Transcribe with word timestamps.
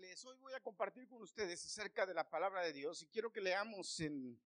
Hoy 0.00 0.36
voy 0.38 0.52
a 0.54 0.60
compartir 0.60 1.08
con 1.08 1.20
ustedes 1.22 1.64
acerca 1.64 2.06
de 2.06 2.14
la 2.14 2.30
palabra 2.30 2.62
de 2.62 2.72
Dios 2.72 3.02
y 3.02 3.08
quiero 3.08 3.32
que 3.32 3.40
leamos 3.40 3.98
en 3.98 4.40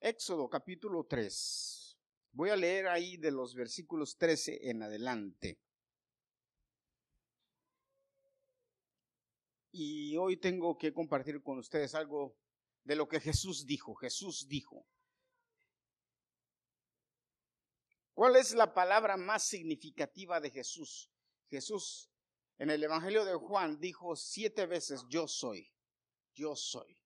Éxodo 0.00 0.48
capítulo 0.48 1.04
3. 1.04 1.98
Voy 2.30 2.50
a 2.50 2.56
leer 2.56 2.86
ahí 2.86 3.16
de 3.16 3.32
los 3.32 3.52
versículos 3.56 4.16
13 4.16 4.70
en 4.70 4.84
adelante. 4.84 5.58
Y 9.72 10.16
hoy 10.16 10.36
tengo 10.36 10.78
que 10.78 10.92
compartir 10.92 11.42
con 11.42 11.58
ustedes 11.58 11.96
algo 11.96 12.38
de 12.84 12.94
lo 12.94 13.08
que 13.08 13.18
Jesús 13.18 13.66
dijo. 13.66 13.96
Jesús 13.96 14.46
dijo. 14.46 14.86
¿Cuál 18.14 18.36
es 18.36 18.54
la 18.54 18.72
palabra 18.72 19.16
más 19.16 19.42
significativa 19.42 20.40
de 20.40 20.50
Jesús? 20.52 21.10
Jesús 21.50 22.11
en 22.58 22.70
el 22.70 22.82
Evangelio 22.82 23.24
de 23.24 23.34
Juan 23.34 23.78
dijo 23.80 24.16
siete 24.16 24.66
veces, 24.66 25.04
yo 25.08 25.26
soy, 25.26 25.72
yo 26.34 26.54
soy. 26.54 26.98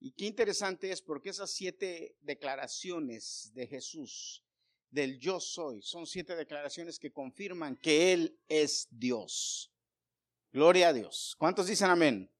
Y 0.00 0.12
qué 0.12 0.26
interesante 0.26 0.90
es 0.90 1.00
porque 1.00 1.30
esas 1.30 1.50
siete 1.50 2.16
declaraciones 2.20 3.52
de 3.54 3.66
Jesús, 3.66 4.42
del 4.90 5.18
yo 5.18 5.38
soy, 5.38 5.80
son 5.80 6.06
siete 6.06 6.34
declaraciones 6.34 6.98
que 6.98 7.12
confirman 7.12 7.76
que 7.76 8.12
Él 8.12 8.38
es 8.48 8.88
Dios. 8.90 9.72
Gloria 10.52 10.88
a 10.88 10.92
Dios. 10.92 11.34
¿Cuántos 11.38 11.68
dicen 11.68 11.88
amén? 11.88 12.30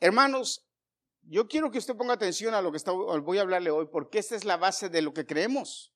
Hermanos, 0.00 0.66
yo 1.22 1.46
quiero 1.46 1.70
que 1.70 1.78
usted 1.78 1.96
ponga 1.96 2.14
atención 2.14 2.52
a 2.54 2.60
lo 2.60 2.72
que 2.72 2.78
voy 3.20 3.38
a 3.38 3.42
hablarle 3.42 3.70
hoy, 3.70 3.86
porque 3.86 4.18
esta 4.18 4.34
es 4.34 4.44
la 4.44 4.56
base 4.56 4.88
de 4.88 5.00
lo 5.00 5.14
que 5.14 5.24
creemos. 5.24 5.91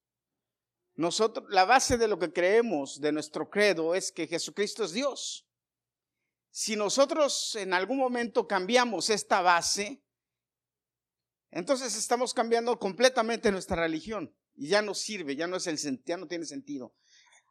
Nosotros, 0.96 1.46
la 1.50 1.64
base 1.64 1.98
de 1.98 2.09
lo 2.09 2.18
que 2.18 2.32
creemos, 2.32 3.00
de 3.00 3.12
nuestro 3.12 3.50
credo, 3.50 3.95
es 3.95 4.10
que 4.10 4.27
Jesucristo 4.27 4.82
es 4.84 4.92
Dios. 4.92 5.46
Si 6.51 6.74
nosotros 6.74 7.54
en 7.57 7.74
algún 7.74 7.98
momento 7.98 8.48
cambiamos 8.48 9.10
esta 9.10 9.43
base, 9.43 10.02
entonces 11.51 11.95
estamos 11.96 12.32
cambiando 12.32 12.79
completamente 12.79 13.52
nuestra 13.52 13.76
religión 13.76 14.35
y 14.54 14.68
ya 14.68 14.80
no 14.80 14.95
sirve, 14.95 15.37
ya 15.37 15.46
no, 15.46 15.57
es 15.57 15.66
el, 15.66 16.02
ya 16.04 16.16
no 16.16 16.26
tiene 16.26 16.46
sentido. 16.46 16.95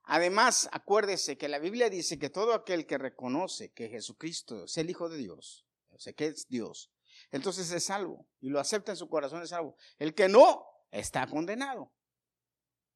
Además, 0.05 0.67
acuérdese 0.71 1.37
que 1.37 1.47
la 1.47 1.59
Biblia 1.59 1.89
dice 1.89 2.17
que 2.17 2.31
todo 2.31 2.53
aquel 2.53 2.87
que 2.87 2.97
reconoce 2.97 3.71
que 3.71 3.89
Jesucristo 3.89 4.65
es 4.65 4.77
el 4.77 4.89
Hijo 4.89 5.07
de 5.07 5.17
Dios, 5.17 5.67
o 5.89 5.99
sea, 5.99 6.13
que 6.13 6.27
es 6.27 6.47
Dios, 6.47 6.91
entonces 7.31 7.71
es 7.71 7.85
salvo 7.85 8.27
y 8.39 8.49
lo 8.49 8.59
acepta 8.59 8.91
en 8.91 8.97
su 8.97 9.07
corazón 9.07 9.43
es 9.43 9.49
salvo. 9.49 9.77
El 9.97 10.13
que 10.13 10.29
no, 10.29 10.65
está 10.91 11.27
condenado. 11.27 11.91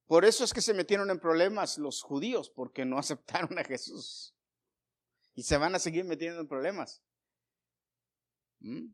Por 0.10 0.26
eso 0.26 0.44
es 0.44 0.54
que 0.54 0.62
se 0.62 0.74
metieron 0.74 1.12
en 1.12 1.20
problemas 1.20 1.78
los 1.78 2.02
judíos, 2.02 2.50
porque 2.50 2.84
no 2.84 2.98
aceptaron 2.98 3.60
a 3.60 3.64
Jesús. 3.64 4.36
Y 5.36 5.44
se 5.44 5.56
van 5.58 5.76
a 5.76 5.80
seguir 5.80 6.04
metiendo 6.04 6.42
en 6.42 6.48
problemas. 6.48 7.04
¿Mm? 8.60 8.88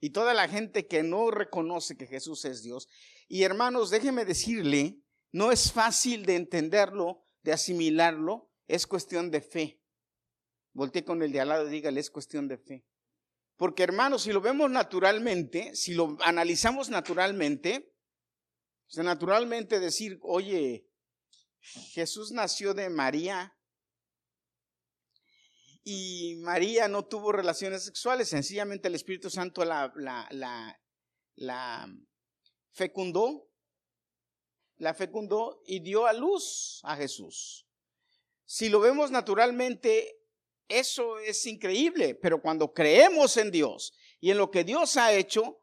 Y 0.00 0.10
toda 0.10 0.32
la 0.32 0.48
gente 0.48 0.86
que 0.86 1.02
no 1.02 1.30
reconoce 1.30 1.98
que 1.98 2.06
Jesús 2.06 2.46
es 2.46 2.62
Dios. 2.62 2.88
Y 3.28 3.42
hermanos, 3.42 3.90
déjeme 3.90 4.24
decirle, 4.24 4.98
no 5.30 5.52
es 5.52 5.70
fácil 5.70 6.24
de 6.24 6.36
entenderlo, 6.36 7.22
de 7.42 7.52
asimilarlo, 7.52 8.50
es 8.66 8.86
cuestión 8.86 9.30
de 9.30 9.42
fe. 9.42 9.82
Voltee 10.72 11.04
con 11.04 11.22
el 11.22 11.32
de 11.32 11.40
al 11.42 11.50
lado 11.50 11.68
y 11.68 11.70
dígale, 11.70 12.00
es 12.00 12.10
cuestión 12.10 12.48
de 12.48 12.56
fe. 12.56 12.86
Porque 13.58 13.82
hermanos, 13.82 14.22
si 14.22 14.32
lo 14.32 14.40
vemos 14.40 14.70
naturalmente, 14.70 15.76
si 15.76 15.92
lo 15.92 16.16
analizamos 16.22 16.88
naturalmente, 16.88 17.91
o 18.92 18.94
sea, 18.94 19.04
naturalmente 19.04 19.80
decir, 19.80 20.18
oye, 20.20 20.86
Jesús 21.60 22.30
nació 22.30 22.74
de 22.74 22.90
María 22.90 23.56
y 25.82 26.36
María 26.42 26.88
no 26.88 27.06
tuvo 27.06 27.32
relaciones 27.32 27.84
sexuales, 27.86 28.28
sencillamente 28.28 28.88
el 28.88 28.94
Espíritu 28.94 29.30
Santo 29.30 29.64
la, 29.64 29.90
la, 29.96 30.78
la, 31.36 31.90
fecundó, 32.72 33.48
la 34.76 34.92
fecundó 34.92 35.62
y 35.64 35.80
dio 35.80 36.04
a 36.04 36.12
luz 36.12 36.80
a 36.82 36.94
Jesús. 36.94 37.66
Si 38.44 38.68
lo 38.68 38.78
vemos 38.78 39.10
naturalmente, 39.10 40.20
eso 40.68 41.18
es 41.18 41.46
increíble, 41.46 42.14
pero 42.14 42.42
cuando 42.42 42.74
creemos 42.74 43.38
en 43.38 43.50
Dios 43.50 43.94
y 44.20 44.32
en 44.32 44.36
lo 44.36 44.50
que 44.50 44.64
Dios 44.64 44.98
ha 44.98 45.14
hecho, 45.14 45.62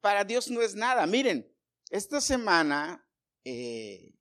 para 0.00 0.24
Dios 0.24 0.50
no 0.50 0.60
es 0.60 0.74
nada. 0.74 1.06
Miren, 1.06 1.53
esta 1.94 2.20
semana, 2.20 3.06
eh, 3.44 4.12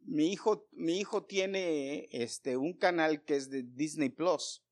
mi, 0.00 0.30
hijo, 0.30 0.68
mi 0.72 0.98
hijo 0.98 1.24
tiene 1.24 2.08
este, 2.10 2.58
un 2.58 2.74
canal 2.74 3.24
que 3.24 3.36
es 3.36 3.48
de 3.48 3.62
Disney 3.62 4.10
Plus 4.10 4.62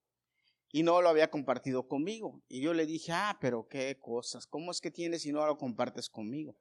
y 0.70 0.82
no 0.82 1.00
lo 1.00 1.08
había 1.08 1.30
compartido 1.30 1.88
conmigo. 1.88 2.42
Y 2.48 2.60
yo 2.60 2.74
le 2.74 2.84
dije, 2.84 3.12
ah, 3.12 3.38
pero 3.40 3.66
qué 3.66 3.98
cosas, 3.98 4.46
¿cómo 4.46 4.72
es 4.72 4.82
que 4.82 4.90
tienes 4.90 5.24
y 5.24 5.32
no 5.32 5.46
lo 5.46 5.56
compartes 5.56 6.10
conmigo? 6.10 6.58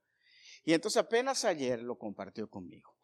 Y 0.64 0.72
entonces 0.72 1.02
apenas 1.02 1.44
ayer 1.44 1.82
lo 1.82 1.98
compartió 1.98 2.50
conmigo. 2.50 2.96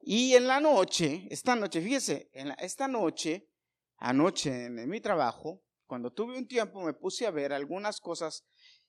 Y 0.00 0.34
en 0.34 0.48
la 0.48 0.58
noche, 0.58 1.28
esta 1.30 1.54
noche, 1.54 1.80
fíjese, 1.80 2.28
en 2.32 2.52
esta 2.58 2.88
noche, 2.88 3.48
anoche 3.98 4.64
en 4.64 4.88
mi 4.88 5.00
trabajo, 5.00 5.62
cuando 5.86 6.12
tuve 6.12 6.36
un 6.36 6.48
tiempo 6.48 6.82
me 6.82 6.92
puse 6.92 7.24
a 7.24 7.30
ver 7.30 7.52
algunas 7.52 8.00
cosas 8.00 8.44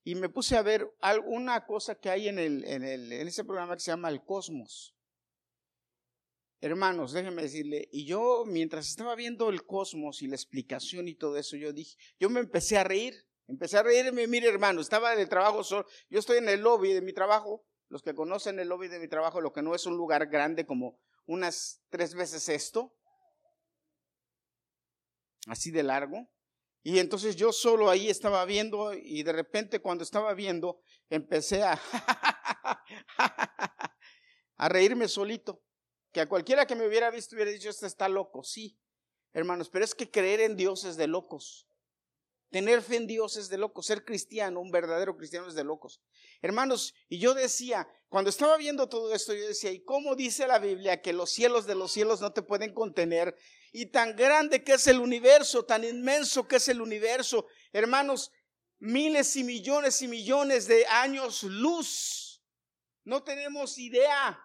y 0.05 0.13
me 0.13 0.29
puse 0.29 0.55
a 0.55 0.61
ver 0.61 0.87
alguna 1.01 1.65
cosa 1.65 1.95
que 1.95 2.11
hay 2.11 2.27
en, 2.27 2.37
el, 2.37 2.63
en, 2.65 2.83
el, 2.83 3.11
en 3.11 3.27
ese 3.27 3.43
programa 3.43 3.73
que 3.73 3.81
se 3.81 3.89
llama 3.89 4.09
El 4.09 4.23
Cosmos. 4.23 4.95
Hermanos, 6.61 7.11
déjenme 7.11 7.41
decirle, 7.41 7.89
y 7.91 8.05
yo 8.05 8.43
mientras 8.45 8.87
estaba 8.87 9.15
viendo 9.15 9.49
el 9.49 9.65
cosmos 9.65 10.21
y 10.21 10.27
la 10.27 10.35
explicación 10.35 11.07
y 11.07 11.15
todo 11.15 11.37
eso, 11.37 11.57
yo 11.57 11.73
dije, 11.73 11.97
yo 12.19 12.29
me 12.29 12.39
empecé 12.39 12.77
a 12.77 12.83
reír, 12.83 13.13
empecé 13.47 13.77
a 13.77 13.83
reírme, 13.83 14.25
mire 14.27 14.47
hermano, 14.47 14.79
estaba 14.79 15.13
el 15.13 15.29
trabajo 15.29 15.63
solo, 15.63 15.85
yo 16.09 16.19
estoy 16.19 16.37
en 16.37 16.49
el 16.49 16.61
lobby 16.61 16.93
de 16.93 17.01
mi 17.01 17.13
trabajo, 17.13 17.65
los 17.89 18.01
que 18.01 18.15
conocen 18.15 18.59
el 18.59 18.69
lobby 18.69 18.87
de 18.87 18.99
mi 18.99 19.07
trabajo, 19.07 19.41
lo 19.41 19.53
que 19.53 19.61
no 19.61 19.75
es 19.75 19.85
un 19.85 19.97
lugar 19.97 20.27
grande 20.27 20.65
como 20.65 20.99
unas 21.25 21.83
tres 21.89 22.15
veces 22.15 22.47
esto, 22.49 22.95
así 25.47 25.71
de 25.71 25.83
largo, 25.83 26.29
y 26.87 26.99
entonces 26.99 27.35
yo 27.35 27.51
solo 27.51 27.89
ahí 27.89 28.11
estaba 28.11 28.45
viendo 28.45 28.93
y 28.93 29.23
de 29.23 29.33
repente 29.33 29.79
cuando 29.79 30.03
estaba 30.03 30.35
viendo 30.35 30.81
empecé 31.09 31.63
a, 31.63 31.81
a 34.57 34.69
reírme 34.69 35.07
solito. 35.07 35.63
Que 36.11 36.21
a 36.21 36.29
cualquiera 36.29 36.67
que 36.67 36.75
me 36.75 36.87
hubiera 36.87 37.09
visto 37.09 37.33
hubiera 37.35 37.49
dicho, 37.49 37.71
este 37.71 37.87
está 37.87 38.07
loco. 38.07 38.43
Sí, 38.43 38.77
hermanos, 39.33 39.71
pero 39.71 39.83
es 39.83 39.95
que 39.95 40.11
creer 40.11 40.41
en 40.41 40.55
Dios 40.55 40.83
es 40.83 40.95
de 40.95 41.07
locos. 41.07 41.67
Tener 42.51 42.83
fe 42.83 42.97
en 42.97 43.07
Dios 43.07 43.35
es 43.35 43.49
de 43.49 43.57
locos. 43.57 43.87
Ser 43.87 44.05
cristiano, 44.05 44.61
un 44.61 44.69
verdadero 44.69 45.17
cristiano 45.17 45.47
es 45.47 45.55
de 45.55 45.63
locos. 45.63 46.03
Hermanos, 46.43 46.93
y 47.09 47.17
yo 47.17 47.33
decía, 47.33 47.87
cuando 48.09 48.29
estaba 48.29 48.57
viendo 48.57 48.87
todo 48.87 49.11
esto, 49.11 49.33
yo 49.33 49.47
decía, 49.47 49.71
¿y 49.71 49.83
cómo 49.83 50.15
dice 50.15 50.45
la 50.45 50.59
Biblia 50.59 51.01
que 51.01 51.13
los 51.13 51.31
cielos 51.31 51.65
de 51.65 51.73
los 51.73 51.91
cielos 51.91 52.21
no 52.21 52.31
te 52.31 52.43
pueden 52.43 52.75
contener? 52.75 53.35
Y 53.77 53.87
tan 53.87 54.15
grande 54.15 54.63
que 54.63 54.75
es 54.75 54.87
el 54.87 55.01
universo, 55.01 55.65
tan 55.65 55.83
inmenso 55.83 56.47
que 56.47 56.55
es 56.55 56.69
el 56.69 56.79
universo. 56.79 57.45
Hermanos, 57.73 58.31
miles 58.79 59.35
y 59.35 59.43
millones 59.43 60.01
y 60.01 60.07
millones 60.07 60.65
de 60.65 60.85
años 60.85 61.43
luz. 61.43 62.41
No 63.03 63.21
tenemos 63.25 63.77
idea. 63.77 64.41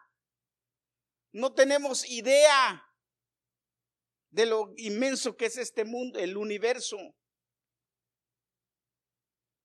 No 1.31 1.55
tenemos 1.55 2.05
idea 2.11 2.85
de 4.31 4.47
lo 4.47 4.75
inmenso 4.77 5.37
que 5.37 5.47
es 5.47 5.59
este 5.59 5.85
mundo, 5.85 6.19
el 6.19 6.37
universo 6.37 6.99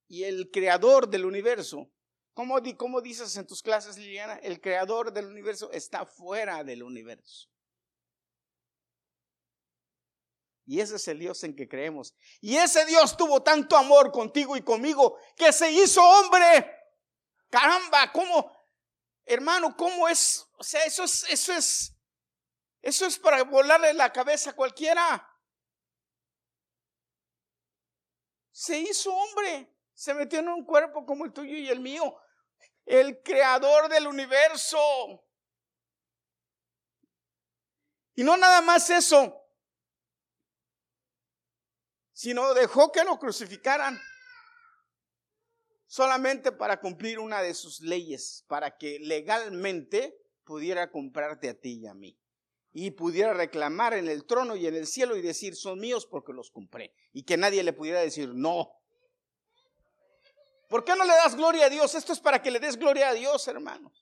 y 0.07 0.25
el 0.25 0.51
creador 0.51 1.09
del 1.09 1.25
universo. 1.25 1.91
¿Cómo, 2.35 2.59
¿Cómo, 2.77 3.01
dices 3.01 3.35
en 3.35 3.47
tus 3.47 3.63
clases, 3.63 3.97
Liliana? 3.97 4.35
El 4.35 4.61
creador 4.61 5.11
del 5.11 5.25
universo 5.25 5.71
está 5.71 6.05
fuera 6.05 6.63
del 6.63 6.83
universo. 6.83 7.49
Y 10.65 10.79
ese 10.79 10.95
es 10.95 11.07
el 11.07 11.19
Dios 11.19 11.43
en 11.43 11.55
que 11.55 11.67
creemos. 11.67 12.15
Y 12.41 12.57
ese 12.57 12.85
Dios 12.85 13.15
tuvo 13.15 13.43
tanto 13.43 13.77
amor 13.77 14.11
contigo 14.11 14.57
y 14.57 14.61
conmigo 14.61 15.17
que 15.35 15.53
se 15.53 15.71
hizo 15.71 16.01
hombre. 16.01 16.71
Caramba, 17.49 18.11
¿cómo? 18.11 18.51
Hermano, 19.25 19.75
¿cómo 19.77 20.07
es? 20.07 20.47
O 20.57 20.63
sea, 20.63 20.83
eso 20.85 21.03
es, 21.03 21.25
eso 21.29 21.53
es, 21.53 21.95
eso 22.81 23.05
es 23.05 23.19
para 23.19 23.43
volarle 23.43 23.93
la 23.93 24.11
cabeza 24.11 24.51
a 24.51 24.55
cualquiera. 24.55 25.29
Se 28.51 28.77
hizo 28.79 29.13
hombre 29.13 29.75
se 29.95 30.13
metió 30.13 30.39
en 30.39 30.49
un 30.49 30.65
cuerpo 30.65 31.05
como 31.05 31.23
el 31.23 31.33
tuyo 31.33 31.55
y 31.57 31.69
el 31.69 31.79
mío. 31.79 32.19
El 32.85 33.23
creador 33.23 33.89
del 33.89 34.05
universo. 34.07 34.77
Y 38.13 38.23
no 38.23 38.37
nada 38.37 38.61
más 38.61 38.89
eso, 38.89 39.44
sino 42.15 42.53
dejó 42.53 42.93
que 42.93 43.03
lo 43.03 43.19
crucificaran 43.19 44.01
solamente 45.85 46.53
para 46.53 46.79
cumplir 46.79 47.19
una 47.19 47.41
de 47.41 47.53
sus 47.53 47.81
leyes, 47.81 48.45
para 48.47 48.77
que 48.77 48.99
legalmente 48.99 50.17
pudiera 50.45 50.89
comprarte 50.89 51.49
a 51.49 51.59
ti 51.59 51.81
y 51.81 51.87
a 51.87 51.93
mí. 51.93 52.17
y 52.77 52.91
pudiera 52.91 53.33
reclamar 53.33 53.93
en 53.93 54.09
el 54.09 54.25
trono 54.25 54.57
y 54.57 54.67
en 54.67 54.75
el 54.75 54.85
cielo 54.85 55.15
y 55.15 55.21
decir, 55.21 55.55
son 55.55 55.79
míos 55.79 56.05
porque 56.05 56.33
los 56.33 56.51
compré. 56.51 56.93
Y 57.13 57.23
que 57.23 57.37
nadie 57.37 57.63
le 57.63 57.71
pudiera 57.71 58.01
decir, 58.01 58.33
no. 58.33 58.69
¿Por 60.67 60.83
qué 60.83 60.93
no 60.93 61.05
le 61.05 61.13
das 61.13 61.35
gloria 61.37 61.67
a 61.67 61.69
Dios? 61.69 61.95
Esto 61.95 62.11
es 62.11 62.19
para 62.19 62.41
que 62.41 62.51
le 62.51 62.59
des 62.59 62.75
gloria 62.75 63.07
a 63.07 63.13
Dios, 63.13 63.47
hermano. 63.47 63.93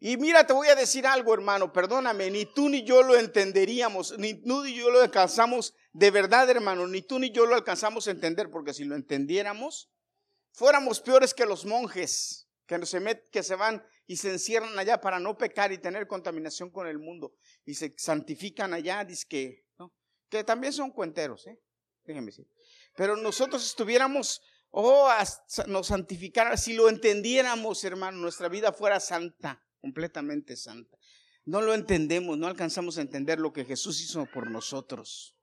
Y 0.00 0.16
mira, 0.16 0.46
te 0.46 0.52
voy 0.52 0.68
a 0.68 0.76
decir 0.76 1.06
algo, 1.06 1.34
hermano, 1.34 1.72
perdóname, 1.72 2.30
ni 2.30 2.46
tú 2.46 2.68
ni 2.68 2.84
yo 2.84 3.02
lo 3.02 3.16
entenderíamos, 3.16 4.16
ni 4.18 4.34
tú 4.34 4.62
ni 4.62 4.74
yo 4.74 4.90
lo 4.90 5.00
alcanzamos 5.00 5.74
de 5.92 6.10
verdad, 6.12 6.48
hermano, 6.48 6.86
ni 6.86 7.02
tú 7.02 7.18
ni 7.18 7.30
yo 7.30 7.46
lo 7.46 7.56
alcanzamos 7.56 8.06
a 8.06 8.12
entender, 8.12 8.50
porque 8.50 8.72
si 8.72 8.84
lo 8.84 8.94
entendiéramos, 8.94 9.90
fuéramos 10.52 11.00
peores 11.00 11.34
que 11.34 11.46
los 11.46 11.64
monjes 11.66 12.48
que 12.66 12.86
se, 12.86 13.22
que 13.32 13.42
se 13.42 13.54
van 13.56 13.84
y 14.06 14.16
se 14.16 14.30
encierran 14.30 14.78
allá 14.78 15.00
para 15.00 15.18
no 15.18 15.36
pecar 15.36 15.72
y 15.72 15.78
tener 15.78 16.06
contaminación 16.06 16.70
con 16.70 16.86
el 16.86 16.98
mundo 16.98 17.34
y 17.64 17.74
se 17.74 17.94
santifican 17.96 18.74
allá, 18.74 19.06
que, 19.28 19.64
que 20.28 20.44
también 20.44 20.72
son 20.72 20.92
cuenteros, 20.92 21.46
¿eh? 21.46 21.58
decir. 22.04 22.46
Pero 22.96 23.16
nosotros 23.16 23.64
estuviéramos, 23.64 24.40
oh, 24.70 25.10
nos 25.66 25.86
santificara, 25.88 26.56
si 26.56 26.74
lo 26.74 26.88
entendiéramos, 26.88 27.84
hermano, 27.84 28.18
nuestra 28.18 28.48
vida 28.48 28.72
fuera 28.72 29.00
santa, 29.00 29.62
completamente 29.80 30.56
santa. 30.56 30.98
No 31.44 31.62
lo 31.62 31.74
entendemos, 31.74 32.36
no 32.36 32.46
alcanzamos 32.46 32.98
a 32.98 33.02
entender 33.02 33.38
lo 33.38 33.52
que 33.52 33.64
Jesús 33.64 34.00
hizo 34.02 34.26
por 34.26 34.50
nosotros. 34.50 35.34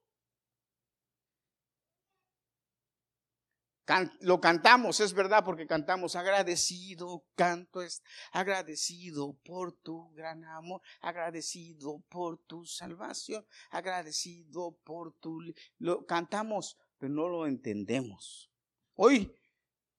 lo 4.22 4.40
cantamos, 4.40 5.00
es 5.00 5.14
verdad, 5.14 5.44
porque 5.44 5.68
cantamos 5.68 6.16
agradecido, 6.16 7.24
canto 7.36 7.82
es 7.82 8.02
agradecido 8.32 9.38
por 9.46 9.74
tu 9.74 10.12
gran 10.14 10.44
amor, 10.46 10.82
agradecido 11.02 12.02
por 12.10 12.40
tu 12.40 12.66
salvación, 12.66 13.46
agradecido 13.70 14.78
por 14.84 15.14
tu... 15.14 15.40
Lo 15.78 16.06
cantamos, 16.06 16.78
pero 16.98 17.14
no 17.14 17.28
lo 17.28 17.46
entendemos. 17.46 18.52
Hoy 18.96 19.32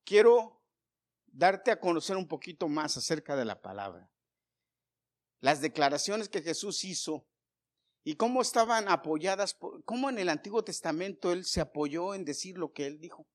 quiero 0.05 0.63
darte 1.27 1.71
a 1.71 1.79
conocer 1.79 2.17
un 2.17 2.27
poquito 2.27 2.69
más 2.69 2.97
acerca 2.97 3.37
de 3.37 3.45
la 3.45 3.61
palabra. 3.61 4.11
Las 5.41 5.61
declaraciones 5.61 6.29
que 6.29 6.43
Jesús 6.43 6.85
hizo 6.85 7.27
y 8.05 8.15
cómo 8.15 8.41
estaban 8.41 8.89
apoyadas, 8.89 9.57
cómo 9.85 10.09
en 10.09 10.19
el 10.19 10.29
Antiguo 10.29 10.63
Testamento 10.63 11.33
Él 11.33 11.45
se 11.45 11.61
apoyó 11.61 12.15
en 12.15 12.25
decir 12.25 12.57
lo 12.57 12.73
que 12.73 12.87
Él 12.87 13.01
dijo. 13.01 13.27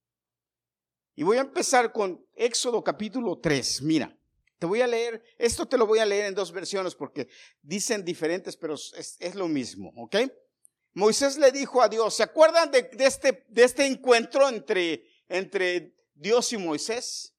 Y 1.16 1.24
voy 1.24 1.38
a 1.38 1.42
empezar 1.42 1.92
con 1.92 2.26
Éxodo 2.34 2.84
capítulo 2.84 3.40
3. 3.40 3.82
Mira, 3.82 4.18
te 4.58 4.66
voy 4.66 4.82
a 4.82 4.88
leer, 4.88 5.24
esto 5.38 5.68
te 5.68 5.78
lo 5.78 5.86
voy 5.86 6.00
a 6.00 6.06
leer 6.06 6.26
en 6.26 6.36
dos 6.36 6.52
versiones 6.52 6.96
porque 6.96 7.28
dicen 7.62 8.06
diferentes, 8.06 8.56
pero 8.56 8.76
es, 8.76 9.36
lo 9.36 9.48
mismo, 9.48 9.92
¿ok? 9.98 10.18
Moisés 10.94 11.38
le 11.38 11.52
dijo 11.52 11.82
a 11.82 11.90
Dios, 11.90 12.14
¿se 12.14 12.24
acuerdan 12.24 12.70
de, 12.70 12.90
este, 13.00 13.46
de 13.50 13.64
este 13.64 13.86
encuentro 13.86 14.48
entre, 14.48 15.04
entre 15.28 15.96
Dios 16.14 16.54
y 16.54 16.58
Moisés? 16.58 17.36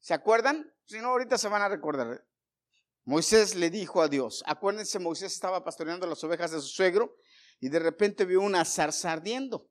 ¿Se 0.00 0.12
acuerdan? 0.12 0.70
Si 0.84 0.98
no, 0.98 1.08
ahorita 1.08 1.38
se 1.38 1.48
van 1.48 1.62
a 1.62 1.68
recordar. 1.68 2.27
Moisés 3.08 3.54
le 3.54 3.70
dijo 3.70 4.02
a 4.02 4.08
Dios, 4.08 4.44
acuérdense, 4.44 4.98
Moisés 4.98 5.32
estaba 5.32 5.64
pastoreando 5.64 6.06
las 6.06 6.22
ovejas 6.24 6.50
de 6.50 6.60
su 6.60 6.68
suegro 6.68 7.16
y 7.58 7.70
de 7.70 7.78
repente 7.78 8.26
vio 8.26 8.42
una 8.42 8.66
zarza 8.66 9.10
ardiendo 9.12 9.70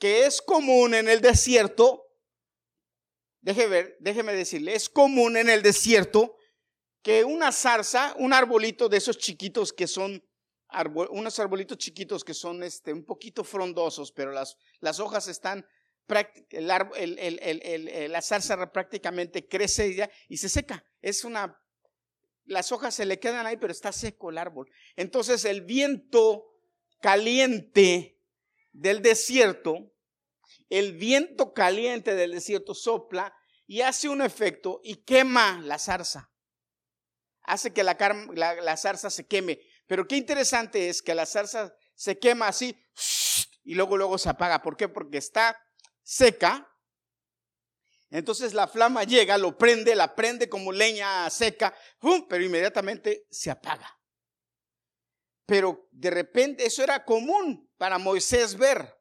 que 0.00 0.26
es 0.26 0.42
común 0.42 0.92
en 0.94 1.08
el 1.08 1.20
desierto, 1.20 2.08
déjeme 3.40 3.68
ver, 3.68 3.96
déjeme 4.00 4.32
decirle, 4.34 4.74
es 4.74 4.88
común 4.88 5.36
en 5.36 5.48
el 5.48 5.62
desierto 5.62 6.34
que 7.02 7.22
una 7.22 7.52
zarza, 7.52 8.16
un 8.18 8.32
arbolito 8.32 8.88
de 8.88 8.96
esos 8.96 9.16
chiquitos 9.16 9.72
que 9.72 9.86
son, 9.86 10.20
unos 11.10 11.38
arbolitos 11.38 11.78
chiquitos 11.78 12.24
que 12.24 12.34
son 12.34 12.64
este, 12.64 12.92
un 12.92 13.04
poquito 13.04 13.44
frondosos, 13.44 14.10
pero 14.10 14.32
las, 14.32 14.56
las 14.80 14.98
hojas 14.98 15.28
están, 15.28 15.64
el, 16.50 17.38
el, 17.40 18.10
la 18.10 18.22
zarza 18.22 18.72
prácticamente 18.72 19.46
crece 19.46 19.94
ya 19.94 20.10
y 20.28 20.36
se 20.38 20.48
seca. 20.48 20.84
Es 21.00 21.24
una, 21.24 21.61
las 22.44 22.72
hojas 22.72 22.94
se 22.94 23.06
le 23.06 23.18
quedan 23.18 23.46
ahí, 23.46 23.56
pero 23.56 23.72
está 23.72 23.92
seco 23.92 24.30
el 24.30 24.38
árbol. 24.38 24.70
Entonces 24.96 25.44
el 25.44 25.62
viento 25.62 26.44
caliente 27.00 28.18
del 28.72 29.02
desierto 29.02 29.92
el 30.72 30.96
viento 30.96 31.52
caliente 31.52 32.14
del 32.14 32.32
desierto 32.32 32.74
sopla 32.74 33.36
y 33.66 33.82
hace 33.82 34.08
un 34.08 34.22
efecto 34.22 34.80
y 34.82 35.04
quema 35.04 35.60
la 35.62 35.78
zarza. 35.78 36.30
Hace 37.42 37.74
que 37.74 37.84
la, 37.84 38.76
zarza 38.78 39.10
se 39.10 39.26
queme. 39.26 39.60
Pero 39.86 40.08
qué 40.08 40.16
interesante 40.16 40.88
es 40.88 41.02
que 41.02 41.14
la 41.14 41.26
zarza 41.26 41.74
se 41.94 42.18
quema 42.18 42.48
así 42.48 42.74
y 43.64 43.74
luego 43.74 43.98
luego 43.98 44.16
se 44.16 44.30
apaga. 44.30 44.62
¿Por 44.62 44.78
qué? 44.78 44.88
Porque 44.88 45.18
está 45.18 45.60
seca. 46.02 46.71
Entonces 48.12 48.52
la 48.52 48.68
flama 48.68 49.04
llega, 49.04 49.38
lo 49.38 49.56
prende, 49.56 49.94
la 49.96 50.14
prende 50.14 50.46
como 50.46 50.70
leña 50.70 51.30
seca, 51.30 51.74
pero 52.28 52.44
inmediatamente 52.44 53.26
se 53.30 53.50
apaga. 53.50 53.98
Pero 55.46 55.88
de 55.90 56.10
repente 56.10 56.66
eso 56.66 56.82
era 56.82 57.06
común 57.06 57.72
para 57.78 57.96
Moisés 57.96 58.54
ver. 58.54 58.94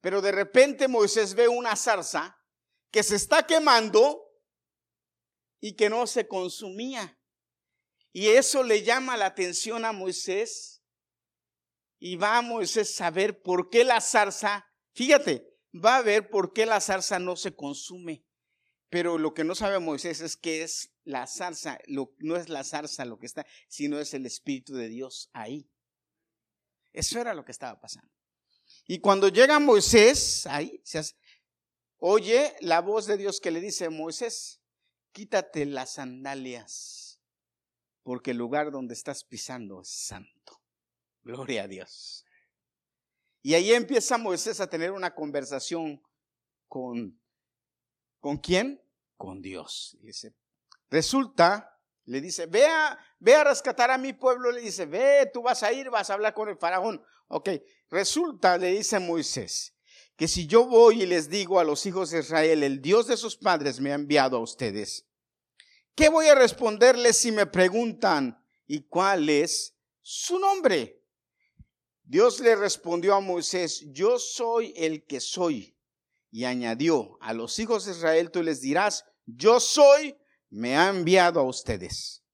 Pero 0.00 0.22
de 0.22 0.32
repente 0.32 0.88
Moisés 0.88 1.34
ve 1.34 1.46
una 1.46 1.76
zarza 1.76 2.42
que 2.90 3.02
se 3.02 3.16
está 3.16 3.46
quemando 3.46 4.18
y 5.60 5.76
que 5.76 5.90
no 5.90 6.06
se 6.06 6.26
consumía. 6.26 7.20
Y 8.12 8.28
eso 8.28 8.62
le 8.62 8.82
llama 8.82 9.18
la 9.18 9.26
atención 9.26 9.84
a 9.84 9.92
Moisés. 9.92 10.82
Y 11.98 12.16
va 12.16 12.38
a 12.38 12.42
Moisés 12.42 12.98
a 13.02 13.10
ver 13.10 13.42
por 13.42 13.68
qué 13.68 13.84
la 13.84 14.00
zarza, 14.00 14.66
fíjate, 14.94 15.47
va 15.74 15.96
a 15.96 16.02
ver 16.02 16.30
por 16.30 16.52
qué 16.52 16.66
la 16.66 16.80
zarza 16.80 17.18
no 17.18 17.36
se 17.36 17.54
consume. 17.54 18.24
Pero 18.90 19.18
lo 19.18 19.34
que 19.34 19.44
no 19.44 19.54
sabe 19.54 19.78
Moisés 19.78 20.20
es 20.20 20.36
que 20.36 20.62
es 20.62 20.90
la 21.04 21.26
zarza, 21.26 21.78
no 21.88 22.36
es 22.36 22.48
la 22.48 22.64
zarza 22.64 23.04
lo 23.04 23.18
que 23.18 23.26
está, 23.26 23.46
sino 23.68 23.98
es 23.98 24.14
el 24.14 24.24
Espíritu 24.24 24.74
de 24.74 24.88
Dios 24.88 25.28
ahí. 25.34 25.70
Eso 26.92 27.20
era 27.20 27.34
lo 27.34 27.44
que 27.44 27.52
estaba 27.52 27.78
pasando. 27.80 28.10
Y 28.86 29.00
cuando 29.00 29.28
llega 29.28 29.58
Moisés, 29.58 30.46
ahí 30.46 30.82
oye 31.98 32.54
la 32.60 32.80
voz 32.80 33.06
de 33.06 33.18
Dios 33.18 33.40
que 33.40 33.50
le 33.50 33.60
dice, 33.60 33.90
Moisés, 33.90 34.60
quítate 35.12 35.66
las 35.66 35.94
sandalias, 35.94 37.20
porque 38.02 38.30
el 38.30 38.38
lugar 38.38 38.70
donde 38.70 38.94
estás 38.94 39.24
pisando 39.24 39.82
es 39.82 39.88
santo. 39.88 40.62
Gloria 41.22 41.64
a 41.64 41.68
Dios. 41.68 42.24
Y 43.48 43.54
ahí 43.54 43.72
empieza 43.72 44.18
Moisés 44.18 44.60
a 44.60 44.68
tener 44.68 44.92
una 44.92 45.14
conversación 45.14 46.02
con, 46.68 47.18
¿con 48.20 48.36
quién? 48.36 48.78
Con 49.16 49.40
Dios. 49.40 49.96
resulta, 50.90 51.80
le 52.04 52.20
dice, 52.20 52.44
ve 52.44 52.66
a, 52.66 52.98
ve 53.18 53.36
a 53.36 53.44
rescatar 53.44 53.90
a 53.90 53.96
mi 53.96 54.12
pueblo, 54.12 54.52
le 54.52 54.60
dice, 54.60 54.84
ve, 54.84 55.30
tú 55.32 55.40
vas 55.40 55.62
a 55.62 55.72
ir, 55.72 55.88
vas 55.88 56.10
a 56.10 56.12
hablar 56.12 56.34
con 56.34 56.50
el 56.50 56.58
faraón. 56.58 57.02
Ok, 57.28 57.48
resulta, 57.88 58.58
le 58.58 58.72
dice 58.72 58.98
Moisés, 58.98 59.74
que 60.14 60.28
si 60.28 60.46
yo 60.46 60.66
voy 60.66 61.04
y 61.04 61.06
les 61.06 61.30
digo 61.30 61.58
a 61.58 61.64
los 61.64 61.86
hijos 61.86 62.10
de 62.10 62.18
Israel, 62.18 62.62
el 62.62 62.82
Dios 62.82 63.06
de 63.06 63.16
sus 63.16 63.38
padres 63.38 63.80
me 63.80 63.92
ha 63.92 63.94
enviado 63.94 64.36
a 64.36 64.42
ustedes, 64.42 65.08
¿qué 65.94 66.10
voy 66.10 66.26
a 66.26 66.34
responderles 66.34 67.16
si 67.16 67.32
me 67.32 67.46
preguntan, 67.46 68.44
¿y 68.66 68.82
cuál 68.82 69.30
es 69.30 69.74
su 70.02 70.38
nombre? 70.38 70.97
Dios 72.08 72.40
le 72.40 72.56
respondió 72.56 73.14
a 73.14 73.20
Moisés, 73.20 73.84
yo 73.92 74.18
soy 74.18 74.72
el 74.76 75.04
que 75.04 75.20
soy. 75.20 75.76
Y 76.30 76.44
añadió, 76.44 77.18
a 77.20 77.34
los 77.34 77.58
hijos 77.58 77.84
de 77.84 77.92
Israel 77.92 78.30
tú 78.30 78.42
les 78.42 78.62
dirás, 78.62 79.04
yo 79.26 79.60
soy, 79.60 80.16
me 80.48 80.74
ha 80.74 80.88
enviado 80.88 81.38
a 81.38 81.42
ustedes. 81.42 82.24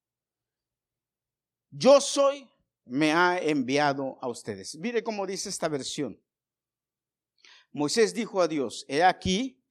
Yo 1.71 1.99
soy, 1.99 2.49
me 2.85 3.11
ha 3.11 3.37
enviado 3.37 4.17
a 4.21 4.29
ustedes. 4.29 4.77
Mire 4.77 5.03
cómo 5.03 5.27
dice 5.27 5.49
esta 5.49 5.67
versión. 5.67 6.23
Moisés 7.73 8.13
dijo 8.13 8.41
a 8.41 8.47
Dios, 8.47 8.85
he 8.87 9.03
aquí 9.03 9.61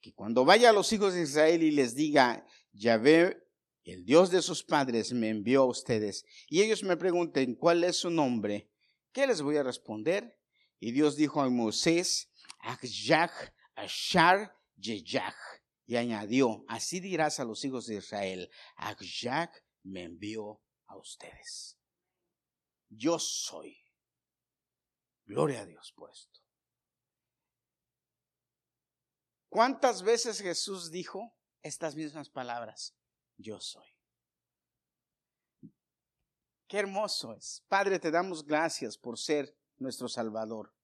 que 0.00 0.12
cuando 0.12 0.44
vaya 0.44 0.70
a 0.70 0.72
los 0.72 0.92
hijos 0.92 1.14
de 1.14 1.22
Israel 1.22 1.62
y 1.62 1.70
les 1.70 1.94
diga, 1.94 2.44
Yahvé, 2.72 3.40
el 3.84 4.04
Dios 4.04 4.32
de 4.32 4.42
sus 4.42 4.64
padres, 4.64 5.12
me 5.12 5.28
envió 5.28 5.62
a 5.62 5.66
ustedes, 5.66 6.24
y 6.48 6.60
ellos 6.62 6.82
me 6.82 6.96
pregunten 6.96 7.54
cuál 7.54 7.84
es 7.84 7.98
su 7.98 8.10
nombre, 8.10 8.73
¿qué 9.14 9.26
les 9.26 9.40
voy 9.40 9.56
a 9.56 9.62
responder? 9.62 10.38
Y 10.78 10.92
Dios 10.92 11.16
dijo 11.16 11.40
a 11.40 11.48
Moisés, 11.48 12.30
Akjach, 12.58 13.54
Ashar, 13.74 14.54
Yejach. 14.76 15.34
Y 15.86 15.96
añadió, 15.96 16.64
así 16.68 17.00
dirás 17.00 17.40
a 17.40 17.44
los 17.44 17.64
hijos 17.64 17.86
de 17.86 17.96
Israel, 17.96 18.50
Akjach 18.76 19.54
me 19.82 20.02
envió 20.02 20.60
a 20.86 20.98
ustedes 20.98 21.78
yo 22.96 23.18
soy. 23.18 23.76
Gloria 25.24 25.62
a 25.62 25.66
Dios 25.66 25.92
por 25.92 26.10
esto. 26.10 26.40
¿Cuántas 29.48 30.02
veces 30.02 30.40
Jesús 30.40 30.90
dijo 30.90 31.36
estas 31.62 31.94
mismas 31.94 32.28
palabras? 32.28 32.94
Yo 33.36 33.60
soy. 33.60 33.93
Qué 36.74 36.80
hermoso 36.80 37.32
es. 37.34 37.62
Padre, 37.68 38.00
te 38.00 38.10
damos 38.10 38.44
gracias 38.44 38.98
por 38.98 39.16
ser 39.16 39.56
nuestro 39.78 40.08
Salvador. 40.08 40.74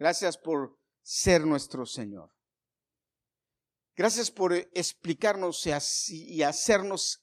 Gracias 0.00 0.36
por 0.36 0.80
ser 1.00 1.46
nuestro 1.46 1.86
Señor. 1.86 2.34
Gracias 3.94 4.32
por 4.32 4.52
explicarnos 4.52 5.64
y 6.08 6.42
hacernos 6.42 7.22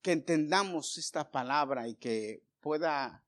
que 0.00 0.12
entendamos 0.12 0.96
esta 0.96 1.30
palabra 1.30 1.86
y 1.86 1.96
que 1.96 2.42
pueda 2.60 3.26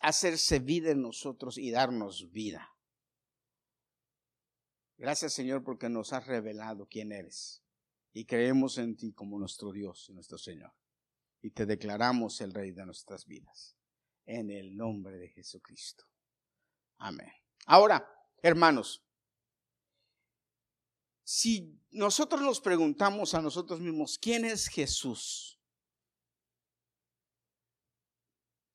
hacerse 0.00 0.58
vida 0.58 0.92
en 0.92 1.02
nosotros 1.02 1.58
y 1.58 1.70
darnos 1.70 2.30
vida. 2.32 2.74
Gracias 4.96 5.34
Señor 5.34 5.62
porque 5.64 5.90
nos 5.90 6.14
has 6.14 6.26
revelado 6.26 6.86
quién 6.86 7.12
eres 7.12 7.62
y 8.14 8.24
creemos 8.24 8.78
en 8.78 8.96
ti 8.96 9.12
como 9.12 9.38
nuestro 9.38 9.70
Dios 9.70 10.06
y 10.08 10.14
nuestro 10.14 10.38
Señor. 10.38 10.72
Y 11.42 11.50
te 11.50 11.66
declaramos 11.66 12.40
el 12.40 12.54
Rey 12.54 12.70
de 12.70 12.86
nuestras 12.86 13.26
vidas. 13.26 13.76
En 14.24 14.50
el 14.50 14.76
nombre 14.76 15.18
de 15.18 15.28
Jesucristo. 15.28 16.04
Amén. 16.98 17.32
Ahora, 17.66 18.08
hermanos, 18.40 19.02
si 21.24 21.80
nosotros 21.90 22.40
nos 22.40 22.60
preguntamos 22.60 23.34
a 23.34 23.40
nosotros 23.40 23.80
mismos, 23.80 24.18
¿quién 24.18 24.44
es 24.44 24.68
Jesús? 24.68 25.58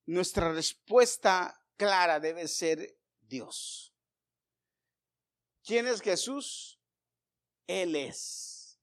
Nuestra 0.05 0.51
respuesta 0.53 1.63
clara 1.75 2.19
debe 2.19 2.47
ser 2.47 2.97
Dios. 3.21 3.93
¿Quién 5.63 5.87
es 5.87 6.01
Jesús? 6.01 6.79
Él 7.67 7.95
es 7.95 8.79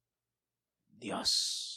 Dios. 0.87 1.74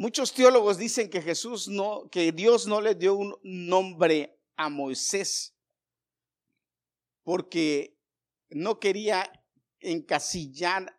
Muchos 0.00 0.32
teólogos 0.32 0.78
dicen 0.78 1.10
que 1.10 1.20
Jesús 1.20 1.66
no, 1.66 2.08
que 2.08 2.30
Dios 2.30 2.68
no 2.68 2.80
le 2.80 2.94
dio 2.94 3.16
un 3.16 3.34
nombre 3.42 4.38
a 4.54 4.68
Moisés 4.68 5.56
porque 7.24 7.98
no 8.48 8.78
quería 8.78 9.28
encasillar 9.80 10.96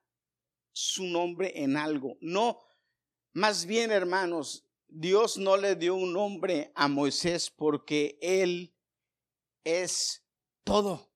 su 0.74 1.06
nombre 1.06 1.54
en 1.64 1.78
algo. 1.78 2.18
No, 2.20 2.60
más 3.32 3.66
bien, 3.66 3.90
hermanos, 3.92 4.66
Dios 4.90 5.38
no 5.38 5.56
le 5.56 5.78
dio 5.78 5.96
un 5.96 6.12
nombre 6.12 6.74
a 6.76 6.90
Moisés 6.90 7.50
porque 7.50 8.20
Él 8.22 8.76
es 9.64 10.26
todo. 10.66 11.10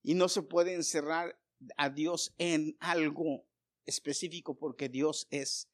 Y 0.00 0.14
no 0.14 0.28
se 0.28 0.42
puede 0.42 0.74
encerrar 0.74 1.36
a 1.76 1.90
Dios 1.90 2.32
en 2.38 2.76
algo 2.78 3.44
específico 3.84 4.56
porque 4.56 4.88
Dios 4.88 5.26
es 5.30 5.71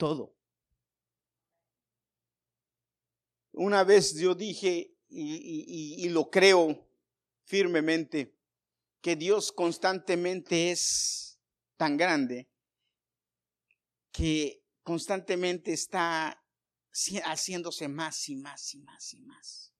todo. 0.00 0.34
Una 3.52 3.84
vez 3.84 4.14
yo 4.14 4.34
dije, 4.34 4.96
y, 5.08 5.94
y 5.98 6.08
lo 6.08 6.30
creo 6.30 6.88
firmemente, 7.44 8.34
que 9.02 9.14
Dios 9.16 9.52
constantemente 9.52 10.70
es 10.70 11.38
tan 11.76 11.98
grande 11.98 12.48
que 14.10 14.64
constantemente 14.82 15.72
está 15.74 16.42
haciéndose 17.24 17.86
más 17.88 18.26
y 18.30 18.36
más 18.36 18.74
y 18.74 18.78
más 18.78 19.12
y 19.12 19.20
más. 19.20 19.74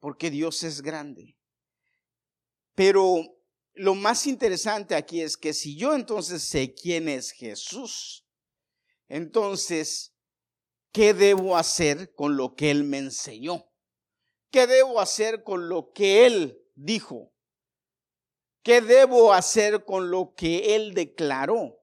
Porque 0.00 0.30
Dios 0.30 0.64
es 0.64 0.82
grande. 0.82 1.36
Pero 2.74 3.37
lo 3.78 3.94
más 3.94 4.26
interesante 4.26 4.94
aquí 4.94 5.22
es 5.22 5.36
que 5.36 5.52
si 5.52 5.76
yo 5.76 5.94
entonces 5.94 6.42
sé 6.42 6.74
quién 6.74 7.08
es 7.08 7.30
Jesús, 7.30 8.26
entonces, 9.08 10.14
¿qué 10.92 11.14
debo 11.14 11.56
hacer 11.56 12.14
con 12.14 12.36
lo 12.36 12.54
que 12.54 12.70
Él 12.70 12.84
me 12.84 12.98
enseñó? 12.98 13.70
¿Qué 14.50 14.66
debo 14.66 15.00
hacer 15.00 15.42
con 15.44 15.68
lo 15.68 15.92
que 15.92 16.26
Él 16.26 16.60
dijo? 16.74 17.32
¿Qué 18.62 18.80
debo 18.80 19.32
hacer 19.32 19.84
con 19.84 20.10
lo 20.10 20.34
que 20.34 20.74
Él 20.74 20.92
declaró? 20.92 21.80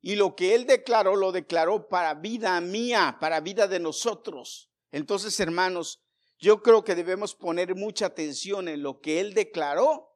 Y 0.00 0.16
lo 0.16 0.36
que 0.36 0.54
Él 0.54 0.66
declaró, 0.66 1.16
lo 1.16 1.32
declaró 1.32 1.88
para 1.88 2.14
vida 2.14 2.60
mía, 2.60 3.18
para 3.20 3.40
vida 3.40 3.66
de 3.66 3.78
nosotros. 3.78 4.70
Entonces, 4.92 5.38
hermanos, 5.40 6.02
yo 6.38 6.62
creo 6.62 6.84
que 6.84 6.94
debemos 6.94 7.34
poner 7.34 7.74
mucha 7.74 8.06
atención 8.06 8.68
en 8.68 8.82
lo 8.82 9.00
que 9.00 9.20
Él 9.20 9.32
declaró, 9.32 10.15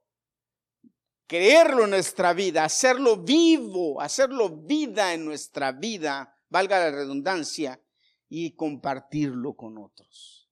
creerlo 1.30 1.84
en 1.84 1.90
nuestra 1.90 2.34
vida, 2.34 2.64
hacerlo 2.64 3.18
vivo, 3.18 4.00
hacerlo 4.00 4.49
vida 4.49 5.14
en 5.14 5.25
nuestra 5.25 5.70
vida, 5.70 6.37
valga 6.49 6.80
la 6.80 6.90
redundancia, 6.90 7.80
y 8.28 8.56
compartirlo 8.56 9.54
con 9.54 9.78
otros. 9.78 10.50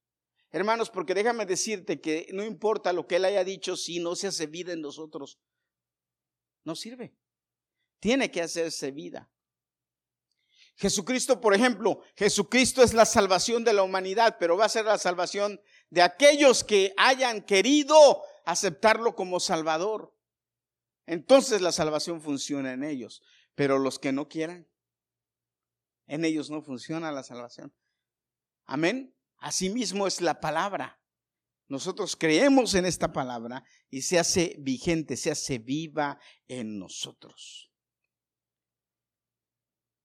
Hermanos, 0.53 0.89
porque 0.89 1.15
déjame 1.15 1.47
decirte 1.47 2.01
que 2.01 2.29
no 2.33 2.45
importa 2.45 2.93
lo 2.93 3.09
que 3.09 3.17
Él 3.17 3.25
haya 3.25 3.43
dicho, 3.43 3.77
si 3.77 3.99
no 3.99 4.15
se 4.15 4.29
hace 4.29 4.47
vida 4.47 4.73
en 4.73 4.81
nosotros, 4.81 5.41
no 6.63 6.77
sirve. 6.77 7.13
Tiene 7.99 8.31
que 8.31 8.41
hacerse 8.41 8.93
vida. 8.93 9.29
Jesucristo, 10.77 11.41
por 11.41 11.55
ejemplo, 11.55 12.03
Jesucristo 12.15 12.85
es 12.85 12.95
la 12.95 13.05
salvación 13.05 13.65
de 13.65 13.73
la 13.73 13.83
humanidad, 13.83 14.37
pero 14.39 14.57
va 14.57 14.67
a 14.67 14.69
ser 14.69 14.85
la 14.85 14.99
salvación 14.99 15.61
de 15.91 16.03
aquellos 16.03 16.63
que 16.63 16.95
hayan 16.97 17.43
querido 17.43 18.23
aceptarlo 18.45 19.17
como 19.17 19.41
Salvador. 19.41 20.15
Entonces 21.09 21.63
la 21.63 21.73
salvación 21.73 22.21
funciona 22.21 22.75
en 22.75 22.85
ellos, 22.85 23.23
pero 23.55 23.79
los 23.79 23.99
que 23.99 24.13
no 24.13 24.29
quieran, 24.29 24.69
en 26.07 26.27
ellos 26.27 26.51
no 26.51 26.61
funciona 26.61 27.11
la 27.13 27.23
salvación. 27.23 27.75
Amén. 28.67 29.17
Asimismo 29.39 30.07
es 30.07 30.21
la 30.21 30.39
palabra. 30.39 31.01
Nosotros 31.67 32.15
creemos 32.15 32.75
en 32.75 32.85
esta 32.85 33.11
palabra 33.11 33.65
y 33.89 34.03
se 34.03 34.19
hace 34.19 34.57
vigente, 34.59 35.17
se 35.17 35.31
hace 35.31 35.59
viva 35.59 36.21
en 36.47 36.79
nosotros. 36.79 37.73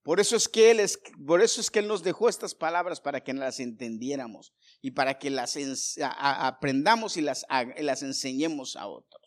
Por 0.04 0.22
eso 0.22 0.38
es 0.38 0.48
que 0.48 0.72
él 0.72 0.82
por 1.26 1.42
eso 1.42 1.60
es 1.60 1.70
que 1.70 1.80
él 1.80 1.88
nos 1.88 2.04
dejó 2.04 2.30
estas 2.30 2.56
palabras 2.56 3.02
para 3.02 3.22
que 3.22 3.34
las 3.34 3.60
entendiéramos 3.60 4.54
y 4.82 4.92
para 4.92 5.20
que 5.20 5.30
las 5.30 5.58
aprendamos 6.18 7.18
y 7.18 7.22
las, 7.22 7.46
las 7.78 8.04
enseñemos 8.04 8.78
a 8.78 8.88
otros. 8.88 9.23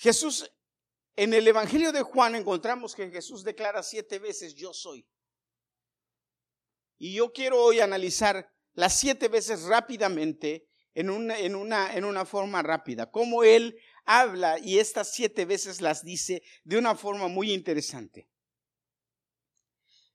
Jesús, 0.00 0.50
en 1.14 1.34
el 1.34 1.46
Evangelio 1.46 1.92
de 1.92 2.00
Juan 2.00 2.34
encontramos 2.34 2.94
que 2.94 3.10
Jesús 3.10 3.44
declara 3.44 3.82
siete 3.82 4.18
veces 4.18 4.54
yo 4.54 4.72
soy. 4.72 5.06
Y 6.96 7.12
yo 7.12 7.30
quiero 7.34 7.62
hoy 7.62 7.80
analizar 7.80 8.50
las 8.72 8.98
siete 8.98 9.28
veces 9.28 9.64
rápidamente 9.64 10.66
en 10.94 11.10
una, 11.10 12.24
forma 12.24 12.62
rápida, 12.62 13.10
cómo 13.10 13.44
él 13.44 13.78
habla 14.06 14.58
y 14.58 14.78
estas 14.78 15.12
siete 15.12 15.44
veces 15.44 15.82
las 15.82 16.02
dice 16.02 16.42
de 16.64 16.78
una 16.78 16.94
forma 16.94 17.28
muy 17.28 17.52
interesante. 17.52 18.26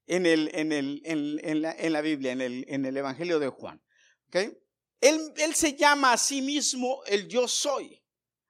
En, 0.08 0.24
la, 0.24 2.01
Biblia, 2.01 2.32
en 2.32 2.42
el, 2.86 2.98
Evangelio 2.98 3.38
de 3.38 3.50
Juan. 3.50 3.84
¿okay? 4.30 4.51
Él 5.00 5.54
se 5.54 5.75
llama 5.75 6.13
a 6.13 6.18
sí 6.18 6.42
mismo 6.42 7.04
el 7.06 7.27
yo 7.27 7.48
soy. 7.48 8.01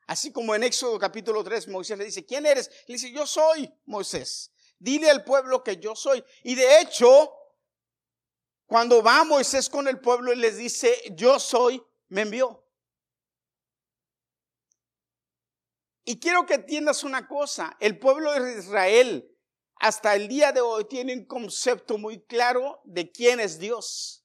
Así 0.08 0.32
como 0.32 0.54
en 0.54 0.64
Éxodo 0.64 1.00
capítulo 1.00 1.44
3 1.44 1.68
Moisés 1.70 1.98
le 1.98 2.06
dice, 2.06 2.26
¿quién 2.26 2.46
eres? 2.46 2.70
Le 2.88 2.96
dice, 2.96 3.12
yo 3.12 3.26
soy 3.26 3.72
Moisés. 3.86 4.52
Dile 4.78 5.10
al 5.10 5.24
pueblo 5.24 5.64
que 5.64 5.78
yo 5.78 5.96
soy. 5.96 6.24
Y 6.44 6.56
de 6.56 6.82
hecho, 6.82 7.34
cuando 8.66 9.02
va 9.02 9.24
Moisés 9.24 9.70
con 9.70 9.88
el 9.88 10.00
pueblo 10.00 10.34
y 10.34 10.36
les 10.36 10.58
dice, 10.58 10.96
yo 11.12 11.40
soy, 11.40 11.84
me 12.10 12.22
envió. 12.22 12.64
Y 16.04 16.20
quiero 16.20 16.46
que 16.46 16.56
entiendas 16.56 17.04
una 17.04 17.28
cosa, 17.28 17.76
el 17.80 17.98
pueblo 17.98 18.32
de 18.34 18.60
Israel 18.60 19.32
hasta 19.78 20.16
el 20.16 20.28
día 20.28 20.52
de 20.52 20.62
hoy 20.62 20.86
tiene 20.86 21.14
un 21.14 21.26
concepto 21.26 21.98
muy 21.98 22.22
claro 22.22 22.82
de 22.86 23.12
quién 23.12 23.40
es 23.40 23.60
Dios. 23.60 24.25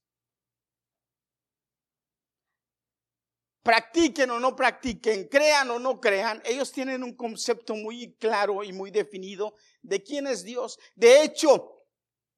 Practiquen 3.71 4.29
o 4.33 4.41
no 4.41 4.57
practiquen, 4.57 5.29
crean 5.29 5.71
o 5.71 5.79
no 5.79 6.01
crean, 6.01 6.43
ellos 6.45 6.73
tienen 6.73 7.05
un 7.05 7.15
concepto 7.15 7.77
muy 7.77 8.17
claro 8.17 8.65
y 8.65 8.73
muy 8.73 8.91
definido 8.91 9.55
de 9.81 10.03
quién 10.03 10.27
es 10.27 10.43
Dios. 10.43 10.77
De 10.97 11.23
hecho, 11.23 11.85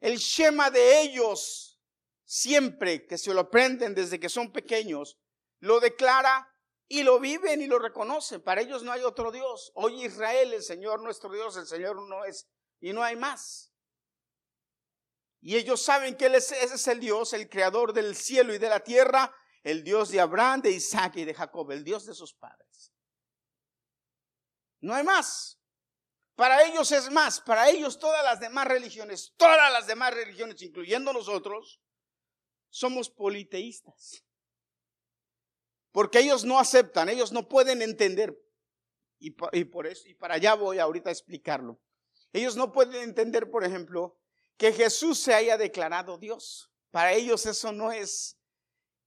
el 0.00 0.18
Shema 0.18 0.68
de 0.68 1.00
ellos, 1.00 1.80
siempre 2.26 3.06
que 3.06 3.16
se 3.16 3.32
lo 3.32 3.40
aprenden 3.40 3.94
desde 3.94 4.20
que 4.20 4.28
son 4.28 4.52
pequeños, 4.52 5.16
lo 5.60 5.80
declara 5.80 6.54
y 6.86 7.02
lo 7.02 7.18
viven 7.18 7.62
y 7.62 7.66
lo 7.66 7.78
reconocen. 7.78 8.42
Para 8.42 8.60
ellos 8.60 8.82
no 8.82 8.92
hay 8.92 9.00
otro 9.00 9.32
Dios. 9.32 9.72
Hoy 9.74 10.04
Israel, 10.04 10.52
el 10.52 10.62
Señor 10.62 11.00
nuestro 11.00 11.32
Dios, 11.32 11.56
el 11.56 11.66
Señor 11.66 12.06
no 12.10 12.26
es 12.26 12.46
y 12.78 12.92
no 12.92 13.02
hay 13.02 13.16
más. 13.16 13.72
Y 15.40 15.56
ellos 15.56 15.80
saben 15.80 16.14
que 16.14 16.26
ese 16.26 16.62
es 16.62 16.86
el 16.88 17.00
Dios, 17.00 17.32
el 17.32 17.48
creador 17.48 17.94
del 17.94 18.16
cielo 18.16 18.52
y 18.52 18.58
de 18.58 18.68
la 18.68 18.80
tierra, 18.80 19.34
el 19.62 19.84
Dios 19.84 20.10
de 20.10 20.20
Abraham, 20.20 20.62
de 20.62 20.70
Isaac 20.70 21.16
y 21.16 21.24
de 21.24 21.34
Jacob, 21.34 21.70
el 21.70 21.84
Dios 21.84 22.06
de 22.06 22.14
sus 22.14 22.34
padres. 22.34 22.92
No 24.80 24.94
hay 24.94 25.04
más. 25.04 25.58
Para 26.34 26.64
ellos 26.64 26.90
es 26.90 27.10
más, 27.10 27.40
para 27.40 27.68
ellos 27.70 27.98
todas 27.98 28.24
las 28.24 28.40
demás 28.40 28.66
religiones, 28.66 29.34
todas 29.36 29.72
las 29.72 29.86
demás 29.86 30.14
religiones, 30.14 30.60
incluyendo 30.62 31.12
nosotros, 31.12 31.80
somos 32.70 33.10
politeístas. 33.10 34.24
Porque 35.92 36.20
ellos 36.20 36.44
no 36.44 36.58
aceptan, 36.58 37.10
ellos 37.10 37.32
no 37.32 37.48
pueden 37.48 37.82
entender. 37.82 38.36
Y, 39.18 39.30
por 39.30 39.86
eso, 39.86 40.08
y 40.08 40.14
para 40.14 40.34
allá 40.34 40.54
voy 40.54 40.80
ahorita 40.80 41.10
a 41.10 41.12
explicarlo. 41.12 41.80
Ellos 42.32 42.56
no 42.56 42.72
pueden 42.72 43.02
entender, 43.02 43.50
por 43.50 43.62
ejemplo, 43.62 44.18
que 44.56 44.72
Jesús 44.72 45.20
se 45.20 45.34
haya 45.34 45.56
declarado 45.56 46.18
Dios. 46.18 46.72
Para 46.90 47.12
ellos 47.12 47.46
eso 47.46 47.70
no 47.70 47.92
es 47.92 48.41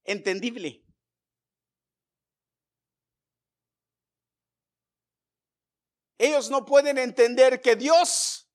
entendible. 0.06 0.82
Ellos 6.18 6.50
no 6.50 6.64
pueden 6.64 6.98
entender 6.98 7.60
que 7.60 7.76
Dios 7.76 8.50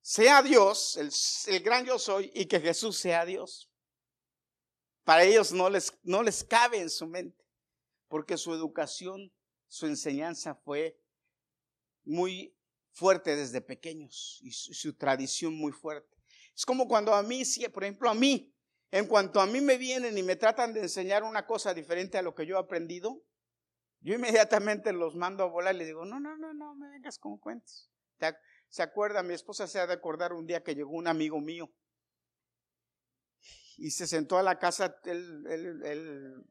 sea 0.00 0.42
Dios, 0.42 0.96
el, 1.46 1.60
gran 1.60 1.84
yo 1.84 1.98
soy, 1.98 2.32
y 2.34 2.46
que 2.46 2.60
Jesús 2.60 2.96
sea 2.96 3.24
Dios. 3.24 3.70
Para 5.04 5.24
ellos 5.24 5.52
no 5.52 5.68
les, 5.68 5.92
no 6.02 6.22
les 6.22 6.42
cabe 6.42 6.78
en 6.78 6.90
su 6.90 7.06
mente, 7.06 7.44
porque 8.08 8.36
su 8.36 8.54
educación, 8.54 9.32
su 9.68 9.86
enseñanza 9.86 10.54
fue 10.54 10.98
muy 12.04 12.56
fuerte 12.92 13.36
desde 13.36 13.60
pequeños 13.60 14.40
y 14.42 14.52
su, 14.52 14.94
tradición 14.94 15.54
muy 15.54 15.72
fuerte. 15.72 16.16
Es 16.54 16.64
como 16.64 16.88
cuando 16.88 17.14
a 17.14 17.22
mí, 17.22 17.42
por 17.72 17.84
ejemplo, 17.84 18.10
a 18.10 18.14
mí, 18.14 18.52
en 18.90 19.06
cuanto 19.06 19.40
a 19.40 19.46
mí 19.46 19.60
me 19.60 19.78
vienen 19.78 20.18
y 20.18 20.22
me 20.22 20.36
tratan 20.36 20.72
de 20.72 20.80
enseñar 20.80 21.22
una 21.22 21.46
cosa 21.46 21.74
diferente 21.74 22.18
a 22.18 22.22
lo 22.22 22.34
que 22.34 22.46
yo 22.46 22.56
he 22.56 22.60
aprendido, 22.60 23.22
yo 24.00 24.14
inmediatamente 24.14 24.92
los 24.92 25.14
mando 25.14 25.44
a 25.44 25.46
volar 25.46 25.74
y 25.74 25.78
les 25.78 25.88
digo, 25.88 26.04
no, 26.04 26.18
no, 26.18 26.36
no, 26.36 26.54
no, 26.54 26.74
me 26.74 26.88
vengas 26.88 27.18
con 27.18 27.38
cuentos. 27.38 27.90
¿Se 28.68 28.82
acuerda? 28.82 29.22
Mi 29.22 29.34
esposa 29.34 29.66
se 29.66 29.78
ha 29.80 29.86
de 29.86 29.92
acordar 29.92 30.32
un 30.32 30.46
día 30.46 30.62
que 30.62 30.74
llegó 30.74 30.92
un 30.92 31.08
amigo 31.08 31.40
mío 31.40 31.70
y 33.76 33.90
se 33.90 34.06
sentó 34.06 34.38
a 34.38 34.42
la 34.42 34.58
casa, 34.58 34.96
él, 35.04 36.44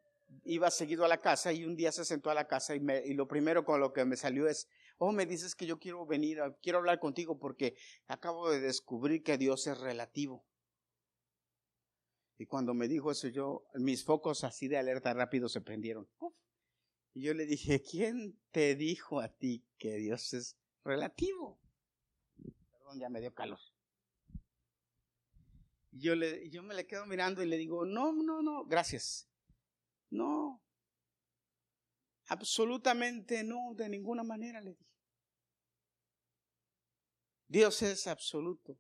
iba 0.43 0.72
seguido 0.72 1.05
a 1.05 1.08
la 1.08 1.22
casa 1.22 1.53
y 1.53 1.63
un 1.63 1.75
día 1.75 1.91
se 1.91 2.03
sentó 2.03 2.29
a 2.29 2.34
la 2.34 2.48
casa 2.48 2.75
y, 2.75 2.79
me, 2.79 3.05
y, 3.05 3.13
lo 3.13 3.27
primero 3.27 3.63
con 3.63 3.79
lo 3.79 3.93
que 3.93 4.03
me 4.03 4.17
salió 4.17 4.48
es, 4.48 4.67
oh, 4.98 5.12
me 5.12 5.25
dices 5.25 5.55
que 5.55 5.67
yo 5.67 5.79
quiero 5.79 6.05
venir, 6.05 6.39
quiero 6.62 6.79
hablar 6.79 7.00
contigo 7.00 7.38
porque 7.38 7.75
acabo 8.08 8.50
de 8.50 8.60
descubrir 8.60 9.24
que 9.24 9.38
Dios 9.38 9.67
es 9.67 9.77
relativo. 9.77 10.43
Y 12.39 12.46
cuando 12.46 12.74
me 12.74 12.88
dijo 12.88 13.12
eso, 13.12 13.27
yo, 13.27 13.67
mis 13.74 14.05
focos 14.05 14.46
así 14.46 14.69
de 14.69 14.77
alerta 14.77 15.13
rápido 15.13 15.50
se 15.50 15.60
prendieron. 15.60 16.08
Y 17.13 17.24
yo 17.24 17.34
le 17.34 17.46
dije, 17.46 17.81
¿quién 17.81 18.39
te 18.51 18.75
dijo 18.75 19.19
a 19.19 19.27
ti 19.27 19.67
que 19.77 19.96
Dios 19.98 20.34
es 20.34 20.58
relativo? 20.86 21.60
Perdón, 22.72 22.98
ya 22.98 23.10
me 23.10 23.19
dio 23.19 23.34
calor. 23.34 23.60
Y 25.91 26.00
yo, 26.00 26.15
le, 26.15 26.50
yo 26.50 26.63
me 26.63 26.75
le 26.75 26.88
quedo 26.88 27.05
mirando 27.05 27.43
y 27.43 27.46
le 27.46 27.58
digo, 27.58 27.86
no, 27.86 28.13
no, 28.13 28.41
no, 28.41 28.63
gracias. 28.63 29.29
No, 30.10 30.63
absolutamente 32.27 33.43
no, 33.43 33.74
de 33.75 33.89
ninguna 33.89 34.24
manera 34.24 34.62
le 34.62 34.75
dije. 34.75 34.89
Dios 37.50 37.81
es 37.81 38.08
absoluto. 38.08 38.79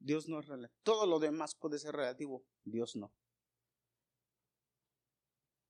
Dios 0.00 0.28
no 0.28 0.40
es 0.40 0.46
relativo. 0.46 0.80
Todo 0.82 1.06
lo 1.06 1.18
demás 1.18 1.54
puede 1.54 1.78
ser 1.78 1.94
relativo, 1.94 2.42
Dios 2.64 2.96
no. 2.96 3.12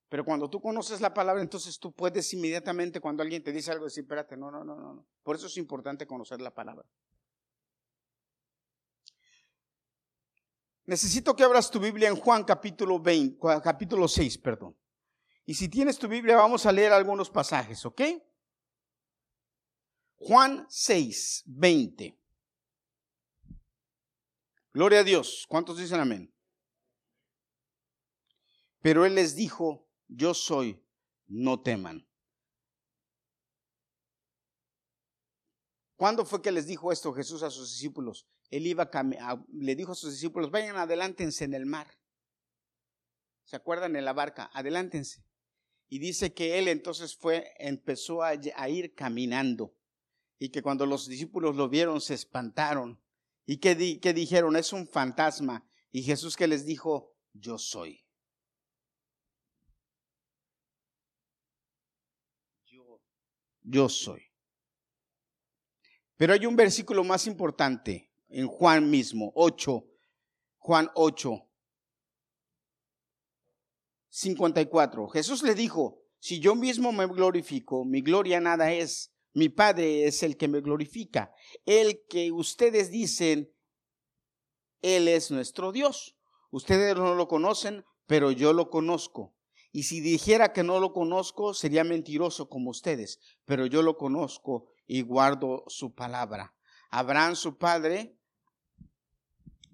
Pero 0.09 0.25
cuando 0.25 0.49
tú 0.49 0.61
conoces 0.61 1.01
la 1.01 1.13
palabra, 1.13 1.43
entonces 1.43 1.79
tú 1.79 1.93
puedes 1.93 2.33
inmediatamente, 2.33 3.01
cuando 3.01 3.23
alguien 3.23 3.45
te 3.45 3.53
dice 3.53 3.71
algo, 3.71 3.85
decir, 3.85 4.05
espérate, 4.05 4.37
no, 4.37 4.51
no, 4.51 4.65
no, 4.65 4.77
no. 4.77 5.07
Por 5.23 5.37
eso 5.37 5.47
es 5.47 5.57
importante 5.57 6.07
conocer 6.07 6.41
la 6.41 6.53
palabra. 6.53 6.85
Necesito 10.87 11.37
que 11.37 11.45
abras 11.45 11.71
tu 11.71 11.79
Biblia 11.79 12.09
en 12.09 12.17
Juan 12.17 12.43
capítulo 12.43 12.99
20, 12.99 13.39
capítulo 13.63 14.09
6, 14.09 14.39
perdón. 14.39 14.77
Y 15.45 15.55
si 15.55 15.69
tienes 15.69 15.99
tu 15.99 16.09
Biblia, 16.09 16.37
vamos 16.37 16.67
a 16.67 16.73
leer 16.73 16.93
algunos 16.93 17.31
pasajes, 17.31 17.85
¿ok? 17.87 18.03
Juan 20.17 20.67
6, 20.69 21.45
20. 21.47 22.20
Gloria 24.73 25.01
a 25.01 25.05
Dios. 25.05 25.45
¿Cuántos 25.49 25.79
dicen 25.79 26.01
amén? 26.01 26.33
Pero 28.81 29.05
él 29.05 29.15
les 29.15 29.37
dijo, 29.37 29.89
yo 30.09 30.33
soy, 30.35 30.83
no 31.27 31.61
teman. 31.61 32.09
¿Cuándo 35.97 36.25
fue 36.25 36.41
que 36.41 36.51
les 36.51 36.67
dijo 36.67 36.93
esto 36.93 37.13
Jesús 37.13 37.43
a 37.43 37.51
sus 37.51 37.71
discípulos? 37.73 38.27
él 38.51 38.67
iba 38.67 38.91
le 39.53 39.77
dijo 39.77 39.93
a 39.93 39.95
sus 39.95 40.13
discípulos, 40.13 40.51
vayan 40.51 40.77
adelántense 40.77 41.45
en 41.45 41.55
el 41.55 41.67
mar. 41.67 41.87
¿Se 43.45 43.57
acuerdan 43.57 43.97
en 43.97 44.05
la 44.05 44.13
barca? 44.13 44.51
Adelántense. 44.53 45.25
Y 45.89 45.99
dice 45.99 46.35
que 46.35 46.59
él 46.59 46.69
entonces 46.69 47.17
fue, 47.17 47.53
empezó 47.59 48.23
a, 48.23 48.35
ir 48.69 48.95
caminando. 48.95 49.77
Y 50.39 50.51
que 50.51 50.63
cuando 50.63 50.87
los 50.87 51.09
discípulos 51.09 51.57
lo 51.57 51.69
vieron 51.69 52.01
se 52.01 52.15
espantaron. 52.15 53.01
¿Y 53.47 53.59
que, 53.59 53.75
dijeron? 53.75 54.57
Es 54.57 54.73
un 54.73 54.87
fantasma. 54.87 55.67
Y 55.91 56.03
Jesús 56.03 56.37
que 56.37 56.47
les 56.47 56.65
dijo, 56.65 57.15
yo 57.33 57.59
soy. 57.59 58.05
Yo, 62.67 63.01
yo 63.63 63.89
soy. 63.89 64.23
Pero 66.17 66.35
hay 66.35 66.47
un 66.47 66.55
versículo 66.55 67.03
más 67.03 67.27
importante 67.27 68.13
en 68.29 68.47
Juan 68.47 68.91
mismo, 68.91 69.33
8, 69.35 69.85
Juan 70.59 70.91
8, 70.95 71.49
54. 74.11 75.09
Jesús 75.09 75.43
le 75.43 75.55
dijo, 75.55 76.03
si 76.19 76.39
yo 76.39 76.55
mismo 76.55 76.93
me 76.93 77.07
glorifico, 77.07 77.85
mi 77.85 78.03
gloria 78.03 78.41
nada 78.41 78.71
es, 78.73 79.13
mi 79.33 79.49
Padre 79.49 80.07
es 80.07 80.23
el 80.23 80.37
que 80.37 80.49
me 80.49 80.61
glorifica. 80.61 81.33
El 81.67 82.03
que 82.09 82.33
ustedes 82.33 82.91
dicen, 82.91 83.53
Él 84.83 85.09
es 85.09 85.31
nuestro 85.31 85.73
Dios. 85.73 86.17
Ustedes 86.51 86.97
no 86.97 87.15
lo 87.15 87.29
conocen, 87.29 87.85
pero 88.07 88.31
yo 88.31 88.53
lo 88.53 88.71
conozco. 88.71 89.35
Y 89.73 89.85
si 89.85 90.01
dijera 90.01 90.53
que 90.53 90.65
no 90.65 90.81
lo 90.81 90.93
conozco, 90.93 91.55
sería 91.55 91.85
mentiroso 91.85 92.49
como 92.49 92.71
ustedes, 92.71 93.21
pero 93.45 93.67
yo 93.67 93.83
lo 93.83 93.97
conozco 93.97 94.67
y 94.87 95.03
guardo 95.03 95.63
su 95.69 95.95
palabra. 95.95 96.57
Abraham, 96.91 97.37
su 97.37 97.57
padre, 97.57 98.21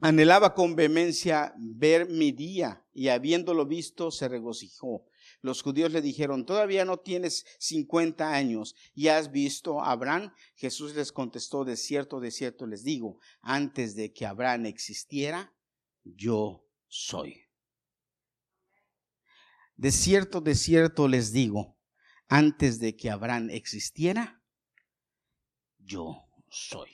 Anhelaba 0.00 0.54
con 0.54 0.76
vehemencia 0.76 1.54
ver 1.56 2.10
mi 2.10 2.30
día 2.30 2.84
y 2.92 3.08
habiéndolo 3.08 3.64
visto 3.64 4.10
se 4.10 4.28
regocijó. 4.28 5.06
Los 5.46 5.62
judíos 5.62 5.92
le 5.92 6.02
dijeron, 6.02 6.44
todavía 6.44 6.84
no 6.84 6.98
tienes 6.98 7.46
cincuenta 7.60 8.34
años 8.34 8.74
y 8.94 9.06
has 9.08 9.30
visto 9.30 9.80
a 9.80 9.92
Abraham. 9.92 10.34
Jesús 10.56 10.96
les 10.96 11.12
contestó, 11.12 11.64
de 11.64 11.76
cierto, 11.76 12.18
de 12.18 12.32
cierto 12.32 12.66
les 12.66 12.82
digo, 12.82 13.20
antes 13.40 13.94
de 13.94 14.12
que 14.12 14.26
Abraham 14.26 14.66
existiera, 14.66 15.54
yo 16.02 16.66
soy. 16.88 17.44
De 19.76 19.92
cierto, 19.92 20.40
de 20.40 20.56
cierto 20.56 21.06
les 21.06 21.32
digo, 21.32 21.78
antes 22.26 22.80
de 22.80 22.96
que 22.96 23.08
Abraham 23.08 23.50
existiera, 23.50 24.42
yo 25.78 26.26
soy. 26.50 26.90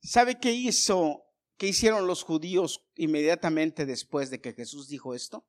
¿Sabe 0.00 0.38
qué 0.38 0.52
hizo 0.52 1.24
¿Qué 1.58 1.66
hicieron 1.66 2.06
los 2.06 2.22
judíos 2.22 2.86
inmediatamente 2.94 3.84
después 3.84 4.30
de 4.30 4.40
que 4.40 4.52
Jesús 4.52 4.86
dijo 4.86 5.12
esto? 5.12 5.44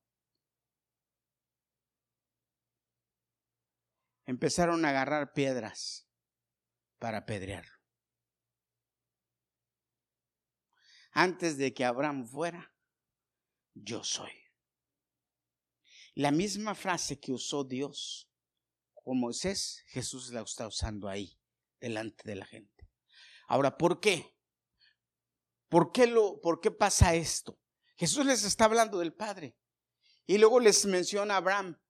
Empezaron 4.30 4.86
a 4.86 4.89
agarrar 4.89 5.34
piedras 5.34 6.08
para 7.00 7.18
apedrearlo. 7.18 7.74
Antes 11.13 11.58
de 11.58 11.74
que 11.74 11.84
Abraham 11.84 12.28
fuera, 12.28 12.72
yo 13.74 14.04
soy. 14.04 14.32
La 16.13 16.30
misma 16.30 16.76
frase 16.76 17.20
que 17.20 17.34
usó 17.34 17.63
Dios 17.63 18.32
con 18.94 19.20
Moisés, 19.20 19.84
Jesús 19.88 20.30
la 20.30 20.42
está 20.42 20.68
usando 20.68 21.10
ahí, 21.10 21.36
delante 21.80 22.22
de 22.30 22.36
la 22.36 22.46
gente. 22.46 22.88
Ahora, 23.48 23.80
¿por 23.80 24.00
qué? 24.00 24.38
¿Por 25.70 25.92
qué, 25.92 26.06
lo, 26.06 26.39
¿Por 26.39 26.62
qué 26.62 26.70
pasa 26.70 27.15
esto? 27.15 27.60
Jesús 27.98 28.28
les 28.28 28.44
está 28.44 28.65
hablando 28.65 29.00
del 29.00 29.15
Padre. 29.15 29.58
Y 30.28 30.38
luego 30.38 30.60
les 30.60 30.86
menciona 30.86 31.38
Abraham. 31.38 31.82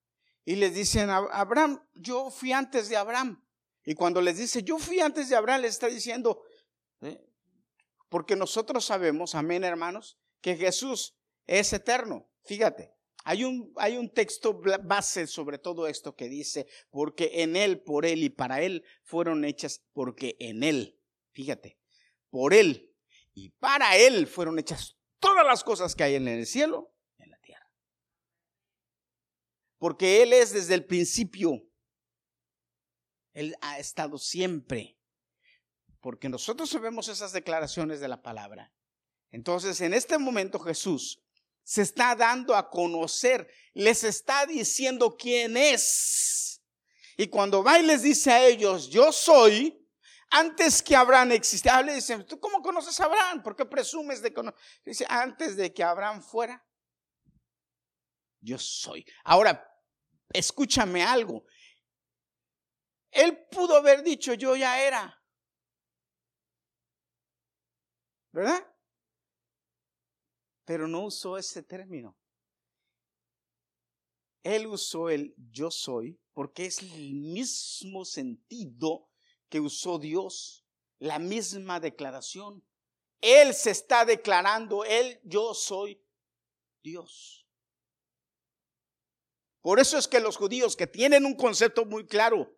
Y 0.45 0.56
les 0.56 0.73
dicen, 0.73 1.10
Abraham, 1.10 1.82
yo 1.93 2.30
fui 2.32 2.52
antes 2.52 2.89
de 2.89 2.97
Abraham. 2.97 3.43
Y 3.84 3.95
cuando 3.95 4.21
les 4.21 4.38
dice, 4.38 4.63
yo 4.63 4.78
fui 4.78 4.99
antes 4.99 5.30
de 5.30 5.36
Abraham, 5.36 5.62
les 5.62 5.71
está 5.71 5.88
diciendo, 5.88 6.43
¿eh? 7.02 7.19
porque 8.10 8.36
nosotros 8.36 8.86
sabemos, 8.86 9.36
amén 9.36 9.63
hermanos, 9.63 10.17
que 10.41 10.56
Jesús 10.56 11.15
es 11.47 11.73
eterno. 11.73 12.30
Fíjate, 12.43 12.93
Hay 13.25 13.43
un, 13.43 13.73
hay 13.75 13.97
un 13.97 14.10
texto 14.13 14.62
base 14.84 15.28
sobre 15.28 15.58
todo 15.60 15.88
esto 15.88 16.15
que 16.15 16.30
dice, 16.30 16.67
porque 16.89 17.43
en 17.43 17.56
Él, 17.56 17.82
por 17.82 18.06
Él 18.06 18.23
y 18.23 18.30
para 18.30 18.62
Él 18.62 18.84
fueron 19.04 19.45
hechas, 19.45 19.84
porque 19.93 20.36
en 20.39 20.63
Él, 20.63 20.99
fíjate, 21.32 21.78
por 22.30 22.54
Él 22.54 22.95
y 23.34 23.49
para 23.49 23.97
Él 23.97 24.25
fueron 24.28 24.58
hechas 24.58 24.97
todas 25.19 25.45
las 25.45 25.63
cosas 25.63 25.95
que 25.95 26.04
hay 26.04 26.15
en 26.15 26.28
el 26.28 26.45
cielo 26.45 26.93
y 27.17 27.23
en 27.23 27.32
la 27.32 27.39
tierra. 27.39 27.69
Porque 29.79 30.21
Él 30.21 30.33
es 30.33 30.53
desde 30.53 30.75
el 30.75 30.85
principio. 30.85 31.63
Él 33.33 33.55
ha 33.61 33.79
estado 33.79 34.17
siempre. 34.17 34.97
Porque 36.01 36.29
nosotros 36.29 36.69
sabemos 36.69 37.07
esas 37.07 37.31
declaraciones 37.31 37.99
de 37.99 38.07
la 38.07 38.21
palabra. 38.21 38.73
Entonces, 39.31 39.81
en 39.81 39.93
este 39.93 40.17
momento 40.17 40.59
Jesús 40.59 41.21
se 41.63 41.81
está 41.81 42.15
dando 42.15 42.55
a 42.55 42.69
conocer, 42.69 43.47
les 43.73 44.03
está 44.03 44.45
diciendo 44.45 45.15
quién 45.17 45.55
es. 45.55 46.61
Y 47.15 47.27
cuando 47.27 47.63
va 47.63 47.79
y 47.79 47.83
les 47.83 48.01
dice 48.01 48.31
a 48.31 48.45
ellos, 48.47 48.89
yo 48.89 49.11
soy, 49.11 49.87
antes 50.31 50.81
que 50.81 50.95
Abraham 50.95 51.33
existiera, 51.33 51.81
le 51.81 51.95
dicen, 51.95 52.25
¿tú 52.25 52.39
cómo 52.39 52.61
conoces 52.61 52.99
a 52.99 53.05
Abraham? 53.05 53.43
¿Por 53.43 53.55
qué 53.55 53.65
presumes 53.65 54.21
de 54.21 54.33
conocer? 54.33 54.59
Dice, 54.85 55.05
antes 55.09 55.55
de 55.55 55.73
que 55.73 55.83
Abraham 55.83 56.23
fuera, 56.23 56.65
yo 58.41 58.57
soy. 58.57 59.05
Ahora, 59.23 59.68
escúchame 60.33 61.03
algo. 61.03 61.45
Él 63.11 63.37
pudo 63.51 63.75
haber 63.75 64.03
dicho, 64.03 64.33
yo 64.33 64.55
ya 64.55 64.81
era. 64.85 65.15
¿Verdad? 68.31 68.65
Pero 70.65 70.87
no 70.87 71.05
usó 71.05 71.37
ese 71.37 71.63
término. 71.63 72.15
Él 74.43 74.67
usó 74.67 75.09
el 75.09 75.33
yo 75.37 75.71
soy 75.71 76.19
porque 76.33 76.67
es 76.67 76.79
el 76.79 77.13
mismo 77.15 78.05
sentido 78.05 79.09
que 79.49 79.59
usó 79.59 79.99
Dios, 79.99 80.65
la 80.99 81.19
misma 81.19 81.79
declaración. 81.79 82.63
Él 83.19 83.53
se 83.53 83.71
está 83.71 84.05
declarando, 84.05 84.85
Él, 84.85 85.19
yo 85.23 85.53
soy 85.53 86.01
Dios. 86.81 87.48
Por 89.62 89.80
eso 89.80 89.98
es 89.98 90.08
que 90.08 90.19
los 90.19 90.38
judíos 90.38 90.76
que 90.76 90.88
tienen 90.88 91.26
un 91.26 91.36
concepto 91.36 91.86
muy 91.86 92.06
claro, 92.06 92.56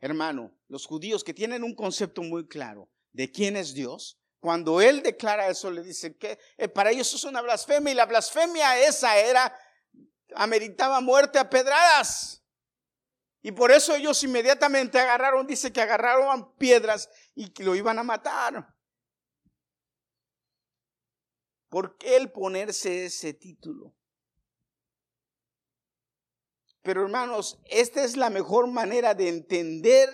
hermano, 0.00 0.56
los 0.68 0.86
judíos 0.86 1.24
que 1.24 1.34
tienen 1.34 1.64
un 1.64 1.74
concepto 1.74 2.22
muy 2.22 2.46
claro 2.46 2.88
de 3.12 3.30
quién 3.30 3.56
es 3.56 3.74
Dios, 3.74 4.18
cuando 4.42 4.80
él 4.80 5.02
declara 5.02 5.48
eso, 5.48 5.70
le 5.70 5.82
dice 5.82 6.16
que 6.16 6.38
eh, 6.56 6.68
para 6.68 6.90
ellos 6.90 7.14
es 7.14 7.24
una 7.24 7.40
blasfemia 7.40 7.92
y 7.92 7.94
la 7.96 8.06
blasfemia 8.06 8.78
esa 8.80 9.16
era, 9.16 9.56
ameritaba 10.34 11.00
muerte 11.00 11.38
a 11.38 11.48
pedradas. 11.48 12.42
Y 13.40 13.52
por 13.52 13.72
eso 13.72 13.94
ellos 13.94 14.22
inmediatamente 14.22 14.98
agarraron, 14.98 15.46
dice 15.46 15.72
que 15.72 15.80
agarraron 15.80 16.56
piedras 16.56 17.08
y 17.34 17.50
que 17.52 17.64
lo 17.64 17.74
iban 17.74 17.98
a 17.98 18.04
matar. 18.04 18.74
¿Por 21.68 21.96
qué 21.96 22.16
el 22.16 22.30
ponerse 22.30 23.06
ese 23.06 23.34
título? 23.34 23.94
Pero 26.82 27.02
hermanos, 27.02 27.58
esta 27.70 28.04
es 28.04 28.16
la 28.16 28.30
mejor 28.30 28.66
manera 28.66 29.14
de 29.14 29.28
entender 29.28 30.08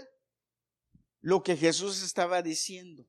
lo 1.21 1.43
que 1.43 1.57
Jesús 1.57 2.03
estaba 2.03 2.43
diciendo, 2.43 3.07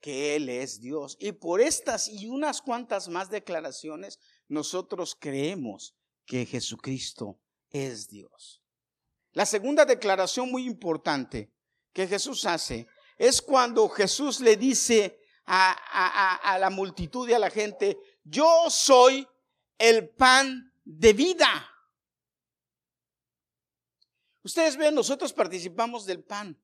que 0.00 0.36
Él 0.36 0.48
es 0.48 0.80
Dios. 0.80 1.16
Y 1.18 1.32
por 1.32 1.60
estas 1.60 2.08
y 2.08 2.28
unas 2.28 2.62
cuantas 2.62 3.08
más 3.08 3.30
declaraciones, 3.30 4.18
nosotros 4.46 5.16
creemos 5.18 5.94
que 6.26 6.46
Jesucristo 6.46 7.40
es 7.70 8.08
Dios. 8.08 8.62
La 9.32 9.46
segunda 9.46 9.84
declaración 9.84 10.50
muy 10.50 10.66
importante 10.66 11.52
que 11.92 12.06
Jesús 12.06 12.44
hace 12.44 12.86
es 13.16 13.42
cuando 13.42 13.88
Jesús 13.88 14.40
le 14.40 14.56
dice 14.56 15.18
a, 15.46 16.58
la 16.60 16.70
multitud 16.70 17.28
y 17.28 17.32
a 17.32 17.38
la 17.38 17.50
gente, 17.50 17.98
yo 18.22 18.68
soy 18.68 19.26
el 19.78 20.10
pan 20.10 20.72
de 20.84 21.12
vida. 21.12 21.77
Ustedes 24.48 24.78
ven, 24.78 24.94
nosotros 24.94 25.34
participamos 25.34 26.06
del 26.06 26.24
pan. 26.24 26.58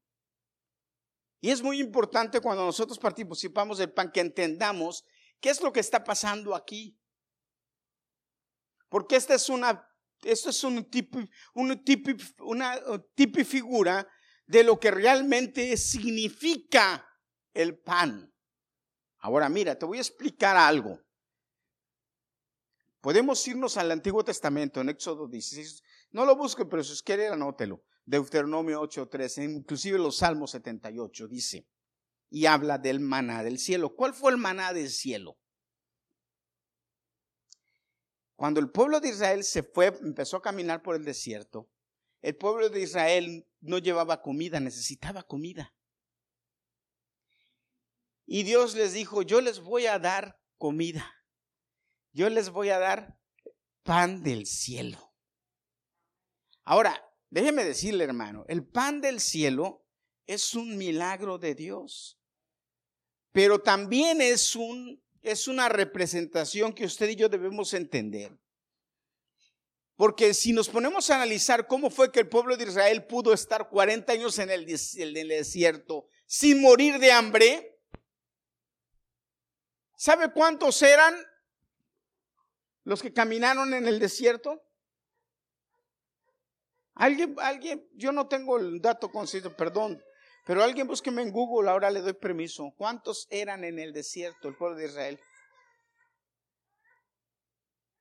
Y 1.42 1.50
es 1.50 1.60
muy 1.60 1.80
importante 1.80 2.40
cuando 2.40 2.64
nosotros 2.64 2.98
participamos 2.98 3.76
del 3.76 3.92
pan 3.92 4.10
que 4.10 4.20
entendamos 4.20 5.04
qué 5.38 5.50
es 5.50 5.60
lo 5.60 5.70
que 5.70 5.80
está 5.80 6.02
pasando 6.02 6.54
aquí. 6.54 6.98
Porque 8.88 9.16
esta 9.16 9.34
es 9.34 9.50
una 9.50 9.86
esto 10.22 10.48
es 10.48 10.64
un 10.64 10.88
tipo, 10.88 11.18
una 11.52 12.72
tipifigura 13.14 14.08
de 14.46 14.64
lo 14.64 14.80
que 14.80 14.90
realmente 14.90 15.76
significa 15.76 17.06
el 17.52 17.78
pan. 17.78 18.32
Ahora 19.18 19.50
mira, 19.50 19.78
te 19.78 19.84
voy 19.84 19.98
a 19.98 20.00
explicar 20.00 20.56
algo. 20.56 20.98
Podemos 23.02 23.46
irnos 23.46 23.76
al 23.76 23.90
Antiguo 23.90 24.24
Testamento, 24.24 24.80
en 24.80 24.88
Éxodo 24.88 25.28
16. 25.28 25.82
No 26.14 26.24
lo 26.24 26.36
busque, 26.36 26.64
pero 26.64 26.84
si 26.84 26.92
os 26.92 27.02
quiere, 27.02 27.26
anótelo. 27.26 27.82
Deuteronomio 28.06 28.80
8.13, 28.82 29.56
inclusive 29.56 29.98
los 29.98 30.18
Salmos 30.18 30.52
78, 30.52 31.26
dice, 31.26 31.66
y 32.30 32.46
habla 32.46 32.78
del 32.78 33.00
maná 33.00 33.42
del 33.42 33.58
cielo. 33.58 33.96
¿Cuál 33.96 34.14
fue 34.14 34.30
el 34.30 34.38
maná 34.38 34.72
del 34.72 34.90
cielo? 34.90 35.36
Cuando 38.36 38.60
el 38.60 38.70
pueblo 38.70 39.00
de 39.00 39.08
Israel 39.08 39.42
se 39.42 39.64
fue, 39.64 39.86
empezó 39.86 40.36
a 40.36 40.42
caminar 40.42 40.82
por 40.82 40.94
el 40.94 41.04
desierto, 41.04 41.68
el 42.22 42.36
pueblo 42.36 42.68
de 42.68 42.82
Israel 42.82 43.48
no 43.60 43.78
llevaba 43.78 44.22
comida, 44.22 44.60
necesitaba 44.60 45.24
comida. 45.24 45.74
Y 48.24 48.44
Dios 48.44 48.76
les 48.76 48.92
dijo, 48.92 49.22
yo 49.22 49.40
les 49.40 49.58
voy 49.58 49.86
a 49.86 49.98
dar 49.98 50.40
comida. 50.58 51.12
Yo 52.12 52.30
les 52.30 52.50
voy 52.50 52.68
a 52.68 52.78
dar 52.78 53.18
pan 53.82 54.22
del 54.22 54.46
cielo. 54.46 55.13
Ahora, 56.64 57.04
déjeme 57.30 57.64
decirle, 57.64 58.04
hermano, 58.04 58.44
el 58.48 58.66
pan 58.66 59.00
del 59.00 59.20
cielo 59.20 59.86
es 60.26 60.54
un 60.54 60.76
milagro 60.76 61.38
de 61.38 61.54
Dios, 61.54 62.18
pero 63.32 63.60
también 63.60 64.20
es 64.20 64.56
un 64.56 65.04
es 65.24 65.48
una 65.48 65.70
representación 65.70 66.72
que 66.72 66.84
usted 66.84 67.08
y 67.08 67.16
yo 67.16 67.28
debemos 67.28 67.72
entender. 67.72 68.38
Porque 69.96 70.34
si 70.34 70.52
nos 70.52 70.68
ponemos 70.68 71.08
a 71.08 71.16
analizar 71.16 71.66
cómo 71.66 71.88
fue 71.88 72.12
que 72.12 72.20
el 72.20 72.28
pueblo 72.28 72.56
de 72.56 72.64
Israel 72.64 73.06
pudo 73.06 73.32
estar 73.32 73.68
40 73.68 74.12
años 74.12 74.38
en 74.38 74.50
el, 74.50 74.66
desierto 74.66 76.08
sin 76.26 76.60
morir 76.60 76.98
de 76.98 77.10
hambre, 77.10 77.80
¿sabe 79.96 80.30
cuántos 80.32 80.82
eran 80.82 81.14
los 82.82 83.00
que 83.00 83.12
caminaron 83.12 83.72
en 83.72 83.86
el 83.86 83.98
desierto? 83.98 84.62
Alguien, 86.94 87.34
alguien, 87.38 87.88
yo 87.94 88.12
no 88.12 88.28
tengo 88.28 88.56
el 88.56 88.80
dato 88.80 89.10
conciso, 89.10 89.56
perdón, 89.56 90.02
pero 90.44 90.62
alguien 90.62 90.86
búsqueme 90.86 91.22
en 91.22 91.32
Google, 91.32 91.70
ahora 91.70 91.90
le 91.90 92.00
doy 92.00 92.12
permiso. 92.12 92.72
¿Cuántos 92.76 93.26
eran 93.30 93.64
en 93.64 93.78
el 93.78 93.92
desierto 93.92 94.48
el 94.48 94.56
pueblo 94.56 94.76
de 94.76 94.86
Israel? 94.86 95.20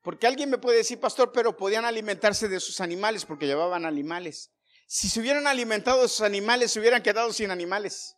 Porque 0.02 0.28
alguien 0.28 0.50
me 0.50 0.58
puede 0.58 0.78
decir, 0.78 1.00
pastor, 1.00 1.32
pero 1.32 1.56
podían 1.56 1.86
alimentarse 1.86 2.50
de 2.50 2.60
sus 2.60 2.82
animales 2.82 3.26
porque 3.26 3.48
llevaban 3.48 3.86
animales. 3.86 4.52
Si 4.86 5.08
se 5.08 5.22
hubieran 5.22 5.48
alimentado 5.48 6.02
de 6.02 6.10
sus 6.10 6.22
animales, 6.22 6.72
se 6.72 6.80
hubieran 6.82 7.02
quedado 7.02 7.32
sin 7.32 7.50
animales. 7.50 8.18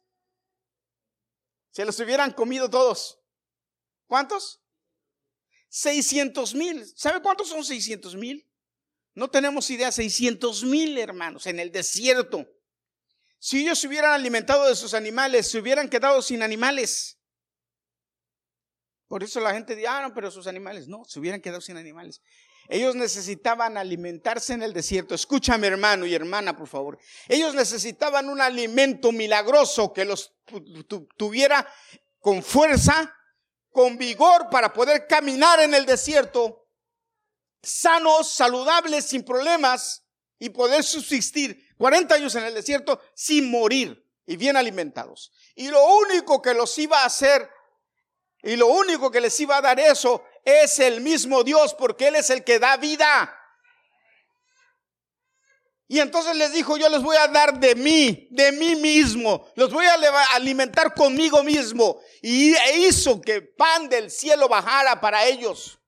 Se 1.69 1.85
los 1.85 1.99
hubieran 1.99 2.31
comido 2.31 2.69
todos. 2.69 3.19
¿Cuántos? 4.07 4.61
600 5.69 6.55
mil. 6.55 6.85
¿Sabe 6.97 7.21
cuántos 7.21 7.49
son 7.49 7.63
600 7.63 8.15
mil? 8.15 8.49
No 9.15 9.29
tenemos 9.29 9.69
idea. 9.71 9.91
600 9.91 10.63
mil 10.65 10.97
hermanos 10.97 11.47
en 11.47 11.59
el 11.59 11.71
desierto. 11.71 12.45
Si 13.39 13.61
ellos 13.61 13.79
se 13.79 13.87
hubieran 13.87 14.11
alimentado 14.11 14.67
de 14.67 14.75
sus 14.75 14.93
animales, 14.93 15.49
se 15.49 15.59
hubieran 15.59 15.89
quedado 15.89 16.21
sin 16.21 16.43
animales. 16.43 17.19
Por 19.07 19.23
eso 19.23 19.39
la 19.39 19.53
gente 19.53 19.75
dice, 19.75 19.87
ah, 19.87 20.11
pero 20.13 20.31
sus 20.31 20.47
animales, 20.47 20.87
no, 20.87 21.05
se 21.05 21.19
hubieran 21.19 21.41
quedado 21.41 21.61
sin 21.61 21.77
animales. 21.77 22.21
Ellos 22.67 22.95
necesitaban 22.95 23.77
alimentarse 23.77 24.53
en 24.53 24.63
el 24.63 24.73
desierto. 24.73 25.13
Escúchame 25.13 25.67
hermano 25.67 26.05
y 26.05 26.15
hermana, 26.15 26.57
por 26.57 26.67
favor. 26.67 26.97
Ellos 27.27 27.53
necesitaban 27.53 28.27
un 28.27 28.41
alimento 28.41 29.11
milagroso 29.11 29.93
que 29.93 30.05
los 30.05 30.33
tuviera 31.15 31.71
con 32.19 32.41
fuerza, 32.41 33.15
con 33.69 33.97
vigor 33.97 34.49
para 34.49 34.73
poder 34.73 35.05
caminar 35.05 35.59
en 35.59 35.75
el 35.75 35.85
desierto, 35.85 36.64
sanos, 37.65 38.31
saludables, 38.31 39.05
sin 39.05 39.23
problemas 39.23 40.03
y 40.39 40.49
poder 40.49 40.83
subsistir 40.83 41.75
40 41.77 42.15
años 42.15 42.35
en 42.35 42.43
el 42.43 42.53
desierto 42.53 43.01
sin 43.13 43.49
morir 43.49 44.05
y 44.25 44.37
bien 44.37 44.55
alimentados. 44.55 45.31
Y 45.55 45.67
lo 45.67 45.83
único 45.97 46.41
que 46.41 46.53
los 46.53 46.77
iba 46.77 47.01
a 47.01 47.05
hacer 47.05 47.49
y 48.43 48.55
lo 48.55 48.67
único 48.67 49.09
que 49.09 49.21
les 49.21 49.39
iba 49.39 49.57
a 49.57 49.61
dar 49.61 49.79
eso 49.79 50.23
es 50.43 50.79
el 50.79 51.01
mismo 51.01 51.43
Dios 51.43 51.73
porque 51.73 52.09
Él 52.09 52.15
es 52.15 52.29
el 52.29 52.43
que 52.43 52.59
da 52.59 52.77
vida. 52.77 53.35
Y 55.87 55.99
entonces 55.99 56.35
les 56.35 56.51
dijo, 56.51 56.77
yo 56.77 56.89
les 56.89 57.01
voy 57.01 57.15
a 57.17 57.27
dar 57.27 57.59
de 57.59 57.75
mí, 57.75 58.27
de 58.31 58.51
mí 58.51 58.75
mismo, 58.75 59.47
los 59.55 59.71
voy 59.71 59.85
a 59.85 59.95
alimentar 60.33 60.93
conmigo 60.95 61.43
mismo. 61.43 61.99
Y 62.21 62.55
hizo 62.79 63.21
que 63.21 63.41
pan 63.41 63.87
del 63.87 64.09
cielo 64.09 64.47
bajara 64.47 64.99
para 64.99 65.25
ellos. 65.25 65.79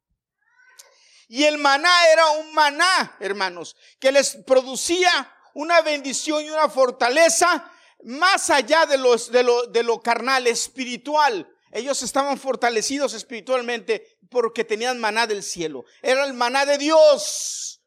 Y 1.27 1.43
el 1.43 1.57
maná 1.57 1.91
era 2.11 2.29
un 2.31 2.53
maná, 2.53 3.17
hermanos, 3.19 3.75
que 3.99 4.11
les 4.11 4.37
producía 4.45 5.09
una 5.53 5.81
bendición 5.81 6.45
y 6.45 6.49
una 6.49 6.69
fortaleza 6.69 7.71
más 8.03 8.49
allá 8.49 8.85
de, 8.85 8.97
los, 8.97 9.31
de, 9.31 9.43
lo, 9.43 9.65
lo 9.65 10.01
carnal, 10.01 10.47
espiritual. 10.47 11.51
Ellos 11.71 12.01
estaban 12.03 12.37
fortalecidos 12.37 13.13
espiritualmente 13.13 14.17
porque 14.29 14.63
tenían 14.63 14.99
maná 14.99 15.27
del 15.27 15.43
cielo. 15.43 15.83
Era 16.01 16.23
el 16.25 16.33
maná 16.33 16.65
de 16.65 16.77
Dios. 16.77 17.81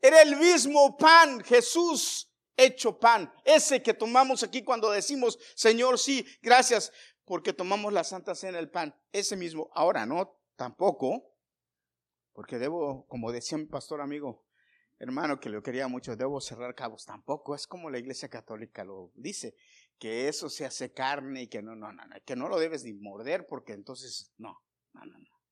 Era 0.00 0.22
el 0.22 0.36
mismo 0.36 0.96
pan, 0.96 1.42
Jesús 1.42 2.30
hecho 2.56 2.98
pan. 2.98 3.32
Ese 3.44 3.82
que 3.82 3.94
tomamos 3.94 4.42
aquí 4.42 4.62
cuando 4.62 4.90
decimos, 4.90 5.38
Señor, 5.54 5.98
sí, 5.98 6.26
gracias, 6.42 6.92
porque 7.24 7.52
tomamos 7.52 7.92
la 7.92 8.04
Santa 8.04 8.34
Cena, 8.34 8.58
el 8.58 8.70
pan. 8.70 8.94
Ese 9.12 9.36
mismo. 9.36 9.70
Ahora 9.74 10.06
no, 10.06 10.38
tampoco, 10.56 11.29
porque 12.40 12.58
debo, 12.58 13.06
como 13.06 13.32
decía 13.32 13.58
mi 13.58 13.66
pastor 13.66 14.00
amigo, 14.00 14.46
hermano, 14.98 15.38
que 15.38 15.50
lo 15.50 15.62
quería 15.62 15.88
mucho, 15.88 16.16
debo 16.16 16.40
cerrar 16.40 16.74
cabos. 16.74 17.04
Tampoco 17.04 17.54
es 17.54 17.66
como 17.66 17.90
la 17.90 17.98
iglesia 17.98 18.30
católica 18.30 18.82
lo 18.82 19.12
dice, 19.14 19.54
que 19.98 20.26
eso 20.26 20.48
se 20.48 20.64
hace 20.64 20.90
carne 20.90 21.42
y 21.42 21.48
que 21.48 21.60
no, 21.60 21.76
no, 21.76 21.92
no, 21.92 22.02
no 22.06 22.16
que 22.24 22.36
no 22.36 22.48
lo 22.48 22.58
debes 22.58 22.82
ni 22.84 22.94
morder 22.94 23.46
porque 23.46 23.74
entonces, 23.74 24.32
no, 24.38 24.58
no, 24.94 25.04
no, 25.04 25.18
no. 25.18 25.42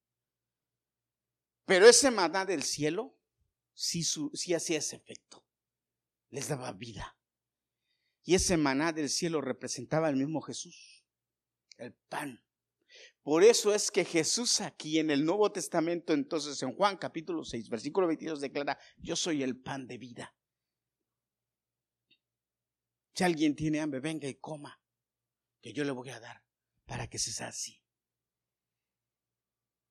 Pero 1.66 1.85
ese 1.85 2.11
maná 2.11 2.46
del 2.46 2.62
cielo, 2.62 3.18
si 3.74 4.01
hacía 4.55 4.79
ese 4.79 4.96
efecto. 4.96 5.44
Les 6.31 6.48
daba 6.48 6.72
vida. 6.72 7.18
Y 8.22 8.35
ese 8.35 8.57
maná 8.57 8.94
del 8.94 9.11
cielo 9.11 9.42
representaba 9.42 10.09
al 10.09 10.16
mismo 10.16 10.40
Jesús, 10.40 11.05
el 11.77 11.92
pan. 12.09 12.42
Por 13.28 13.44
eso 13.44 13.74
es 13.74 13.90
que 13.90 14.06
Jesús 14.06 14.62
aquí 14.62 14.98
en 14.98 15.10
el 15.10 15.22
Nuevo 15.22 15.52
Testamento, 15.52 16.14
entonces 16.14 16.62
en 16.62 16.74
Juan 16.74 16.96
capítulo 16.96 17.44
6, 17.44 17.68
versículo 17.68 18.06
22 18.06 18.40
declara, 18.40 18.78
yo 18.96 19.16
soy 19.16 19.42
el 19.42 19.60
pan 19.60 19.86
de 19.86 19.98
vida. 19.98 20.34
Si 23.12 23.24
alguien 23.24 23.54
tiene 23.54 23.80
hambre, 23.80 24.00
venga 24.00 24.26
y 24.26 24.36
coma, 24.36 24.80
que 25.60 25.74
yo 25.74 25.84
le 25.84 25.90
voy 25.90 26.08
a 26.08 26.20
dar 26.20 26.42
para 26.86 27.06
que 27.06 27.18
se 27.18 27.30
sacie. 27.30 27.82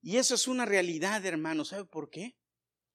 Y 0.02 0.18
eso 0.18 0.34
es 0.34 0.48
una 0.48 0.66
realidad, 0.66 1.24
hermano. 1.24 1.64
¿Sabe 1.64 1.86
por 1.86 2.10
qué? 2.10 2.40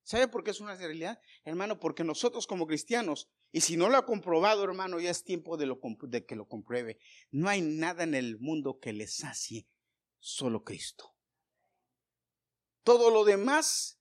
¿Sabe 0.03 0.27
por 0.27 0.43
qué 0.43 0.51
es 0.51 0.61
una 0.61 0.75
realidad? 0.75 1.21
Hermano, 1.45 1.79
porque 1.79 2.03
nosotros 2.03 2.49
como 2.49 2.67
cristianos, 2.67 3.31
y 3.53 3.61
si 3.61 3.77
no 3.77 3.89
lo 3.89 3.97
ha 3.97 4.07
comprobado, 4.07 4.65
hermano, 4.65 4.99
ya 4.99 5.11
es 5.11 5.23
tiempo 5.23 5.57
de, 5.57 5.73
de 6.09 6.27
que 6.27 6.35
lo 6.35 6.49
compruebe. 6.49 6.99
No 7.31 7.49
hay 7.49 7.61
nada 7.61 8.03
en 8.03 8.17
el 8.17 8.41
mundo 8.41 8.81
que 8.81 8.93
le 8.93 9.07
sacie, 9.07 9.69
solo 10.23 10.63
Cristo. 10.63 11.15
Todo 12.85 13.11
lo 13.11 13.25
demás 13.25 14.01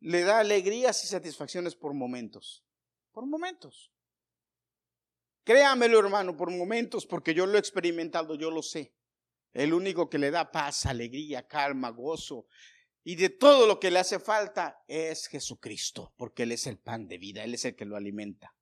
le 0.00 0.22
da 0.22 0.40
alegrías 0.40 1.02
y 1.04 1.06
satisfacciones 1.06 1.76
por 1.76 1.94
momentos. 1.94 2.64
Por 3.12 3.26
momentos. 3.26 3.92
Créamelo, 5.44 5.98
hermano, 5.98 6.36
por 6.36 6.50
momentos, 6.50 7.06
porque 7.06 7.32
yo 7.32 7.46
lo 7.46 7.56
he 7.56 7.60
experimentado, 7.60 8.34
yo 8.34 8.50
lo 8.50 8.62
sé. 8.62 8.94
El 9.52 9.72
único 9.72 10.08
que 10.10 10.18
le 10.18 10.30
da 10.30 10.50
paz, 10.50 10.86
alegría, 10.86 11.46
calma, 11.46 11.90
gozo, 11.90 12.46
y 13.04 13.16
de 13.16 13.28
todo 13.28 13.66
lo 13.66 13.78
que 13.78 13.90
le 13.90 13.98
hace 13.98 14.18
falta 14.18 14.82
es 14.86 15.26
Jesucristo, 15.26 16.12
porque 16.16 16.44
Él 16.44 16.52
es 16.52 16.66
el 16.66 16.78
pan 16.78 17.06
de 17.06 17.18
vida, 17.18 17.44
Él 17.44 17.54
es 17.54 17.64
el 17.64 17.76
que 17.76 17.84
lo 17.84 17.96
alimenta. 17.96 18.54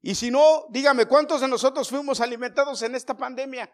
Y 0.00 0.16
si 0.16 0.30
no, 0.30 0.66
dígame, 0.70 1.06
¿cuántos 1.06 1.40
de 1.40 1.48
nosotros 1.48 1.88
fuimos 1.88 2.20
alimentados 2.20 2.82
en 2.82 2.96
esta 2.96 3.16
pandemia? 3.16 3.72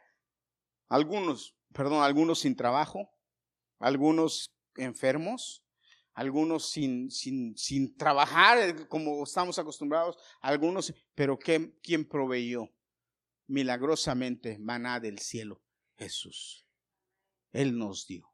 Algunos, 0.89 1.57
perdón, 1.73 2.03
algunos 2.03 2.41
sin 2.41 2.57
trabajo, 2.57 3.11
algunos 3.79 4.51
enfermos, 4.77 5.65
algunos 6.15 6.71
sin, 6.71 7.11
sin, 7.11 7.57
sin 7.57 7.97
trabajar 7.97 8.59
eh, 8.59 8.89
como 8.89 9.23
estamos 9.23 9.59
acostumbrados, 9.59 10.17
algunos, 10.41 10.93
pero 11.15 11.39
¿quién 11.39 12.09
proveyó 12.09 12.69
milagrosamente 13.47 14.59
maná 14.59 14.99
del 14.99 15.19
cielo? 15.19 15.63
Jesús. 15.97 16.67
Él 17.53 17.77
nos 17.77 18.07
dio. 18.07 18.33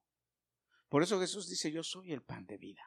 Por 0.88 1.02
eso 1.02 1.18
Jesús 1.20 1.48
dice, 1.48 1.72
yo 1.72 1.82
soy 1.82 2.12
el 2.12 2.22
pan 2.22 2.46
de 2.46 2.56
vida. 2.56 2.82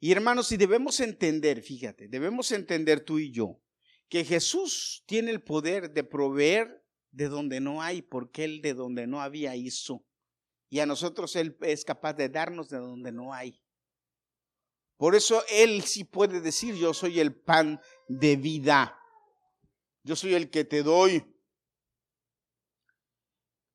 Y 0.00 0.12
hermanos, 0.12 0.48
si 0.48 0.56
debemos 0.56 1.00
entender, 1.00 1.62
fíjate, 1.62 2.08
debemos 2.08 2.52
entender 2.52 3.00
tú 3.00 3.18
y 3.18 3.30
yo, 3.30 3.62
que 4.08 4.24
Jesús 4.24 5.04
tiene 5.06 5.30
el 5.30 5.42
poder 5.42 5.92
de 5.92 6.04
proveer 6.04 6.79
de 7.10 7.28
donde 7.28 7.60
no 7.60 7.82
hay, 7.82 8.02
porque 8.02 8.44
Él 8.44 8.62
de 8.62 8.74
donde 8.74 9.06
no 9.06 9.20
había 9.20 9.56
hizo. 9.56 10.04
Y 10.68 10.80
a 10.80 10.86
nosotros 10.86 11.34
Él 11.36 11.56
es 11.62 11.84
capaz 11.84 12.14
de 12.14 12.28
darnos 12.28 12.68
de 12.68 12.78
donde 12.78 13.12
no 13.12 13.32
hay. 13.32 13.60
Por 14.96 15.14
eso 15.14 15.42
Él 15.48 15.82
sí 15.82 16.04
puede 16.04 16.40
decir, 16.40 16.74
yo 16.74 16.94
soy 16.94 17.20
el 17.20 17.34
pan 17.34 17.80
de 18.08 18.36
vida. 18.36 18.96
Yo 20.02 20.14
soy 20.16 20.34
el 20.34 20.50
que 20.50 20.64
te 20.64 20.82
doy. 20.82 21.24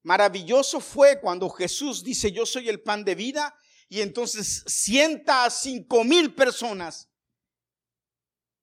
Maravilloso 0.04 0.80
fue 0.80 1.19
cuando 1.19 1.50
Jesús 1.50 2.04
dice, 2.04 2.32
yo 2.32 2.45
soy 2.45 2.69
el 2.69 2.82
pan 2.82 3.04
de 3.04 3.15
vida, 3.15 3.58
y 3.89 4.02
entonces 4.02 4.63
sienta 4.67 5.45
a 5.45 5.50
cinco 5.50 6.04
mil 6.04 6.34
personas 6.34 7.10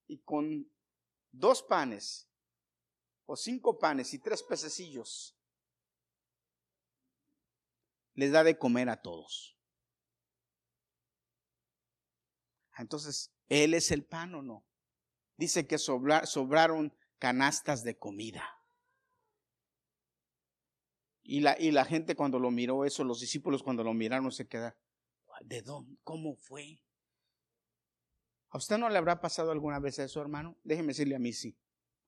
y 0.08 0.18
con 0.18 0.70
dos 1.30 1.62
panes 1.62 2.28
o 3.26 3.36
cinco 3.36 3.78
panes 3.78 4.12
y 4.14 4.18
tres 4.18 4.42
pececillos 4.42 5.36
les 8.14 8.32
da 8.32 8.44
de 8.44 8.58
comer 8.58 8.88
a 8.88 9.00
todos. 9.00 9.56
Entonces, 12.76 13.32
¿Él 13.52 13.74
es 13.74 13.90
el 13.90 14.02
pan 14.02 14.34
o 14.34 14.40
no? 14.40 14.64
Dice 15.36 15.66
que 15.66 15.76
sobraron 15.76 16.96
canastas 17.18 17.84
de 17.84 17.98
comida. 17.98 18.48
Y 21.22 21.40
la, 21.40 21.60
y 21.60 21.70
la 21.70 21.84
gente 21.84 22.16
cuando 22.16 22.38
lo 22.38 22.50
miró 22.50 22.86
eso, 22.86 23.04
los 23.04 23.20
discípulos 23.20 23.62
cuando 23.62 23.84
lo 23.84 23.92
miraron 23.92 24.32
se 24.32 24.48
quedaron, 24.48 24.78
¿de 25.42 25.60
dónde? 25.60 25.98
¿Cómo 26.02 26.34
fue? 26.34 26.80
¿A 28.48 28.56
usted 28.56 28.78
no 28.78 28.88
le 28.88 28.96
habrá 28.96 29.20
pasado 29.20 29.50
alguna 29.50 29.78
vez 29.78 29.98
eso, 29.98 30.22
hermano? 30.22 30.56
Déjeme 30.64 30.88
decirle 30.88 31.16
a 31.16 31.18
mí 31.18 31.34
sí. 31.34 31.54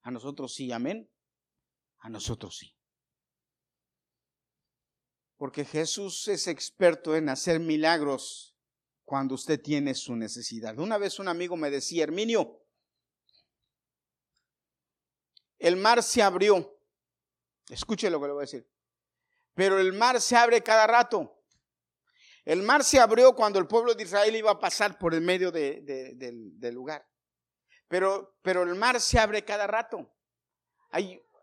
A 0.04 0.12
nosotros 0.12 0.54
sí, 0.54 0.70
amén. 0.70 1.10
A 1.98 2.08
nosotros 2.08 2.56
sí. 2.56 2.74
Porque 5.36 5.64
Jesús 5.64 6.28
es 6.28 6.46
experto 6.46 7.16
en 7.16 7.28
hacer 7.28 7.58
milagros 7.58 8.56
cuando 9.04 9.34
usted 9.34 9.60
tiene 9.60 9.94
su 9.94 10.14
necesidad. 10.14 10.78
Una 10.78 10.96
vez 10.96 11.18
un 11.18 11.26
amigo 11.26 11.56
me 11.56 11.70
decía, 11.70 12.04
Herminio, 12.04 12.64
el 15.58 15.76
mar 15.76 16.02
se 16.02 16.22
abrió. 16.22 16.78
Escuche 17.68 18.08
lo 18.08 18.20
que 18.20 18.26
le 18.28 18.32
voy 18.32 18.40
a 18.42 18.46
decir 18.46 18.74
pero 19.54 19.78
el 19.78 19.92
mar 19.92 20.20
se 20.20 20.36
abre 20.36 20.62
cada 20.62 20.86
rato. 20.86 21.40
El 22.44 22.62
mar 22.62 22.84
se 22.84 23.00
abrió 23.00 23.34
cuando 23.34 23.58
el 23.58 23.66
pueblo 23.66 23.94
de 23.94 24.02
Israel 24.02 24.36
iba 24.36 24.50
a 24.50 24.58
pasar 24.58 24.98
por 24.98 25.14
el 25.14 25.22
medio 25.22 25.50
del 25.50 26.74
lugar. 26.74 27.06
Pero, 27.94 28.36
pero 28.42 28.64
el 28.64 28.74
mar 28.74 29.00
se 29.00 29.20
abre 29.20 29.44
cada 29.44 29.68
rato. 29.68 30.12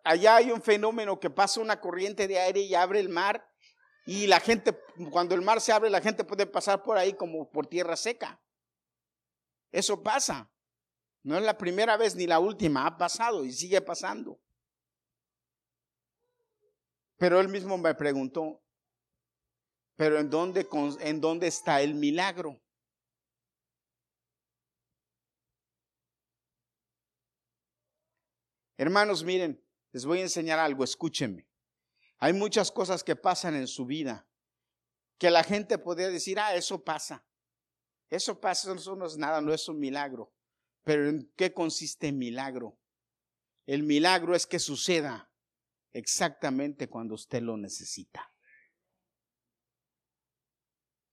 Allá 0.03 0.35
hay 0.35 0.51
un 0.51 0.61
fenómeno 0.61 1.17
que 1.17 1.29
pasa 1.29 1.61
una 1.61 1.79
corriente 1.79 2.27
de 2.27 2.37
aire 2.41 2.59
y 2.59 2.75
abre 2.75 2.99
el 2.99 3.07
mar. 3.07 3.49
Y 4.05 4.27
la 4.27 4.41
gente, 4.41 4.77
cuando 5.11 5.33
el 5.33 5.41
mar 5.41 5.61
se 5.61 5.71
abre, 5.71 5.89
la 5.89 6.01
gente 6.01 6.25
puede 6.25 6.45
pasar 6.45 6.83
por 6.83 6.97
ahí 6.97 7.13
como 7.13 7.49
por 7.49 7.67
tierra 7.67 7.95
seca. 7.95 8.37
Eso 9.71 10.03
pasa. 10.03 10.51
No 11.23 11.37
es 11.37 11.43
la 11.43 11.57
primera 11.57 11.95
vez 11.95 12.15
ni 12.15 12.27
la 12.27 12.39
última, 12.39 12.85
ha 12.85 12.97
pasado 12.97 13.45
y 13.45 13.53
sigue 13.53 13.79
pasando. 13.79 14.37
Pero 17.15 17.39
él 17.39 17.47
mismo 17.47 17.77
me 17.77 17.95
preguntó, 17.95 18.61
pero 19.95 20.19
¿en 20.19 20.29
dónde, 20.29 20.67
en 20.99 21.21
dónde 21.21 21.47
está 21.47 21.81
el 21.81 21.93
milagro? 21.93 22.59
Hermanos, 28.81 29.23
miren, 29.23 29.63
les 29.91 30.05
voy 30.07 30.17
a 30.17 30.23
enseñar 30.23 30.57
algo, 30.57 30.83
escúchenme. 30.83 31.47
Hay 32.17 32.33
muchas 32.33 32.71
cosas 32.71 33.03
que 33.03 33.15
pasan 33.15 33.53
en 33.53 33.67
su 33.67 33.85
vida 33.85 34.27
que 35.19 35.29
la 35.29 35.43
gente 35.43 35.77
podría 35.77 36.09
decir, 36.09 36.39
ah, 36.39 36.55
eso 36.55 36.83
pasa. 36.83 37.23
Eso 38.09 38.41
pasa, 38.41 38.73
eso 38.73 38.95
no 38.95 39.05
es 39.05 39.17
nada, 39.17 39.39
no 39.39 39.53
es 39.53 39.69
un 39.69 39.77
milagro. 39.77 40.33
Pero 40.81 41.07
¿en 41.09 41.31
qué 41.35 41.53
consiste 41.53 42.07
el 42.07 42.15
milagro? 42.15 42.79
El 43.67 43.83
milagro 43.83 44.33
es 44.33 44.47
que 44.47 44.57
suceda 44.57 45.31
exactamente 45.93 46.89
cuando 46.89 47.13
usted 47.13 47.43
lo 47.43 47.57
necesita. 47.57 48.33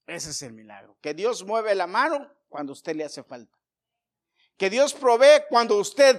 Ese 0.07 0.31
es 0.31 0.41
el 0.41 0.55
milagro. 0.55 0.97
Que 1.03 1.13
Dios 1.13 1.45
mueve 1.45 1.75
la 1.75 1.87
mano 1.87 2.35
cuando 2.49 2.73
usted 2.73 2.97
le 2.97 3.05
hace 3.05 3.23
falta. 3.23 3.59
Que 4.57 4.71
Dios 4.71 4.95
provee 4.95 5.43
cuando 5.51 5.77
usted 5.77 6.19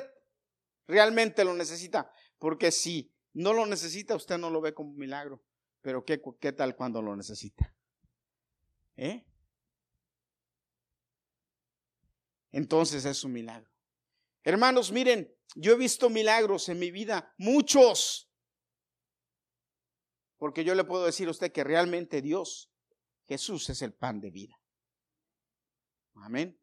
realmente 0.90 1.46
lo 1.46 1.54
necesita. 1.54 2.12
Porque 2.38 2.72
si 2.72 3.14
no 3.34 3.54
lo 3.54 3.66
necesita, 3.66 4.16
usted 4.16 4.38
no 4.38 4.50
lo 4.50 4.60
ve 4.60 4.74
como 4.74 4.90
un 4.90 4.98
milagro. 4.98 5.42
Pero 5.82 6.04
¿qué, 6.04 6.22
qué 6.42 6.52
tal 6.52 6.76
cuando 6.76 7.02
lo 7.02 7.16
necesita? 7.16 7.74
¿Eh? 8.98 9.26
Entonces 12.52 13.06
es 13.06 13.24
un 13.24 13.32
milagro. 13.32 13.72
Hermanos, 14.44 14.92
miren, 14.92 15.32
yo 15.56 15.74
he 15.74 15.78
visto 15.78 16.10
milagros 16.10 16.68
en 16.70 16.80
mi 16.80 16.92
vida, 16.92 17.34
muchos. 17.38 18.30
Porque 20.38 20.64
yo 20.64 20.74
le 20.74 20.84
puedo 20.84 21.06
decir 21.06 21.28
a 21.28 21.32
usted 21.32 21.52
que 21.52 21.64
realmente 21.64 22.22
Dios, 22.22 22.72
Jesús 23.28 23.70
es 23.70 23.82
el 23.84 23.94
pan 23.94 24.20
de 24.20 24.32
vida. 24.32 24.60
Amén. 26.16 26.59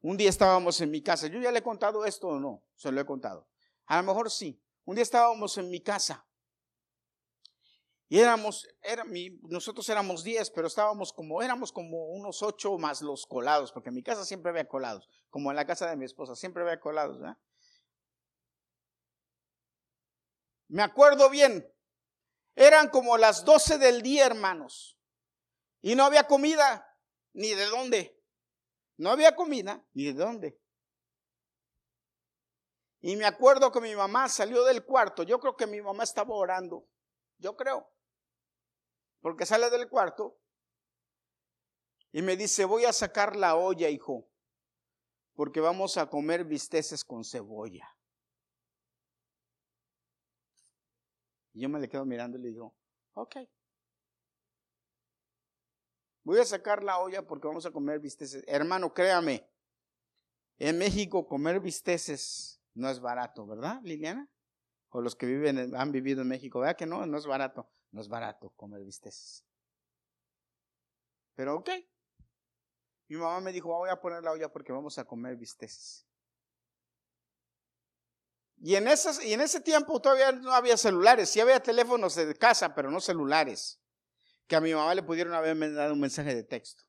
Un 0.00 0.16
día 0.16 0.30
estábamos 0.30 0.80
en 0.80 0.90
mi 0.90 1.02
casa. 1.02 1.26
Yo 1.26 1.40
ya 1.40 1.52
le 1.52 1.58
he 1.58 1.62
contado 1.62 2.04
esto 2.04 2.28
o 2.28 2.40
no, 2.40 2.62
se 2.74 2.90
lo 2.90 3.00
he 3.00 3.06
contado. 3.06 3.48
A 3.86 3.98
lo 3.98 4.04
mejor 4.04 4.30
sí. 4.30 4.62
Un 4.84 4.96
día 4.96 5.02
estábamos 5.02 5.56
en 5.58 5.70
mi 5.70 5.80
casa. 5.80 6.26
Y 8.08 8.18
éramos, 8.18 8.66
era, 8.82 9.04
nosotros 9.42 9.88
éramos 9.88 10.24
diez, 10.24 10.50
pero 10.50 10.66
estábamos 10.66 11.12
como, 11.12 11.42
éramos 11.42 11.70
como 11.70 12.06
unos 12.06 12.42
ocho 12.42 12.76
más 12.76 13.02
los 13.02 13.24
colados, 13.24 13.70
porque 13.70 13.90
en 13.90 13.94
mi 13.94 14.02
casa 14.02 14.24
siempre 14.24 14.50
había 14.50 14.66
colados, 14.66 15.08
como 15.28 15.50
en 15.50 15.56
la 15.56 15.64
casa 15.64 15.88
de 15.88 15.96
mi 15.96 16.06
esposa, 16.06 16.34
siempre 16.34 16.64
había 16.64 16.80
colados. 16.80 17.20
Me 20.66 20.82
acuerdo 20.82 21.30
bien, 21.30 21.72
eran 22.56 22.88
como 22.88 23.16
las 23.16 23.44
doce 23.44 23.78
del 23.78 24.02
día, 24.02 24.26
hermanos, 24.26 24.98
y 25.80 25.94
no 25.94 26.02
había 26.04 26.26
comida, 26.26 26.98
ni 27.32 27.54
de 27.54 27.66
dónde. 27.66 28.19
No 29.00 29.08
había 29.08 29.34
comida, 29.34 29.82
ni 29.94 30.04
de 30.04 30.12
dónde. 30.12 30.60
Y 33.00 33.16
me 33.16 33.24
acuerdo 33.24 33.72
que 33.72 33.80
mi 33.80 33.96
mamá 33.96 34.28
salió 34.28 34.62
del 34.62 34.84
cuarto. 34.84 35.22
Yo 35.22 35.40
creo 35.40 35.56
que 35.56 35.66
mi 35.66 35.80
mamá 35.80 36.04
estaba 36.04 36.34
orando. 36.34 36.86
Yo 37.38 37.56
creo. 37.56 37.90
Porque 39.22 39.46
sale 39.46 39.70
del 39.70 39.88
cuarto 39.88 40.38
y 42.12 42.20
me 42.20 42.36
dice, 42.36 42.66
voy 42.66 42.84
a 42.84 42.92
sacar 42.92 43.36
la 43.36 43.56
olla, 43.56 43.88
hijo, 43.88 44.28
porque 45.32 45.60
vamos 45.60 45.96
a 45.96 46.10
comer 46.10 46.44
bisteces 46.44 47.02
con 47.02 47.24
cebolla. 47.24 47.88
Y 51.54 51.62
yo 51.62 51.70
me 51.70 51.80
le 51.80 51.88
quedo 51.88 52.04
mirando 52.04 52.36
y 52.36 52.42
le 52.42 52.48
digo, 52.48 52.76
ok. 53.14 53.36
Voy 56.22 56.38
a 56.38 56.44
sacar 56.44 56.82
la 56.82 56.98
olla 56.98 57.26
porque 57.26 57.48
vamos 57.48 57.66
a 57.66 57.70
comer 57.70 57.98
bisteces. 57.98 58.44
Hermano, 58.46 58.92
créame, 58.92 59.48
en 60.58 60.78
México 60.78 61.26
comer 61.26 61.60
bisteces 61.60 62.60
no 62.74 62.88
es 62.88 63.00
barato, 63.00 63.46
¿verdad, 63.46 63.80
Liliana? 63.82 64.28
O 64.90 65.00
los 65.00 65.16
que 65.16 65.26
viven, 65.26 65.74
han 65.74 65.92
vivido 65.92 66.22
en 66.22 66.28
México, 66.28 66.60
¿verdad 66.60 66.76
que 66.76 66.86
no? 66.86 67.06
No 67.06 67.16
es 67.16 67.26
barato. 67.26 67.68
No 67.92 68.00
es 68.00 68.08
barato 68.08 68.50
comer 68.50 68.84
bisteces. 68.84 69.44
Pero 71.34 71.56
ok. 71.56 71.70
Mi 73.08 73.16
mamá 73.16 73.40
me 73.40 73.52
dijo, 73.52 73.68
voy 73.68 73.90
a 73.90 74.00
poner 74.00 74.22
la 74.22 74.32
olla 74.32 74.52
porque 74.52 74.72
vamos 74.72 74.98
a 74.98 75.04
comer 75.04 75.36
bisteces. 75.36 76.06
Y 78.62 78.74
en, 78.74 78.86
y 79.24 79.32
en 79.32 79.40
ese 79.40 79.60
tiempo 79.60 80.00
todavía 80.00 80.32
no 80.32 80.52
había 80.52 80.76
celulares, 80.76 81.30
sí 81.30 81.40
había 81.40 81.60
teléfonos 81.60 82.14
de 82.14 82.34
casa, 82.36 82.74
pero 82.74 82.90
no 82.90 83.00
celulares, 83.00 83.80
que 84.50 84.56
a 84.56 84.60
mi 84.60 84.74
mamá 84.74 84.92
le 84.96 85.04
pudieron 85.04 85.32
haber 85.32 85.54
mandado 85.54 85.92
un 85.94 86.00
mensaje 86.00 86.34
de 86.34 86.42
texto. 86.42 86.82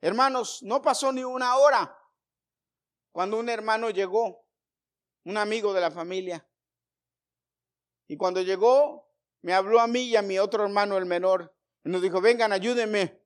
Hermanos, 0.00 0.64
no 0.64 0.82
pasó 0.82 1.12
ni 1.12 1.22
una 1.22 1.56
hora 1.58 1.96
cuando 3.12 3.38
un 3.38 3.48
hermano 3.48 3.90
llegó, 3.90 4.44
un 5.22 5.36
amigo 5.36 5.72
de 5.72 5.80
la 5.80 5.92
familia, 5.92 6.44
y 8.08 8.16
cuando 8.16 8.42
llegó, 8.42 9.14
me 9.42 9.54
habló 9.54 9.78
a 9.78 9.86
mí 9.86 10.06
y 10.06 10.16
a 10.16 10.22
mi 10.22 10.40
otro 10.40 10.64
hermano, 10.64 10.98
el 10.98 11.06
menor, 11.06 11.54
y 11.84 11.90
nos 11.90 12.02
dijo, 12.02 12.20
vengan, 12.20 12.52
ayúdenme, 12.52 13.22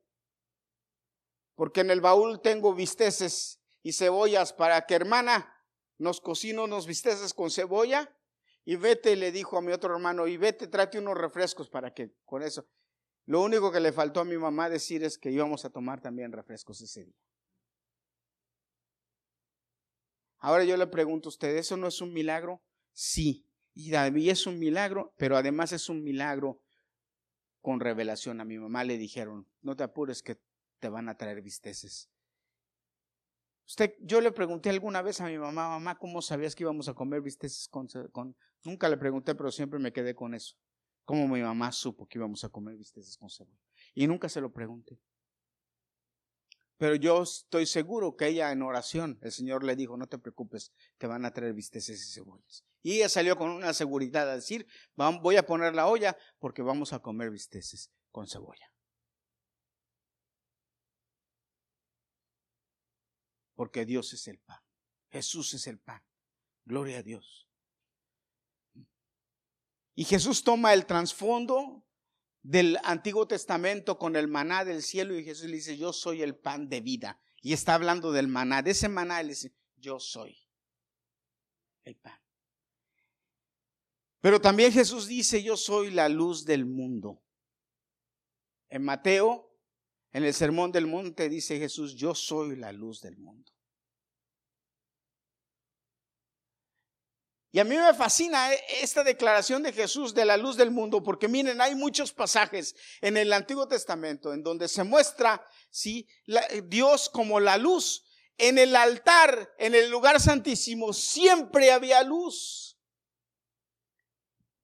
porque 1.55 1.81
en 1.81 1.91
el 1.91 2.03
baúl 2.03 2.43
tengo 2.43 2.75
bisteces 2.75 3.59
y 3.83 3.95
cebollas 3.95 4.53
para 4.53 4.85
que 4.85 4.97
hermana 4.97 5.65
nos 5.97 6.21
cocine 6.21 6.61
unos 6.61 6.87
bisteces 6.87 7.33
con 7.33 7.51
cebolla. 7.51 8.15
Y 8.69 8.75
vete, 8.75 9.15
le 9.15 9.31
dijo 9.31 9.57
a 9.57 9.63
mi 9.63 9.71
otro 9.71 9.95
hermano, 9.95 10.27
y 10.27 10.37
vete, 10.37 10.67
trate 10.67 10.99
unos 10.99 11.17
refrescos 11.17 11.71
para 11.71 11.95
que 11.95 12.11
con 12.25 12.43
eso. 12.43 12.67
Lo 13.25 13.41
único 13.41 13.71
que 13.71 13.79
le 13.79 13.93
faltó 13.93 14.19
a 14.19 14.25
mi 14.25 14.37
mamá 14.37 14.69
decir 14.69 15.05
es 15.05 15.19
que 15.19 15.31
íbamos 15.31 15.65
a 15.65 15.71
tomar 15.71 16.01
también 16.01 16.33
refrescos 16.33 16.81
ese 16.81 17.05
día. 17.05 17.15
Ahora 20.39 20.65
yo 20.65 20.77
le 20.77 20.89
pregunto 20.89 21.29
a 21.29 21.31
usted, 21.31 21.57
¿eso 21.57 21.77
no 21.77 21.87
es 21.87 22.01
un 22.01 22.13
milagro? 22.13 22.61
Sí, 22.93 23.47
y 23.73 23.95
es 24.29 24.47
un 24.49 24.59
milagro, 24.59 25.15
pero 25.17 25.37
además 25.37 25.71
es 25.71 25.89
un 25.89 26.03
milagro 26.03 26.61
con 27.61 27.79
revelación. 27.79 28.41
A 28.41 28.45
mi 28.45 28.59
mamá 28.59 28.83
le 28.83 28.99
dijeron, 28.99 29.47
no 29.61 29.77
te 29.77 29.85
apures 29.85 30.23
que 30.23 30.41
te 30.81 30.89
van 30.89 31.09
a 31.09 31.17
traer 31.17 31.41
bisteces. 31.41 32.11
Usted, 33.67 33.95
yo 34.01 34.21
le 34.21 34.31
pregunté 34.31 34.71
alguna 34.71 35.03
vez 35.03 35.21
a 35.21 35.27
mi 35.27 35.37
mamá, 35.39 35.69
mamá, 35.69 35.99
¿cómo 35.99 36.23
sabías 36.23 36.55
que 36.55 36.63
íbamos 36.63 36.89
a 36.89 36.95
comer 36.95 37.21
bisteces 37.21 37.69
con, 37.69 37.89
con... 38.13 38.37
Nunca 38.65 38.89
le 38.89 38.97
pregunté, 38.97 39.35
pero 39.35 39.51
siempre 39.51 39.81
me 39.81 39.93
quedé 39.93 40.15
con 40.15 40.35
eso. 40.35 40.57
¿Cómo 41.05 41.27
mi 41.27 41.41
mamá 41.41 41.73
supo 41.73 42.07
que 42.07 42.19
íbamos 42.19 42.45
a 42.45 42.49
comer 42.49 42.77
bisteces 42.77 43.17
con 43.17 43.29
cebolla? 43.29 43.59
Y 43.95 44.07
nunca 44.07 44.29
se 44.29 44.41
lo 44.41 44.53
pregunté. 44.53 45.01
Pero 46.79 46.95
yo 46.95 47.23
estoy 47.23 47.67
seguro 47.67 48.17
que 48.17 48.29
ella 48.29 48.53
en 48.53 48.63
oración, 48.63 49.19
el 49.23 49.33
Señor 49.33 49.65
le 49.65 49.77
dijo, 49.77 49.97
no 49.97 50.07
te 50.07 50.19
preocupes, 50.19 50.73
te 50.99 51.07
van 51.07 51.25
a 51.25 51.33
traer 51.33 51.55
bisteces 51.55 52.07
y 52.07 52.13
cebollas. 52.13 52.65
Y 52.83 52.97
ella 52.97 53.09
salió 53.09 53.37
con 53.37 53.51
una 53.51 53.73
seguridad 53.73 54.31
a 54.31 54.35
decir, 54.35 54.67
voy 54.95 55.37
a 55.37 55.47
poner 55.47 55.75
la 55.75 55.87
olla 55.87 56.17
porque 56.39 56.63
vamos 56.63 56.93
a 56.93 56.99
comer 57.01 57.31
bisteces 57.31 57.91
con 58.11 58.29
cebolla. 58.29 58.71
Porque 63.57 63.85
Dios 63.85 64.13
es 64.13 64.29
el 64.29 64.39
pan. 64.39 64.61
Jesús 65.11 65.55
es 65.55 65.67
el 65.67 65.81
pan. 65.81 66.01
Gloria 66.65 66.99
a 66.99 67.03
Dios. 67.03 67.49
Y 69.97 70.05
Jesús 70.05 70.45
toma 70.45 70.75
el 70.75 70.87
trasfondo 70.87 71.85
del 72.43 72.79
Antiguo 72.85 73.27
Testamento 73.27 73.99
con 73.99 74.15
el 74.15 74.29
maná 74.29 74.65
del 74.65 74.83
cielo 74.83 75.19
y 75.19 75.25
Jesús 75.25 75.47
le 75.47 75.57
dice, 75.57 75.77
yo 75.77 75.93
soy 75.93 76.23
el 76.23 76.37
pan 76.37 76.69
de 76.69 76.81
vida. 76.81 77.21
Y 77.41 77.55
está 77.55 77.75
hablando 77.75 78.13
del 78.13 78.29
maná. 78.29 78.63
De 78.63 78.73
ese 78.73 78.89
maná 78.89 79.21
él 79.21 79.29
dice, 79.29 79.57
yo 79.77 79.99
soy 79.99 80.39
el 81.85 81.97
pan. 81.97 82.21
Pero 84.21 84.41
también 84.41 84.73
Jesús 84.73 85.07
dice, 85.07 85.43
yo 85.43 85.57
soy 85.57 85.91
la 85.91 86.09
luz 86.09 86.45
del 86.45 86.67
mundo. 86.67 87.23
En 88.69 88.85
Mateo, 88.85 89.56
en 90.17 90.25
el 90.25 90.33
Sermón 90.33 90.73
del 90.73 90.87
Monte, 90.87 91.29
dice 91.29 91.59
Jesús, 91.59 91.95
yo 91.95 92.15
soy 92.15 92.57
la 92.57 92.73
luz 92.73 93.03
del 93.03 93.19
mundo. 93.19 93.53
Y 97.53 97.59
a 97.59 97.65
mí 97.65 97.77
me 97.77 97.93
fascina 97.93 98.51
eh, 98.51 98.59
esta 98.81 99.05
declaración 99.05 99.63
de 99.63 99.75
Jesús 99.75 100.15
de 100.15 100.25
la 100.25 100.39
luz 100.39 100.57
del 100.57 100.71
mundo, 100.71 101.03
porque 101.03 101.29
miren, 101.29 101.61
hay 101.61 101.75
muchos 101.75 102.15
pasajes 102.15 102.75
en 103.03 103.19
el 103.19 103.31
Antiguo 103.31 103.69
Testamento 103.69 104.33
en 104.33 104.43
donde 104.43 104.69
se 104.69 104.85
muestra 104.85 105.47
¿sí? 105.69 106.09
Eh, 106.29 106.63
Dios 106.65 107.11
como 107.11 107.39
la 107.39 107.59
luz. 107.59 108.07
En 108.39 108.57
el 108.57 108.75
altar, 108.75 109.55
en 109.59 109.75
el 109.75 109.91
lugar 109.91 110.19
santísimo, 110.19 110.95
siempre 110.95 111.73
había 111.73 112.03
luz. 112.03 112.79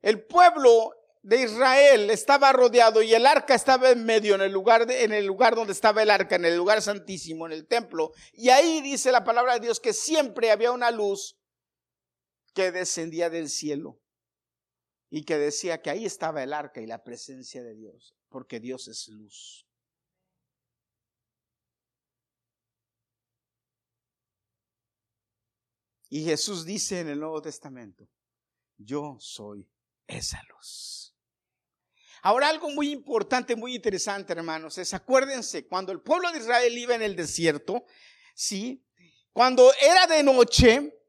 El 0.00 0.24
pueblo 0.24 0.94
de 1.22 1.42
Israel 1.42 2.10
estaba 2.10 2.52
rodeado 2.52 3.00
y 3.02 3.14
el 3.14 3.26
arca 3.26 3.54
estaba 3.54 3.90
en 3.90 4.04
medio, 4.04 4.34
en 4.34 4.40
el 4.40 4.52
lugar, 4.52 4.90
en 4.90 5.12
el 5.12 5.24
lugar 5.24 5.54
donde 5.54 5.72
estaba 5.72 6.02
el 6.02 6.10
arca, 6.10 6.34
en 6.34 6.44
el 6.44 6.56
lugar 6.56 6.82
santísimo, 6.82 7.46
en 7.46 7.52
el 7.52 7.66
templo. 7.66 8.12
Y 8.32 8.50
ahí 8.50 8.80
dice 8.80 9.12
la 9.12 9.24
palabra 9.24 9.54
de 9.54 9.60
Dios 9.60 9.78
que 9.78 9.92
siempre 9.92 10.50
había 10.50 10.72
una 10.72 10.90
luz 10.90 11.38
que 12.54 12.72
descendía 12.72 13.30
del 13.30 13.48
cielo 13.48 14.00
y 15.10 15.24
que 15.24 15.38
decía 15.38 15.80
que 15.80 15.90
ahí 15.90 16.04
estaba 16.04 16.42
el 16.42 16.52
arca 16.52 16.80
y 16.80 16.86
la 16.86 17.04
presencia 17.04 17.62
de 17.62 17.74
Dios, 17.74 18.16
porque 18.28 18.58
Dios 18.58 18.88
es 18.88 19.08
luz. 19.08 19.66
Y 26.08 26.24
Jesús 26.24 26.66
dice 26.66 27.00
en 27.00 27.08
el 27.08 27.20
Nuevo 27.20 27.40
Testamento, 27.40 28.06
yo 28.76 29.16
soy 29.18 29.66
esa 30.06 30.42
luz. 30.42 31.11
Ahora 32.24 32.48
algo 32.48 32.70
muy 32.70 32.92
importante, 32.92 33.56
muy 33.56 33.74
interesante, 33.74 34.32
hermanos, 34.32 34.78
es 34.78 34.94
acuérdense, 34.94 35.66
cuando 35.66 35.90
el 35.90 36.00
pueblo 36.00 36.30
de 36.30 36.38
Israel 36.38 36.78
iba 36.78 36.94
en 36.94 37.02
el 37.02 37.16
desierto, 37.16 37.84
sí, 38.32 38.86
cuando 39.32 39.72
era 39.80 40.06
de 40.06 40.22
noche, 40.22 41.00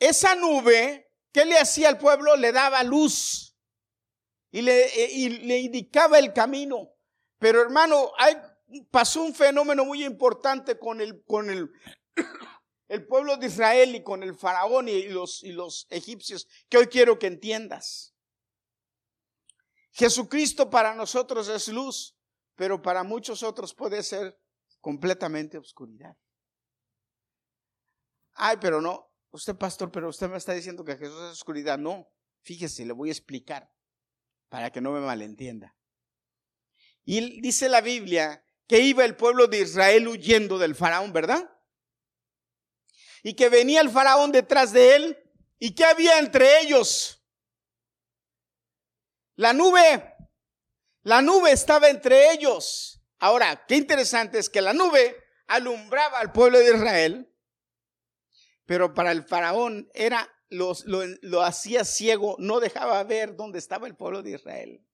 esa 0.00 0.34
nube, 0.34 1.12
¿qué 1.32 1.44
le 1.44 1.56
hacía 1.56 1.88
al 1.88 1.98
pueblo? 1.98 2.36
Le 2.36 2.50
daba 2.50 2.82
luz. 2.82 3.56
y 4.50 4.62
le, 4.62 4.86
eh, 4.86 5.58
indicaba 5.60 6.18
el 6.18 6.32
camino. 6.32 6.90
Pero 7.38 7.62
hermano, 7.62 8.10
hay, 8.18 8.34
pasó 8.90 9.22
un 9.22 9.34
fenómeno 9.34 9.84
muy 9.84 10.04
importante 10.04 10.76
con 10.76 11.00
el, 11.00 11.22
con 11.24 11.50
el, 11.50 11.70
el 12.88 13.06
pueblo 13.06 13.36
de 13.36 13.46
Israel 13.46 13.94
y 13.94 14.02
con 14.02 14.24
el 14.24 14.34
faraón 14.34 14.88
y 14.88 15.04
los, 15.04 15.44
y 15.44 15.52
los 15.52 15.86
egipcios, 15.90 16.48
que 16.68 16.78
hoy 16.78 16.86
quiero 16.88 17.16
que 17.16 17.28
entiendas. 17.28 18.17
Jesucristo 19.98 20.70
para 20.70 20.94
nosotros 20.94 21.48
es 21.48 21.66
luz, 21.66 22.16
pero 22.54 22.80
para 22.80 23.02
muchos 23.02 23.42
otros 23.42 23.74
puede 23.74 24.04
ser 24.04 24.40
completamente 24.80 25.58
oscuridad. 25.58 26.16
Ay, 28.34 28.58
pero 28.60 28.80
no, 28.80 29.10
usted 29.32 29.56
pastor, 29.56 29.90
pero 29.90 30.08
usted 30.08 30.30
me 30.30 30.36
está 30.36 30.52
diciendo 30.52 30.84
que 30.84 30.96
Jesús 30.96 31.16
es 31.16 31.32
oscuridad. 31.32 31.78
No, 31.78 32.08
fíjese, 32.42 32.86
le 32.86 32.92
voy 32.92 33.08
a 33.08 33.12
explicar 33.12 33.72
para 34.48 34.70
que 34.70 34.80
no 34.80 34.92
me 34.92 35.00
malentienda. 35.00 35.76
Y 37.04 37.40
dice 37.40 37.68
la 37.68 37.80
Biblia 37.80 38.44
que 38.68 38.78
iba 38.78 39.04
el 39.04 39.16
pueblo 39.16 39.48
de 39.48 39.62
Israel 39.62 40.06
huyendo 40.06 40.58
del 40.58 40.76
faraón, 40.76 41.12
¿verdad? 41.12 41.50
Y 43.24 43.34
que 43.34 43.48
venía 43.48 43.80
el 43.80 43.90
faraón 43.90 44.30
detrás 44.30 44.72
de 44.72 44.94
él. 44.94 45.18
¿Y 45.58 45.74
qué 45.74 45.84
había 45.84 46.20
entre 46.20 46.60
ellos? 46.60 47.17
La 49.38 49.52
nube. 49.52 50.16
La 51.02 51.22
nube 51.22 51.52
estaba 51.52 51.88
entre 51.88 52.32
ellos. 52.32 53.00
Ahora, 53.20 53.64
qué 53.66 53.76
interesante 53.76 54.38
es 54.38 54.50
que 54.50 54.60
la 54.60 54.72
nube 54.72 55.16
alumbraba 55.46 56.18
al 56.18 56.32
pueblo 56.32 56.58
de 56.58 56.74
Israel, 56.74 57.32
pero 58.66 58.92
para 58.94 59.12
el 59.12 59.22
faraón 59.22 59.88
era 59.94 60.28
lo, 60.48 60.72
lo 61.22 61.42
hacía 61.42 61.84
ciego, 61.84 62.34
no 62.40 62.58
dejaba 62.58 63.02
ver 63.04 63.36
dónde 63.36 63.60
estaba 63.60 63.86
el 63.86 63.96
pueblo 63.96 64.22
de 64.24 64.32
Israel. 64.32 64.84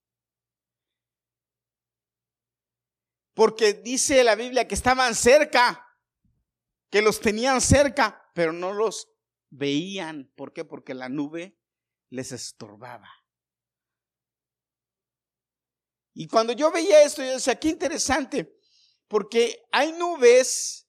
Porque 3.32 3.72
dice 3.72 4.24
la 4.24 4.34
Biblia 4.34 4.68
que 4.68 4.74
estaban 4.74 5.14
cerca, 5.14 5.88
que 6.90 7.01
los 7.01 7.18
tenían 7.18 7.62
cerca, 7.62 8.30
pero 8.34 8.53
no 8.53 8.74
los 8.74 9.09
veían. 9.49 10.30
¿Por 10.36 10.53
qué? 10.53 10.66
Porque 10.66 10.92
la 10.92 11.09
nube 11.09 11.59
les 12.11 12.30
estorbaba. 12.30 13.24
Y 16.15 16.29
cuando 16.29 16.53
yo 16.53 16.71
veía 16.71 17.03
esto, 17.03 17.23
yo 17.23 17.33
decía, 17.33 17.59
qué 17.59 17.69
interesante, 17.69 18.57
porque 19.09 19.61
hay 19.73 19.93
nubes 19.93 20.85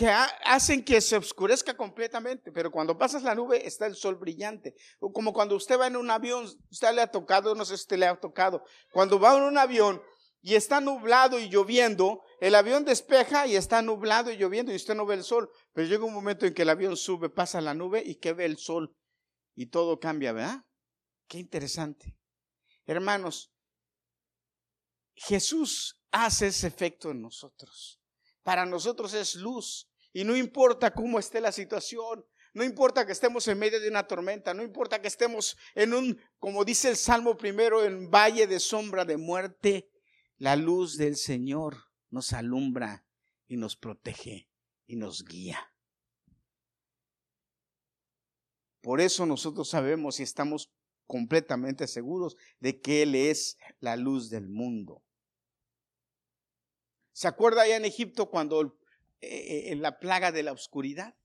que 0.00 0.08
hacen 0.08 0.82
que 0.82 1.00
se 1.00 1.16
oscurezca 1.16 1.76
completamente, 1.76 2.52
pero 2.52 2.70
cuando 2.70 2.96
pasas 2.96 3.22
la 3.22 3.34
nube 3.34 3.66
está 3.66 3.86
el 3.86 3.94
sol 3.94 4.14
brillante. 4.14 4.74
Como 4.98 5.32
cuando 5.32 5.56
usted 5.56 5.78
va 5.78 5.88
en 5.88 5.96
un 5.96 6.10
avión, 6.10 6.46
usted 6.70 6.94
le 6.94 7.02
ha 7.02 7.10
tocado, 7.10 7.54
no 7.54 7.64
sé 7.64 7.76
si 7.76 7.82
usted 7.82 7.98
le 7.98 8.06
ha 8.06 8.18
tocado, 8.18 8.64
cuando 8.92 9.20
va 9.20 9.36
en 9.36 9.42
un 9.42 9.58
avión 9.58 10.00
y 10.40 10.54
está 10.54 10.80
nublado 10.80 11.38
y 11.38 11.50
lloviendo, 11.50 12.22
el 12.40 12.54
avión 12.54 12.86
despeja 12.86 13.46
y 13.46 13.56
está 13.56 13.82
nublado 13.82 14.30
y 14.30 14.38
lloviendo 14.38 14.72
y 14.72 14.76
usted 14.76 14.94
no 14.94 15.04
ve 15.04 15.16
el 15.16 15.24
sol, 15.24 15.50
pero 15.74 15.86
llega 15.86 16.04
un 16.04 16.14
momento 16.14 16.46
en 16.46 16.54
que 16.54 16.62
el 16.62 16.70
avión 16.70 16.96
sube, 16.96 17.28
pasa 17.28 17.60
la 17.60 17.74
nube 17.74 18.02
y 18.02 18.14
que 18.14 18.32
ve 18.32 18.46
el 18.46 18.56
sol 18.56 18.96
y 19.54 19.66
todo 19.66 20.00
cambia, 20.00 20.32
¿verdad? 20.32 20.64
Qué 21.28 21.38
interesante. 21.38 22.16
Hermanos, 22.86 23.52
Jesús 25.22 26.00
hace 26.10 26.46
ese 26.46 26.66
efecto 26.66 27.10
en 27.10 27.20
nosotros. 27.20 28.00
Para 28.42 28.64
nosotros 28.64 29.12
es 29.12 29.34
luz 29.34 29.86
y 30.14 30.24
no 30.24 30.34
importa 30.34 30.94
cómo 30.94 31.18
esté 31.18 31.42
la 31.42 31.52
situación, 31.52 32.24
no 32.54 32.64
importa 32.64 33.04
que 33.04 33.12
estemos 33.12 33.46
en 33.46 33.58
medio 33.58 33.80
de 33.80 33.90
una 33.90 34.06
tormenta, 34.06 34.54
no 34.54 34.62
importa 34.62 35.02
que 35.02 35.08
estemos 35.08 35.58
en 35.74 35.92
un, 35.92 36.18
como 36.38 36.64
dice 36.64 36.88
el 36.88 36.96
Salmo 36.96 37.36
primero, 37.36 37.84
en 37.84 38.10
valle 38.10 38.46
de 38.46 38.58
sombra 38.58 39.04
de 39.04 39.18
muerte, 39.18 39.90
la 40.38 40.56
luz 40.56 40.96
del 40.96 41.16
Señor 41.16 41.76
nos 42.08 42.32
alumbra 42.32 43.04
y 43.46 43.58
nos 43.58 43.76
protege 43.76 44.48
y 44.86 44.96
nos 44.96 45.22
guía. 45.22 45.60
Por 48.80 49.02
eso 49.02 49.26
nosotros 49.26 49.68
sabemos 49.68 50.18
y 50.18 50.22
estamos 50.22 50.72
completamente 51.06 51.86
seguros 51.86 52.38
de 52.58 52.80
que 52.80 53.02
Él 53.02 53.14
es 53.14 53.58
la 53.80 53.96
luz 53.96 54.30
del 54.30 54.48
mundo. 54.48 55.04
¿Se 57.20 57.28
acuerda 57.28 57.60
allá 57.60 57.76
en 57.76 57.84
Egipto 57.84 58.30
cuando 58.30 58.80
eh, 59.20 59.28
eh, 59.28 59.72
en 59.72 59.82
la 59.82 59.98
plaga 59.98 60.32
de 60.32 60.42
la 60.42 60.52
oscuridad? 60.52 61.16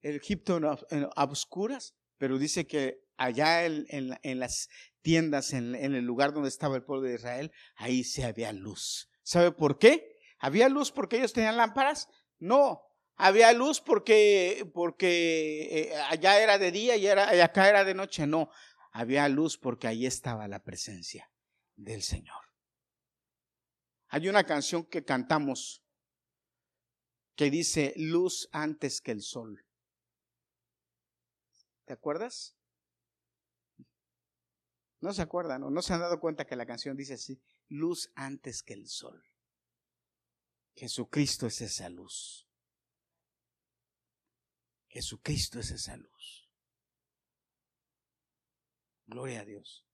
El 0.00 0.16
Egipto 0.16 0.56
en, 0.88 1.06
oscuras, 1.14 1.94
pero 2.16 2.38
dice 2.38 2.66
que 2.66 3.04
allá 3.18 3.66
en, 3.66 4.38
las 4.40 4.70
tiendas, 5.02 5.52
en, 5.52 5.74
el 5.74 6.06
lugar 6.06 6.32
donde 6.32 6.48
estaba 6.48 6.76
el 6.76 6.84
pueblo 6.84 7.06
de 7.06 7.16
Israel, 7.16 7.52
ahí 7.76 8.02
se 8.02 8.24
había 8.24 8.50
luz. 8.54 9.10
¿Sabe 9.22 9.52
por 9.52 9.78
qué? 9.78 10.16
¿Había 10.38 10.70
luz 10.70 10.90
porque 10.90 11.18
ellos 11.18 11.34
tenían 11.34 11.58
lámparas? 11.58 12.08
No, 12.38 12.80
había 13.14 13.52
luz 13.52 13.82
porque, 13.82 14.66
porque 14.72 15.68
eh, 15.70 15.96
allá 16.08 16.42
era 16.42 16.56
de 16.56 16.72
día 16.72 16.96
y, 16.96 17.04
y 17.04 17.08
acá 17.10 17.68
era 17.68 17.84
de 17.84 17.92
noche. 17.92 18.26
No, 18.26 18.48
había 18.90 19.28
luz 19.28 19.58
porque 19.58 19.86
ahí 19.86 20.06
estaba 20.06 20.48
la 20.48 20.64
presencia 20.64 21.30
del 21.76 22.00
Señor. 22.00 22.43
Hay 24.14 24.28
una 24.28 24.44
canción 24.44 24.84
que 24.84 25.04
cantamos 25.04 25.82
que 27.34 27.50
dice 27.50 27.94
luz 27.96 28.48
antes 28.52 29.00
que 29.00 29.10
el 29.10 29.22
sol. 29.22 29.66
¿Te 31.84 31.94
acuerdas? 31.94 32.56
No 35.00 35.12
se 35.12 35.20
acuerdan, 35.20 35.62
¿no? 35.62 35.70
no 35.70 35.82
se 35.82 35.94
han 35.94 35.98
dado 35.98 36.20
cuenta 36.20 36.46
que 36.46 36.54
la 36.54 36.64
canción 36.64 36.96
dice 36.96 37.14
así, 37.14 37.42
luz 37.66 38.12
antes 38.14 38.62
que 38.62 38.74
el 38.74 38.86
sol. 38.86 39.20
Jesucristo 40.76 41.48
es 41.48 41.60
esa 41.60 41.88
luz. 41.88 42.48
Jesucristo 44.90 45.58
es 45.58 45.72
esa 45.72 45.96
luz. 45.96 46.48
Gloria 49.06 49.40
a 49.40 49.44
Dios. 49.44 49.84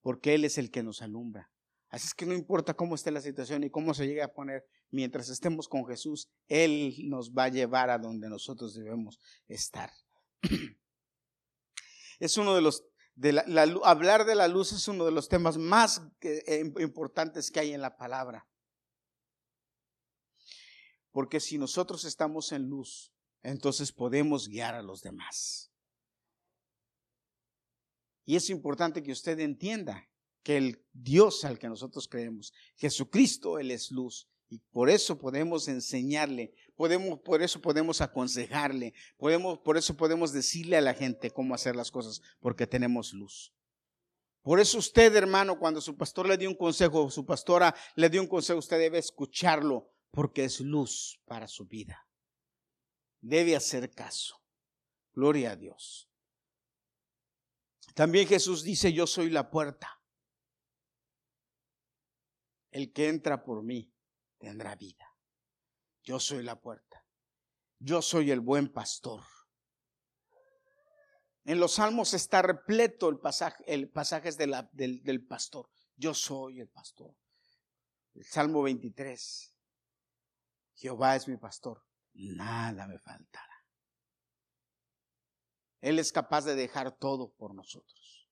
Porque 0.00 0.34
Él 0.34 0.44
es 0.44 0.58
el 0.58 0.70
que 0.70 0.84
nos 0.84 1.02
alumbra. 1.02 1.51
Así 1.92 2.06
es 2.06 2.14
que 2.14 2.24
no 2.24 2.32
importa 2.32 2.72
cómo 2.72 2.94
esté 2.94 3.10
la 3.10 3.20
situación 3.20 3.64
y 3.64 3.70
cómo 3.70 3.92
se 3.92 4.06
llegue 4.06 4.22
a 4.22 4.32
poner, 4.32 4.64
mientras 4.90 5.28
estemos 5.28 5.68
con 5.68 5.86
Jesús, 5.86 6.26
Él 6.48 6.96
nos 7.04 7.32
va 7.32 7.44
a 7.44 7.48
llevar 7.50 7.90
a 7.90 7.98
donde 7.98 8.30
nosotros 8.30 8.74
debemos 8.74 9.20
estar. 9.46 9.92
Es 12.18 12.36
uno 12.36 12.54
de 12.54 12.62
los 12.62 12.84
hablar 13.82 14.24
de 14.24 14.36
la 14.36 14.46
luz 14.46 14.72
es 14.72 14.86
uno 14.86 15.04
de 15.04 15.10
los 15.10 15.28
temas 15.28 15.58
más 15.58 16.00
eh, 16.20 16.62
importantes 16.78 17.50
que 17.50 17.58
hay 17.58 17.72
en 17.72 17.80
la 17.80 17.96
palabra. 17.96 18.48
Porque 21.10 21.40
si 21.40 21.58
nosotros 21.58 22.04
estamos 22.04 22.52
en 22.52 22.68
luz, 22.68 23.12
entonces 23.42 23.90
podemos 23.90 24.48
guiar 24.48 24.76
a 24.76 24.82
los 24.82 25.02
demás. 25.02 25.72
Y 28.24 28.36
es 28.36 28.48
importante 28.50 29.02
que 29.02 29.10
usted 29.10 29.40
entienda 29.40 30.08
que 30.42 30.56
el 30.56 30.84
Dios 30.92 31.44
al 31.44 31.58
que 31.58 31.68
nosotros 31.68 32.08
creemos, 32.08 32.52
Jesucristo, 32.76 33.58
Él 33.58 33.70
es 33.70 33.90
luz. 33.90 34.28
Y 34.48 34.58
por 34.58 34.90
eso 34.90 35.18
podemos 35.18 35.66
enseñarle, 35.68 36.52
podemos, 36.76 37.20
por 37.20 37.42
eso 37.42 37.62
podemos 37.62 38.02
aconsejarle, 38.02 38.92
podemos, 39.16 39.58
por 39.60 39.78
eso 39.78 39.96
podemos 39.96 40.30
decirle 40.32 40.76
a 40.76 40.82
la 40.82 40.92
gente 40.92 41.30
cómo 41.30 41.54
hacer 41.54 41.74
las 41.74 41.90
cosas, 41.90 42.20
porque 42.38 42.66
tenemos 42.66 43.14
luz. 43.14 43.54
Por 44.42 44.60
eso 44.60 44.76
usted, 44.76 45.16
hermano, 45.16 45.58
cuando 45.58 45.80
su 45.80 45.96
pastor 45.96 46.28
le 46.28 46.36
dio 46.36 46.50
un 46.50 46.56
consejo, 46.56 47.10
su 47.10 47.24
pastora 47.24 47.74
le 47.94 48.10
dio 48.10 48.20
un 48.20 48.26
consejo, 48.26 48.58
usted 48.58 48.78
debe 48.78 48.98
escucharlo, 48.98 49.90
porque 50.10 50.44
es 50.44 50.60
luz 50.60 51.18
para 51.24 51.48
su 51.48 51.64
vida. 51.64 52.06
Debe 53.22 53.56
hacer 53.56 53.90
caso. 53.90 54.36
Gloria 55.14 55.52
a 55.52 55.56
Dios. 55.56 56.10
También 57.94 58.26
Jesús 58.26 58.62
dice, 58.62 58.92
yo 58.92 59.06
soy 59.06 59.30
la 59.30 59.50
puerta. 59.50 60.01
El 62.72 62.92
que 62.92 63.08
entra 63.08 63.44
por 63.44 63.62
mí 63.62 63.94
tendrá 64.38 64.74
vida. 64.74 65.06
Yo 66.02 66.18
soy 66.18 66.42
la 66.42 66.60
puerta. 66.60 67.06
Yo 67.78 68.02
soy 68.02 68.30
el 68.30 68.40
buen 68.40 68.72
pastor. 68.72 69.22
En 71.44 71.60
los 71.60 71.74
salmos 71.74 72.14
está 72.14 72.42
repleto 72.42 73.08
el 73.08 73.18
pasaje, 73.18 73.62
el 73.66 73.90
pasaje 73.90 74.32
del, 74.32 74.68
del 74.72 75.26
pastor. 75.26 75.70
Yo 75.96 76.14
soy 76.14 76.60
el 76.60 76.68
pastor. 76.68 77.14
El 78.14 78.24
Salmo 78.24 78.62
23. 78.62 79.54
Jehová 80.74 81.16
es 81.16 81.28
mi 81.28 81.36
pastor. 81.36 81.84
Nada 82.14 82.86
me 82.86 82.98
faltará. 82.98 83.52
Él 85.80 85.98
es 85.98 86.12
capaz 86.12 86.44
de 86.44 86.54
dejar 86.54 86.96
todo 86.96 87.34
por 87.34 87.54
nosotros. 87.54 88.30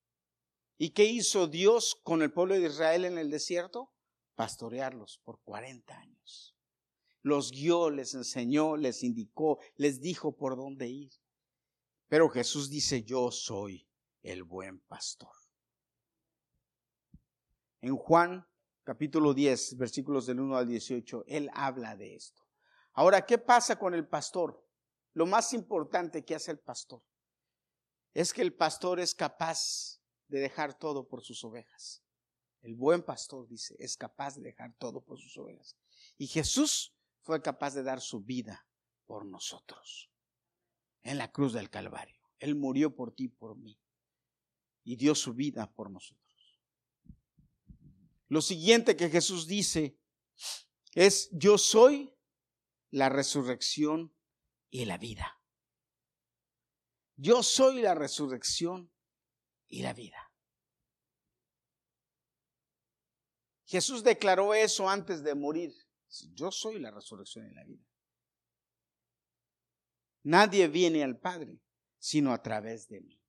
¿Y 0.79 0.91
qué 0.91 1.05
hizo 1.05 1.47
Dios 1.47 1.95
con 2.03 2.23
el 2.23 2.33
pueblo 2.33 2.55
de 2.55 2.67
Israel 2.67 3.05
en 3.05 3.19
el 3.19 3.31
desierto? 3.31 3.93
Pastorearlos 4.41 5.19
por 5.19 5.39
40 5.43 5.95
años. 5.99 6.57
Los 7.21 7.51
guió, 7.51 7.91
les 7.91 8.15
enseñó, 8.15 8.79
les 8.79 9.03
indicó, 9.03 9.59
les 9.77 10.01
dijo 10.01 10.35
por 10.35 10.57
dónde 10.57 10.89
ir. 10.89 11.13
Pero 12.09 12.31
Jesús 12.31 12.71
dice, 12.71 13.03
yo 13.03 13.31
soy 13.31 13.87
el 14.23 14.43
buen 14.45 14.81
pastor. 14.81 15.35
En 17.83 17.97
Juan 17.97 18.49
capítulo 18.83 19.35
10, 19.35 19.77
versículos 19.77 20.25
del 20.25 20.41
1 20.41 20.57
al 20.57 20.67
18, 20.67 21.25
él 21.27 21.51
habla 21.53 21.95
de 21.95 22.15
esto. 22.15 22.43
Ahora, 22.95 23.27
¿qué 23.27 23.37
pasa 23.37 23.79
con 23.79 23.93
el 23.93 24.09
pastor? 24.09 24.67
Lo 25.13 25.27
más 25.27 25.53
importante 25.53 26.25
que 26.25 26.35
hace 26.35 26.51
el 26.51 26.61
pastor 26.61 27.03
es 28.15 28.33
que 28.33 28.41
el 28.41 28.55
pastor 28.55 29.01
es 29.01 29.15
capaz 29.15 30.01
de 30.29 30.41
dejar 30.41 30.79
todo 30.79 31.07
por 31.07 31.21
sus 31.23 31.45
ovejas. 31.45 32.03
El 32.63 32.75
buen 32.75 33.03
pastor, 33.03 33.49
dice, 33.49 33.75
es 33.79 33.97
capaz 33.97 34.37
de 34.37 34.43
dejar 34.43 34.75
todo 34.79 35.01
por 35.03 35.19
sus 35.19 35.37
ovejas. 35.39 35.77
Y 36.19 36.27
Jesús 36.27 36.95
fue 37.23 37.41
capaz 37.41 37.75
de 37.75 37.83
dar 37.83 38.01
su 38.01 38.21
vida 38.21 38.67
por 39.07 39.25
nosotros 39.25 40.11
en 41.03 41.19
la 41.19 41.33
cruz 41.33 41.53
del 41.53 41.71
Calvario. 41.71 42.21
Él 42.39 42.55
murió 42.55 42.95
por 42.95 43.15
ti, 43.15 43.29
por 43.29 43.57
mí, 43.57 43.79
y 44.85 44.97
dio 44.97 45.15
su 45.15 45.35
vida 45.35 45.73
por 45.73 45.91
nosotros. 45.91 46.21
Lo 48.29 48.43
siguiente 48.43 48.97
que 48.97 49.11
Jesús 49.11 49.47
dice 49.47 49.99
es, 50.95 51.29
yo 51.33 51.59
soy 51.59 52.15
la 52.91 53.09
resurrección 53.09 54.15
y 54.71 54.85
la 54.85 54.99
vida. 54.99 55.41
Yo 57.17 57.43
soy 57.43 57.83
la 57.83 57.95
resurrección 57.95 58.93
y 59.69 59.83
la 59.83 59.93
vida. 59.93 60.30
Jesús 63.71 64.03
declaró 64.03 64.53
eso 64.53 64.91
antes 64.91 65.23
de 65.23 65.33
morir. 65.33 65.73
Yo 66.35 66.51
soy 66.51 66.81
la 66.81 66.91
resurrección 66.91 67.49
y 67.49 67.55
la 67.55 67.63
vida. 67.63 67.87
Nadie 70.25 70.67
viene 70.67 71.05
al 71.05 71.21
Padre 71.21 71.61
sino 72.01 72.33
a 72.33 72.43
través 72.43 72.89
de 72.89 73.01
mí. 73.01 73.23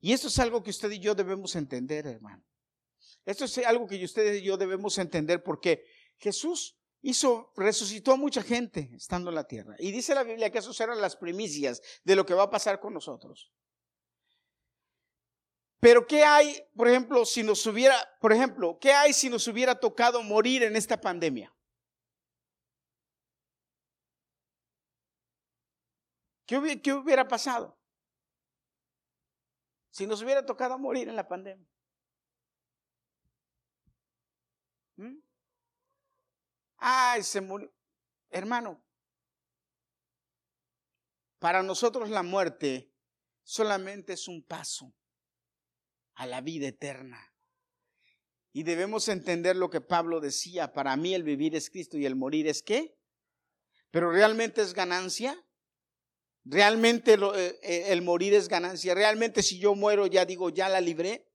Y 0.00 0.12
esto 0.12 0.28
es 0.28 0.38
algo 0.38 0.62
que 0.62 0.70
usted 0.70 0.90
y 0.90 0.98
yo 0.98 1.14
debemos 1.14 1.56
entender, 1.56 2.06
hermano. 2.06 2.44
Esto 3.24 3.46
es 3.46 3.56
algo 3.58 3.86
que 3.86 4.04
usted 4.04 4.34
y 4.34 4.42
yo 4.42 4.58
debemos 4.58 4.98
entender 4.98 5.42
porque 5.42 5.86
Jesús 6.18 6.78
hizo, 7.00 7.50
resucitó 7.56 8.12
a 8.12 8.16
mucha 8.16 8.42
gente 8.42 8.90
estando 8.94 9.30
en 9.30 9.36
la 9.36 9.46
tierra. 9.46 9.76
Y 9.78 9.92
dice 9.92 10.14
la 10.14 10.24
Biblia 10.24 10.50
que 10.50 10.58
esos 10.58 10.78
eran 10.80 11.00
las 11.00 11.16
primicias 11.16 11.80
de 12.04 12.16
lo 12.16 12.26
que 12.26 12.34
va 12.34 12.42
a 12.42 12.50
pasar 12.50 12.80
con 12.80 12.92
nosotros. 12.92 13.50
Pero 15.80 16.06
¿qué 16.06 16.22
hay, 16.24 16.62
por 16.76 16.88
ejemplo, 16.88 17.24
si 17.24 17.42
nos 17.42 17.64
hubiera, 17.66 17.96
por 18.20 18.34
ejemplo, 18.34 18.78
qué 18.78 18.92
hay 18.92 19.14
si 19.14 19.30
nos 19.30 19.48
hubiera 19.48 19.80
tocado 19.80 20.22
morir 20.22 20.62
en 20.62 20.76
esta 20.76 21.00
pandemia? 21.00 21.54
¿Qué 26.46 26.58
hubiera, 26.92 27.26
pasado? 27.26 27.78
Si 29.90 30.06
nos 30.06 30.20
hubiera 30.20 30.44
tocado 30.44 30.78
morir 30.78 31.08
en 31.08 31.16
la 31.16 31.26
pandemia. 31.26 31.66
¿Mm? 34.96 35.20
Ay, 36.76 37.22
se 37.22 37.40
murió. 37.40 37.72
Hermano, 38.28 38.82
para 41.38 41.62
nosotros 41.62 42.10
la 42.10 42.22
muerte 42.22 42.92
solamente 43.44 44.12
es 44.12 44.28
un 44.28 44.42
paso 44.42 44.92
a 46.14 46.26
la 46.26 46.40
vida 46.40 46.68
eterna. 46.68 47.30
Y 48.52 48.64
debemos 48.64 49.08
entender 49.08 49.56
lo 49.56 49.70
que 49.70 49.80
Pablo 49.80 50.20
decía, 50.20 50.72
para 50.72 50.96
mí 50.96 51.14
el 51.14 51.22
vivir 51.22 51.54
es 51.54 51.70
Cristo 51.70 51.98
y 51.98 52.06
el 52.06 52.16
morir 52.16 52.48
es 52.48 52.62
qué? 52.62 52.96
Pero 53.90 54.10
realmente 54.10 54.60
es 54.62 54.74
ganancia. 54.74 55.36
Realmente 56.44 57.14
eh, 57.14 57.58
eh, 57.62 57.84
el 57.88 58.02
morir 58.02 58.34
es 58.34 58.48
ganancia. 58.48 58.94
Realmente 58.94 59.42
si 59.42 59.58
yo 59.58 59.74
muero 59.74 60.06
ya 60.06 60.24
digo, 60.24 60.50
ya 60.50 60.68
la 60.68 60.80
libré. 60.80 61.28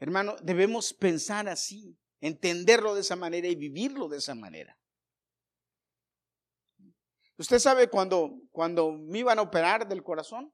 Hermano, 0.00 0.36
debemos 0.42 0.92
pensar 0.92 1.48
así, 1.48 1.98
entenderlo 2.20 2.94
de 2.94 3.00
esa 3.00 3.16
manera 3.16 3.48
y 3.48 3.56
vivirlo 3.56 4.08
de 4.08 4.18
esa 4.18 4.34
manera. 4.34 4.78
Usted 7.38 7.60
sabe 7.60 7.88
cuando, 7.88 8.42
cuando 8.50 8.92
me 8.92 9.20
iban 9.20 9.38
a 9.38 9.42
operar 9.42 9.88
del 9.88 10.02
corazón, 10.02 10.52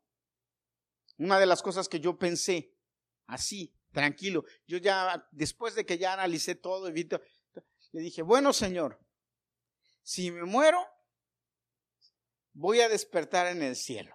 una 1.17 1.39
de 1.39 1.47
las 1.47 1.63
cosas 1.63 1.89
que 1.89 1.99
yo 1.99 2.19
pensé, 2.19 2.77
así, 3.27 3.75
tranquilo, 3.91 4.45
yo 4.67 4.77
ya, 4.79 5.27
después 5.33 5.75
de 5.75 5.87
que 5.87 5.97
ya 5.97 6.13
analicé 6.13 6.55
todo, 6.55 6.91
le 6.91 8.01
dije, 8.01 8.23
bueno 8.23 8.53
Señor, 8.53 9.01
si 10.03 10.31
me 10.31 10.45
muero, 10.45 10.87
voy 12.53 12.81
a 12.81 12.89
despertar 12.91 13.47
en 13.47 13.63
el 13.63 13.77
cielo. 13.77 14.15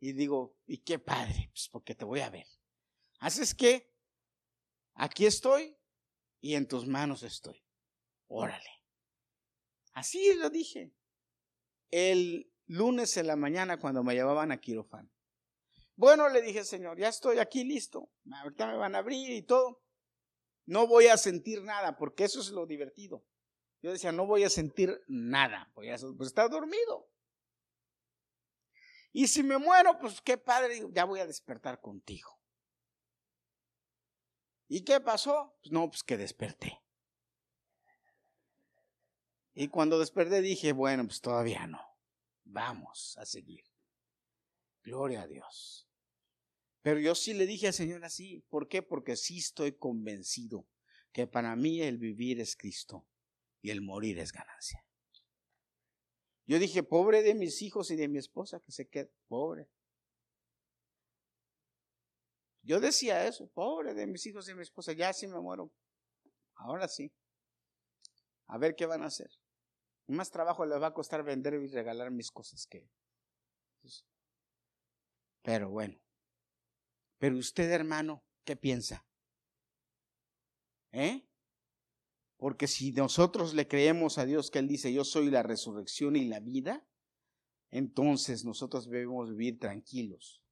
Y 0.00 0.12
digo, 0.12 0.56
¿y 0.66 0.78
qué 0.78 0.98
padre? 0.98 1.50
Pues 1.52 1.68
porque 1.68 1.94
te 1.94 2.04
voy 2.04 2.20
a 2.20 2.30
ver. 2.30 2.46
Haces 3.20 3.54
que 3.54 3.94
aquí 4.94 5.26
estoy 5.26 5.76
y 6.40 6.54
en 6.54 6.66
tus 6.66 6.86
manos 6.86 7.22
estoy. 7.22 7.62
Órale. 8.26 8.70
Así 9.92 10.34
lo 10.34 10.50
dije. 10.50 10.92
El 11.90 12.52
lunes 12.66 13.16
en 13.16 13.26
la 13.26 13.36
mañana 13.36 13.78
cuando 13.78 14.02
me 14.02 14.14
llevaban 14.14 14.52
a 14.52 14.60
quirófano. 14.60 15.10
Bueno, 15.96 16.28
le 16.28 16.40
dije, 16.40 16.64
Señor, 16.64 16.98
ya 16.98 17.08
estoy 17.08 17.38
aquí 17.38 17.64
listo. 17.64 18.10
Ahorita 18.32 18.66
me 18.66 18.76
van 18.76 18.94
a 18.94 18.98
abrir 18.98 19.30
y 19.30 19.42
todo. 19.42 19.82
No 20.66 20.86
voy 20.86 21.08
a 21.08 21.16
sentir 21.16 21.62
nada, 21.62 21.96
porque 21.96 22.24
eso 22.24 22.40
es 22.40 22.50
lo 22.50 22.64
divertido. 22.64 23.24
Yo 23.82 23.92
decía, 23.92 24.12
no 24.12 24.26
voy 24.26 24.44
a 24.44 24.50
sentir 24.50 25.02
nada, 25.08 25.62
a 25.62 25.72
pues 25.74 26.02
estar 26.02 26.48
dormido. 26.48 27.08
Y 29.12 29.26
si 29.26 29.42
me 29.42 29.58
muero, 29.58 29.98
pues 29.98 30.20
qué 30.20 30.38
padre, 30.38 30.86
ya 30.92 31.04
voy 31.04 31.20
a 31.20 31.26
despertar 31.26 31.80
contigo. 31.80 32.38
¿Y 34.68 34.84
qué 34.84 35.00
pasó? 35.00 35.56
Pues 35.60 35.72
no, 35.72 35.88
pues 35.88 36.04
que 36.04 36.16
desperté. 36.16 36.80
Y 39.54 39.68
cuando 39.68 39.98
desperté 39.98 40.40
dije, 40.40 40.72
bueno, 40.72 41.04
pues 41.06 41.20
todavía 41.20 41.66
no. 41.66 41.80
Vamos 42.44 43.16
a 43.18 43.26
seguir. 43.26 43.64
Gloria 44.82 45.22
a 45.22 45.26
Dios. 45.26 45.88
Pero 46.82 46.98
yo 47.00 47.14
sí 47.14 47.34
le 47.34 47.46
dije 47.46 47.68
al 47.68 47.74
Señor 47.74 48.04
así. 48.04 48.44
¿Por 48.48 48.68
qué? 48.68 48.82
Porque 48.82 49.16
sí 49.16 49.38
estoy 49.38 49.72
convencido 49.72 50.66
que 51.12 51.26
para 51.26 51.54
mí 51.56 51.82
el 51.82 51.98
vivir 51.98 52.40
es 52.40 52.56
Cristo 52.56 53.06
y 53.60 53.70
el 53.70 53.82
morir 53.82 54.18
es 54.18 54.32
ganancia. 54.32 54.84
Yo 56.46 56.58
dije, 56.58 56.82
pobre 56.82 57.22
de 57.22 57.34
mis 57.34 57.62
hijos 57.62 57.90
y 57.90 57.96
de 57.96 58.08
mi 58.08 58.18
esposa 58.18 58.60
que 58.60 58.72
se 58.72 58.88
quede, 58.88 59.12
pobre. 59.28 59.68
Yo 62.62 62.80
decía 62.80 63.26
eso, 63.26 63.48
pobre 63.48 63.94
de 63.94 64.06
mis 64.06 64.26
hijos 64.26 64.48
y 64.48 64.54
mi 64.54 64.62
esposa, 64.62 64.92
ya 64.92 65.12
sí 65.12 65.26
me 65.26 65.38
muero. 65.40 65.70
Ahora 66.54 66.88
sí. 66.88 67.12
A 68.46 68.58
ver 68.58 68.74
qué 68.74 68.86
van 68.86 69.02
a 69.02 69.06
hacer. 69.06 69.30
Más 70.10 70.30
trabajo 70.30 70.66
les 70.66 70.80
va 70.80 70.88
a 70.88 70.94
costar 70.94 71.22
vender 71.22 71.54
y 71.54 71.68
regalar 71.68 72.10
mis 72.10 72.30
cosas 72.30 72.66
que. 72.66 72.90
Pero 75.42 75.70
bueno. 75.70 75.98
Pero 77.18 77.36
usted, 77.36 77.70
hermano, 77.70 78.24
¿qué 78.44 78.56
piensa? 78.56 79.06
¿Eh? 80.92 81.28
Porque 82.36 82.66
si 82.66 82.92
nosotros 82.92 83.54
le 83.54 83.68
creemos 83.68 84.18
a 84.18 84.24
Dios 84.24 84.50
que 84.50 84.58
Él 84.58 84.66
dice, 84.66 84.92
yo 84.92 85.04
soy 85.04 85.30
la 85.30 85.42
resurrección 85.42 86.16
y 86.16 86.24
la 86.24 86.40
vida, 86.40 86.84
entonces 87.70 88.44
nosotros 88.44 88.88
debemos 88.88 89.30
vivir 89.30 89.60
tranquilos. 89.60 90.42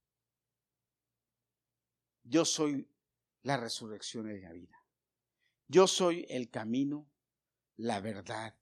Yo 2.22 2.44
soy 2.44 2.88
la 3.42 3.56
resurrección 3.56 4.30
y 4.30 4.40
la 4.40 4.52
vida. 4.52 4.84
Yo 5.66 5.86
soy 5.86 6.26
el 6.28 6.48
camino, 6.50 7.10
la 7.76 8.00
verdad 8.00 8.54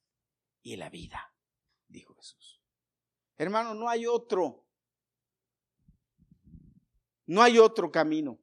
y 0.66 0.74
la 0.74 0.90
vida, 0.90 1.32
dijo 1.86 2.12
Jesús. 2.16 2.60
Hermano, 3.36 3.72
no 3.72 3.88
hay 3.88 4.04
otro. 4.04 4.66
No 7.26 7.40
hay 7.40 7.60
otro 7.60 7.92
camino. 7.92 8.42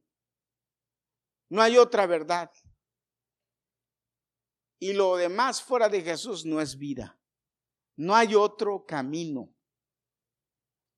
No 1.50 1.62
hay 1.62 1.78
otra 1.78 2.06
verdad. 2.06 2.50
Y 4.80 4.94
lo 4.94 5.18
demás 5.18 5.62
fuera 5.62 5.90
de 5.90 6.02
Jesús 6.02 6.46
no 6.46 6.62
es 6.62 6.78
vida. 6.78 7.20
No 7.98 8.16
hay 8.16 8.36
otro 8.36 8.86
camino. 8.86 9.54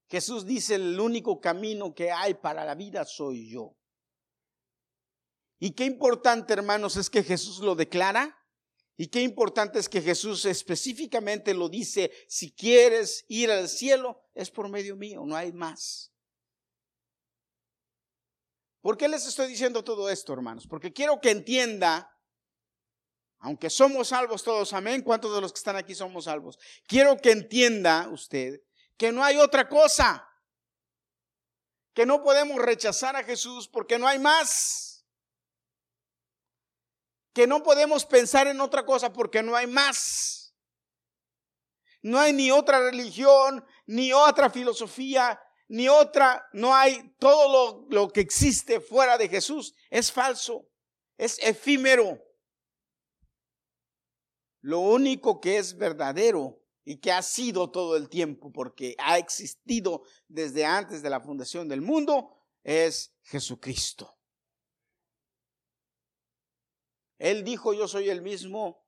Jesús 0.07 0.45
dice, 0.45 0.75
el 0.75 0.99
único 0.99 1.41
camino 1.41 1.95
que 1.95 2.11
hay 2.11 2.35
para 2.35 2.63
la 2.63 2.75
vida 2.75 3.03
soy 3.03 3.49
yo. 3.49 3.75
Y 5.57 5.71
qué 5.71 5.85
importante, 5.85 6.53
hermanos, 6.53 6.97
es 6.97 7.09
que 7.09 7.23
Jesús 7.23 7.61
lo 7.61 7.73
declara. 7.73 8.44
Y 8.97 9.07
qué 9.07 9.21
importante 9.21 9.79
es 9.79 9.89
que 9.89 10.01
Jesús 10.01 10.45
específicamente 10.45 11.53
lo 11.53 11.67
dice, 11.67 12.11
si 12.27 12.53
quieres 12.53 13.25
ir 13.27 13.51
al 13.51 13.67
cielo, 13.67 14.21
es 14.33 14.49
por 14.49 14.69
medio 14.69 14.95
mío, 14.95 15.23
no 15.25 15.35
hay 15.35 15.51
más. 15.51 16.13
¿Por 18.81 18.97
qué 18.97 19.07
les 19.07 19.25
estoy 19.25 19.47
diciendo 19.47 19.83
todo 19.83 20.09
esto, 20.09 20.31
hermanos? 20.31 20.67
Porque 20.67 20.93
quiero 20.93 21.19
que 21.19 21.31
entienda, 21.31 22.15
aunque 23.39 23.69
somos 23.69 24.09
salvos 24.09 24.43
todos, 24.43 24.71
amén, 24.73 25.01
¿cuántos 25.01 25.33
de 25.33 25.41
los 25.41 25.51
que 25.51 25.57
están 25.57 25.75
aquí 25.75 25.93
somos 25.93 26.25
salvos? 26.25 26.57
Quiero 26.87 27.17
que 27.17 27.31
entienda 27.31 28.07
usted 28.11 28.61
que 28.95 29.11
no 29.11 29.23
hay 29.23 29.37
otra 29.37 29.67
cosa 29.67 30.25
que 31.93 32.05
no 32.05 32.21
podemos 32.21 32.61
rechazar 32.61 33.15
a 33.15 33.23
Jesús 33.23 33.67
porque 33.67 33.97
no 33.97 34.07
hay 34.07 34.19
más. 34.19 34.94
Que 37.35 37.45
no 37.45 37.61
podemos 37.61 38.05
pensar 38.05 38.47
en 38.47 38.61
otra 38.61 38.83
cosa 38.85 39.13
porque 39.13 39.43
no 39.43 39.55
hay 39.55 39.67
más. 39.67 40.55
No 42.01 42.19
hay 42.19 42.33
ni 42.33 42.49
otra 42.49 42.79
religión, 42.79 43.63
ni 43.85 44.13
otra 44.13 44.49
filosofía, 44.49 45.39
ni 45.67 45.89
otra, 45.89 46.47
no 46.53 46.73
hay 46.73 47.13
todo 47.19 47.51
lo, 47.51 47.87
lo 47.89 48.09
que 48.09 48.21
existe 48.21 48.79
fuera 48.79 49.17
de 49.17 49.27
Jesús. 49.27 49.75
Es 49.89 50.11
falso, 50.11 50.67
es 51.17 51.37
efímero. 51.39 52.19
Lo 54.61 54.79
único 54.79 55.41
que 55.41 55.57
es 55.57 55.77
verdadero 55.77 56.61
y 56.85 56.97
que 56.97 57.11
ha 57.11 57.21
sido 57.21 57.69
todo 57.69 57.97
el 57.97 58.07
tiempo, 58.07 58.51
porque 58.51 58.95
ha 58.99 59.17
existido 59.17 60.03
desde 60.27 60.65
antes 60.65 61.01
de 61.01 61.09
la 61.09 61.19
fundación 61.19 61.67
del 61.67 61.81
mundo, 61.81 62.31
es 62.63 63.13
Jesucristo. 63.23 64.14
Él 67.17 67.43
dijo, 67.43 67.73
yo 67.73 67.87
soy 67.87 68.09
el 68.09 68.21
mismo 68.21 68.85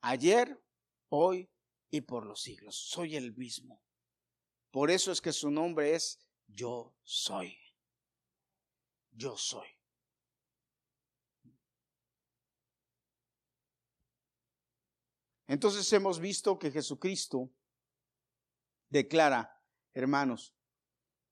ayer, 0.00 0.62
hoy 1.08 1.50
y 1.90 2.00
por 2.02 2.26
los 2.26 2.42
siglos. 2.42 2.76
Soy 2.76 3.16
el 3.16 3.34
mismo. 3.34 3.80
Por 4.70 4.90
eso 4.90 5.12
es 5.12 5.20
que 5.20 5.32
su 5.32 5.50
nombre 5.50 5.94
es 5.94 6.20
Yo 6.46 6.94
soy. 7.04 7.56
Yo 9.12 9.36
soy. 9.36 9.68
Entonces 15.46 15.92
hemos 15.92 16.18
visto 16.18 16.58
que 16.58 16.70
Jesucristo 16.70 17.50
declara, 18.88 19.62
hermanos, 19.92 20.54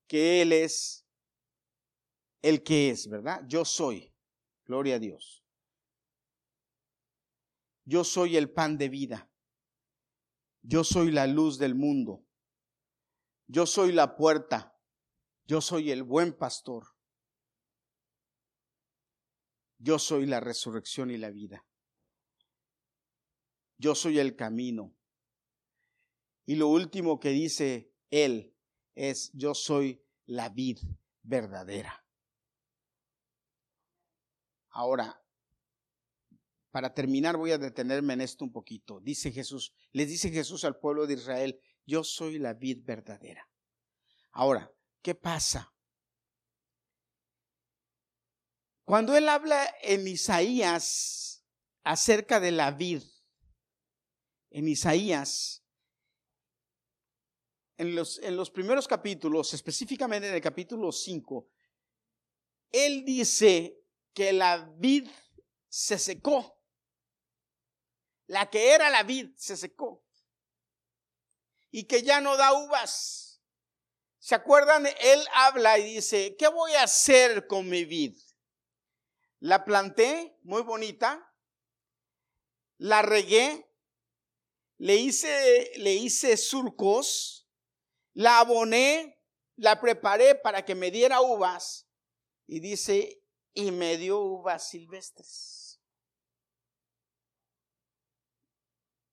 que 0.07 0.43
Él 0.43 0.53
es 0.53 1.07
el 2.43 2.63
que 2.63 2.91
es, 2.91 3.09
¿verdad? 3.09 3.43
Yo 3.47 3.65
soy, 3.65 4.15
gloria 4.65 4.97
a 4.97 4.99
Dios. 4.99 5.42
Yo 7.85 8.05
soy 8.05 8.37
el 8.37 8.51
pan 8.51 8.79
de 8.79 8.89
vida. 8.89 9.31
Yo 10.63 10.85
soy 10.85 11.11
la 11.11 11.27
luz 11.27 11.59
del 11.59 11.75
mundo. 11.75 12.25
Yo 13.47 13.67
soy 13.67 13.93
la 13.93 14.17
puerta. 14.17 14.79
Yo 15.45 15.61
soy 15.61 15.91
el 15.91 16.03
buen 16.03 16.33
pastor. 16.37 16.87
Yo 19.79 19.99
soy 19.99 20.27
la 20.27 20.41
resurrección 20.41 21.11
y 21.11 21.19
la 21.19 21.31
vida 21.31 21.65
yo 23.83 23.97
soy 23.97 24.21
el 24.21 24.37
camino. 24.37 24.97
Y 26.47 26.55
lo 26.55 26.69
último 26.69 27.19
que 27.19 27.31
dice 27.31 27.93
él 28.11 28.57
es, 28.95 29.33
yo 29.35 29.55
soy 29.55 30.07
la 30.27 30.49
vid 30.51 30.79
verdadera. 31.23 32.07
Ahora, 34.71 35.22
para 36.73 36.95
terminar 36.95 37.37
voy 37.37 37.53
a 37.53 37.59
detenerme 37.59 38.15
en 38.15 38.23
esto 38.23 38.45
un 38.45 38.51
poquito. 38.51 38.99
Dice 39.01 39.31
Jesús, 39.31 39.73
les 39.93 40.09
dice 40.09 40.31
Jesús 40.31 40.65
al 40.65 40.79
pueblo 40.79 41.07
de 41.07 41.15
Israel, 41.15 41.61
yo 41.85 42.03
soy 42.03 42.39
la 42.39 42.55
vid 42.55 42.79
verdadera. 42.83 43.47
Ahora, 44.33 44.73
¿qué 45.03 45.15
pasa? 45.15 45.73
Cuando 48.85 49.15
él 49.15 49.29
habla 49.29 49.73
en 49.83 50.09
Isaías 50.09 51.45
acerca 51.85 52.41
de 52.41 52.53
la 52.53 52.71
vid, 52.71 53.03
en 54.51 54.67
Isaías, 54.67 55.63
en 57.77 57.95
los, 57.95 58.19
en 58.21 58.35
los 58.35 58.51
primeros 58.51 58.89
capítulos, 58.89 59.53
específicamente 59.53 60.29
en 60.29 60.35
el 60.35 60.41
capítulo 60.41 60.91
5, 60.91 61.49
él 62.71 63.05
dice 63.05 63.79
que 64.15 64.33
la 64.33 64.73
vid 64.79 65.07
se 65.69 65.99
secó. 65.99 66.62
La 68.33 68.49
que 68.49 68.73
era 68.73 68.89
la 68.89 69.03
vid 69.03 69.37
se 69.37 69.59
secó. 69.59 70.03
Y 71.71 71.85
que 71.85 72.03
ya 72.03 72.23
no 72.23 72.39
da 72.39 72.55
uvas. 72.55 73.43
¿Se 74.21 74.35
acuerdan? 74.35 74.87
Él 74.87 75.23
habla 75.35 75.79
y 75.79 75.97
dice, 75.97 76.35
¿qué 76.39 76.49
voy 76.49 76.73
a 76.73 76.85
hacer 76.85 77.47
con 77.47 77.69
mi 77.69 77.85
vid? 77.85 78.17
La 79.41 79.67
planté, 79.67 80.39
muy 80.45 80.63
bonita, 80.63 81.31
la 82.79 83.03
regué, 83.03 83.71
le 84.79 84.97
hice, 84.97 85.73
le 85.77 85.93
hice 85.93 86.39
surcos, 86.39 87.47
la 88.15 88.39
aboné, 88.39 89.21
la 89.57 89.79
preparé 89.79 90.37
para 90.37 90.65
que 90.65 90.75
me 90.75 90.91
diera 90.91 91.21
uvas 91.21 91.87
y 92.47 92.61
dice, 92.61 93.23
y 93.53 93.73
me 93.73 93.99
dio 93.99 94.21
uvas 94.21 94.71
silvestres. 94.71 95.62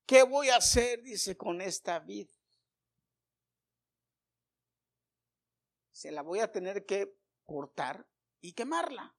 ¿Qué 0.10 0.24
voy 0.24 0.50
a 0.50 0.56
hacer? 0.56 1.04
Dice, 1.04 1.38
con 1.38 1.62
esta 1.62 2.00
vid. 2.00 2.28
Se 5.92 6.10
la 6.10 6.24
voy 6.24 6.40
a 6.40 6.52
tener 6.52 6.84
que 6.84 7.16
cortar 7.46 8.10
y 8.42 8.54
quemarla. 8.54 9.16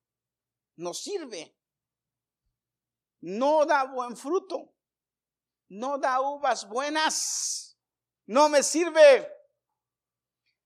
No 0.75 0.93
sirve. 0.93 1.55
No 3.21 3.65
da 3.67 3.85
buen 3.85 4.17
fruto 4.17 4.75
no 5.71 5.99
da 5.99 6.21
uvas 6.21 6.69
buenas, 6.69 7.79
no 8.27 8.49
me 8.49 8.63
sirve. 8.63 9.33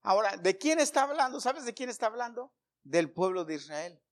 Ahora, 0.03 0.37
¿de 0.39 0.57
quién 0.57 0.81
está 0.81 1.03
hablando? 1.03 1.41
¿Sabes 1.41 1.67
de 1.67 1.75
quién 1.75 1.91
está 1.91 2.07
hablando? 2.07 2.55
Del 2.83 3.13
pueblo 3.13 3.45
de 3.45 3.55
Israel. 3.57 4.03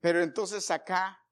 Pero 0.00 0.22
entonces 0.22 0.70
acá 0.70 1.23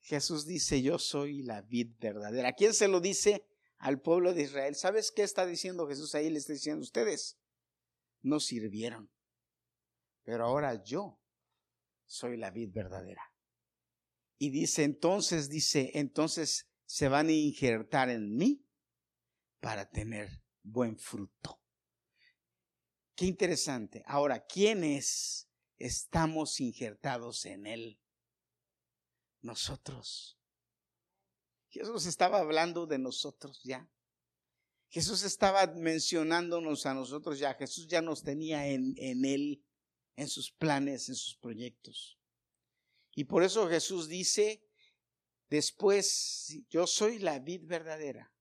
Jesús 0.00 0.46
dice, 0.46 0.82
yo 0.82 0.98
soy 0.98 1.42
la 1.42 1.62
vid 1.62 1.92
verdadera. 1.98 2.48
¿A 2.48 2.52
quién 2.52 2.74
se 2.74 2.88
lo 2.88 3.00
dice? 3.00 3.46
Al 3.78 4.00
pueblo 4.00 4.34
de 4.34 4.42
Israel. 4.42 4.74
¿Sabes 4.74 5.12
qué 5.12 5.22
está 5.22 5.46
diciendo 5.46 5.86
Jesús 5.86 6.14
ahí? 6.14 6.30
Le 6.30 6.38
está 6.38 6.52
diciendo, 6.52 6.82
ustedes 6.82 7.38
no 8.22 8.40
sirvieron. 8.40 9.10
Pero 10.22 10.44
ahora 10.44 10.82
yo 10.82 11.20
soy 12.06 12.36
la 12.36 12.50
vid 12.50 12.70
verdadera. 12.72 13.22
Y 14.38 14.50
dice, 14.50 14.84
entonces, 14.84 15.48
dice, 15.48 15.90
entonces 15.94 16.66
se 16.86 17.08
van 17.08 17.28
a 17.28 17.32
injertar 17.32 18.10
en 18.10 18.36
mí 18.36 18.66
para 19.60 19.88
tener 19.88 20.42
buen 20.62 20.98
fruto. 20.98 21.60
Qué 23.14 23.26
interesante. 23.26 24.02
Ahora, 24.06 24.46
¿quiénes 24.46 25.48
estamos 25.76 26.58
injertados 26.60 27.44
en 27.44 27.66
Él? 27.66 28.00
Nosotros. 29.42 30.38
Jesús 31.68 32.06
estaba 32.06 32.38
hablando 32.38 32.86
de 32.86 32.98
nosotros 32.98 33.62
ya. 33.62 33.88
Jesús 34.88 35.22
estaba 35.22 35.66
mencionándonos 35.68 36.84
a 36.84 36.94
nosotros 36.94 37.38
ya. 37.38 37.54
Jesús 37.54 37.86
ya 37.86 38.02
nos 38.02 38.22
tenía 38.22 38.66
en, 38.66 38.94
en 38.96 39.24
Él, 39.24 39.64
en 40.16 40.28
sus 40.28 40.50
planes, 40.50 41.08
en 41.08 41.14
sus 41.14 41.36
proyectos. 41.36 42.18
Y 43.14 43.24
por 43.24 43.44
eso 43.44 43.68
Jesús 43.68 44.08
dice, 44.08 44.64
después, 45.48 46.60
yo 46.68 46.86
soy 46.86 47.18
la 47.20 47.38
vid 47.38 47.62
verdadera. 47.66 48.32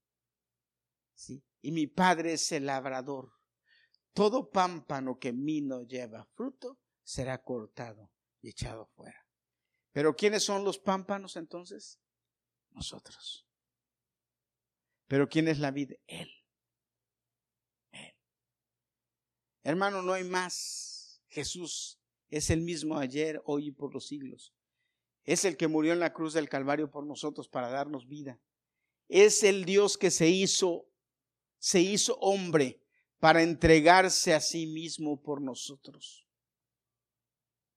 ¿sí? 1.14 1.44
Y 1.62 1.72
mi 1.72 1.88
Padre 1.88 2.34
es 2.34 2.52
el 2.52 2.66
labrador. 2.66 3.32
Todo 4.14 4.50
pámpano 4.50 5.20
que 5.20 5.30
en 5.30 5.44
mí 5.44 5.62
no 5.62 5.84
lleva 5.84 6.26
fruto 6.34 6.80
será 7.04 7.44
cortado 7.44 8.12
y 8.42 8.50
echado 8.50 8.88
fuera. 8.96 9.29
Pero 10.00 10.16
¿quiénes 10.16 10.46
son 10.46 10.64
los 10.64 10.80
pámpanos 10.80 11.36
entonces? 11.36 12.00
Nosotros. 12.72 13.46
Pero 15.08 15.28
¿quién 15.28 15.50
es 15.50 15.60
la 15.60 15.72
vid? 15.72 15.92
Él. 16.08 16.32
Él. 17.92 18.16
Hermano, 19.62 20.02
no 20.02 20.14
hay 20.14 20.24
más. 20.24 21.22
Jesús 21.28 22.00
es 22.30 22.50
el 22.50 22.62
mismo 22.62 22.98
ayer, 22.98 23.42
hoy 23.44 23.68
y 23.68 23.72
por 23.74 23.94
los 23.94 24.08
siglos. 24.08 24.54
Es 25.26 25.44
el 25.44 25.58
que 25.58 25.68
murió 25.68 25.92
en 25.92 26.00
la 26.00 26.14
cruz 26.14 26.32
del 26.32 26.48
Calvario 26.48 26.90
por 26.90 27.06
nosotros 27.06 27.50
para 27.50 27.68
darnos 27.68 28.08
vida. 28.08 28.40
Es 29.10 29.44
el 29.44 29.66
Dios 29.66 29.98
que 29.98 30.12
se 30.12 30.30
hizo, 30.30 30.88
se 31.58 31.82
hizo 31.82 32.16
hombre 32.22 32.82
para 33.20 33.44
entregarse 33.44 34.34
a 34.34 34.40
sí 34.40 34.66
mismo 34.66 35.22
por 35.22 35.42
nosotros 35.42 36.26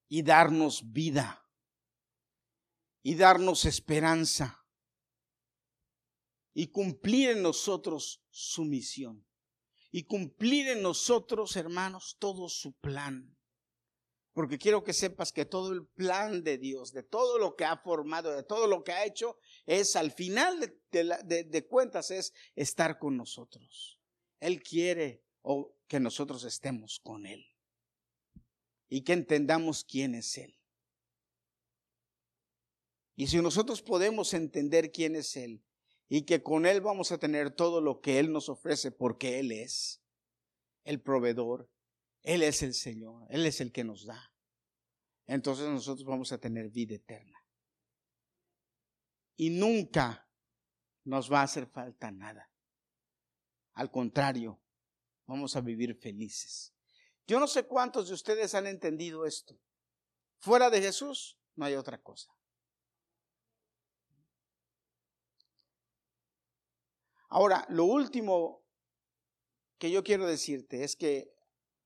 y 0.07 0.21
darnos 0.21 0.89
vida 0.93 1.42
y 3.03 3.15
darnos 3.15 3.65
esperanza 3.65 4.65
y 6.53 6.67
cumplir 6.67 7.31
en 7.31 7.41
nosotros 7.43 8.23
su 8.29 8.63
misión 8.63 9.25
y 9.91 10.03
cumplir 10.05 10.69
en 10.69 10.81
nosotros, 10.81 11.55
hermanos, 11.55 12.17
todo 12.17 12.49
su 12.49 12.73
plan. 12.73 13.37
Porque 14.33 14.57
quiero 14.57 14.83
que 14.83 14.91
sepas 14.91 15.31
que 15.31 15.45
todo 15.45 15.71
el 15.71 15.85
plan 15.85 16.43
de 16.43 16.57
Dios, 16.57 16.91
de 16.91 17.03
todo 17.03 17.37
lo 17.37 17.55
que 17.55 17.65
ha 17.65 17.77
formado, 17.77 18.35
de 18.35 18.41
todo 18.41 18.65
lo 18.65 18.83
que 18.83 18.91
ha 18.91 19.05
hecho, 19.05 19.37
es 19.67 19.95
al 19.95 20.11
final 20.11 20.59
de, 20.89 21.67
cuentas, 21.69 22.09
es 22.09 22.33
estar 22.55 22.97
con 22.97 23.15
nosotros, 23.15 23.99
Él 24.39 24.63
quiere 24.63 25.23
o 25.43 25.75
que 25.87 25.99
nosotros 25.99 26.43
estemos 26.43 26.99
con 26.99 27.27
Él 27.27 27.45
y 28.89 29.01
que 29.01 29.13
entendamos 29.13 29.83
quién 29.83 30.15
es 30.15 30.35
Él. 30.39 30.57
Y 33.15 33.27
si 33.27 33.41
nosotros 33.41 33.81
podemos 33.81 34.33
entender 34.33 34.91
quién 34.91 35.15
es 35.15 35.35
Él 35.35 35.63
y 36.09 36.23
que 36.23 36.41
con 36.41 36.65
Él 36.65 36.81
vamos 36.81 37.11
a 37.11 37.17
tener 37.17 37.51
todo 37.51 37.81
lo 37.81 38.01
que 38.01 38.19
Él 38.19 38.31
nos 38.31 38.49
ofrece 38.49 38.91
porque 38.91 39.39
Él 39.39 39.51
es 39.51 40.01
el 40.83 41.01
proveedor, 41.01 41.69
Él 42.23 42.41
es 42.43 42.63
el 42.63 42.73
Señor, 42.73 43.27
Él 43.29 43.45
es 43.45 43.61
el 43.61 43.71
que 43.71 43.83
nos 43.83 44.05
da, 44.05 44.33
entonces 45.25 45.67
nosotros 45.67 46.05
vamos 46.05 46.31
a 46.31 46.37
tener 46.37 46.69
vida 46.69 46.95
eterna. 46.95 47.39
Y 49.35 49.49
nunca 49.49 50.29
nos 51.03 51.31
va 51.31 51.41
a 51.41 51.43
hacer 51.43 51.67
falta 51.67 52.11
nada. 52.11 52.51
Al 53.73 53.89
contrario, 53.89 54.61
vamos 55.25 55.55
a 55.55 55.61
vivir 55.61 55.95
felices. 55.95 56.73
Yo 57.25 57.39
no 57.39 57.47
sé 57.47 57.63
cuántos 57.63 58.09
de 58.09 58.13
ustedes 58.13 58.53
han 58.53 58.67
entendido 58.67 59.25
esto. 59.25 59.57
Fuera 60.39 60.69
de 60.69 60.81
Jesús 60.81 61.39
no 61.55 61.65
hay 61.65 61.75
otra 61.75 62.01
cosa. 62.01 62.31
Ahora, 67.33 67.65
lo 67.69 67.85
último 67.85 68.63
que 69.79 69.89
yo 69.89 70.03
quiero 70.03 70.27
decirte 70.27 70.83
es 70.83 70.95
que 70.95 71.33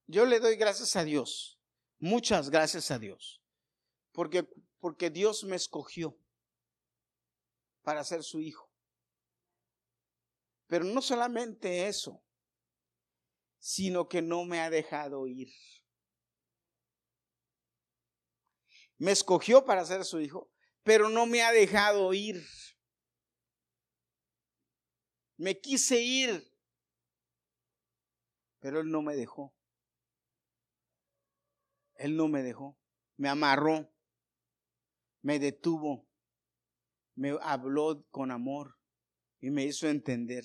yo 0.06 0.26
le 0.26 0.42
doy 0.42 0.58
gracias 0.58 0.98
a 0.98 1.06
Dios, 1.06 1.58
muchas 2.00 2.50
gracias 2.50 2.92
a 2.92 3.00
Dios, 3.00 3.42
porque, 4.12 4.44
porque 4.80 5.10
Dios 5.10 5.46
me 5.46 5.56
escogió 5.56 6.20
para 7.82 8.04
ser 8.04 8.24
su 8.24 8.42
hijo. 8.42 8.70
Pero 10.68 10.84
no 10.84 11.02
solamente 11.02 11.88
eso, 11.88 12.22
sino 13.58 14.10
que 14.10 14.22
no 14.22 14.44
me 14.44 14.60
ha 14.60 14.70
dejado 14.70 15.28
ir. 15.28 15.48
Me 18.98 19.14
escogió 19.14 19.64
para 19.64 19.86
ser 19.86 20.04
su 20.04 20.20
hijo, 20.20 20.52
pero 20.84 21.08
no 21.08 21.26
me 21.26 21.42
ha 21.42 21.54
dejado 21.54 22.14
ir. 22.14 22.46
Me 25.38 25.60
quise 25.60 26.02
ir, 26.02 26.52
pero 28.60 28.80
Él 28.80 28.90
no 28.90 29.02
me 29.02 29.16
dejó. 29.16 29.54
Él 31.96 32.16
no 32.16 32.28
me 32.28 32.44
dejó. 32.44 32.78
Me 33.18 33.30
amarró, 33.30 33.92
me 35.22 35.40
detuvo, 35.40 36.08
me 37.16 37.36
habló 37.42 38.06
con 38.10 38.32
amor 38.32 38.78
y 39.40 39.50
me 39.50 39.66
hizo 39.66 39.88
entender 39.88 40.44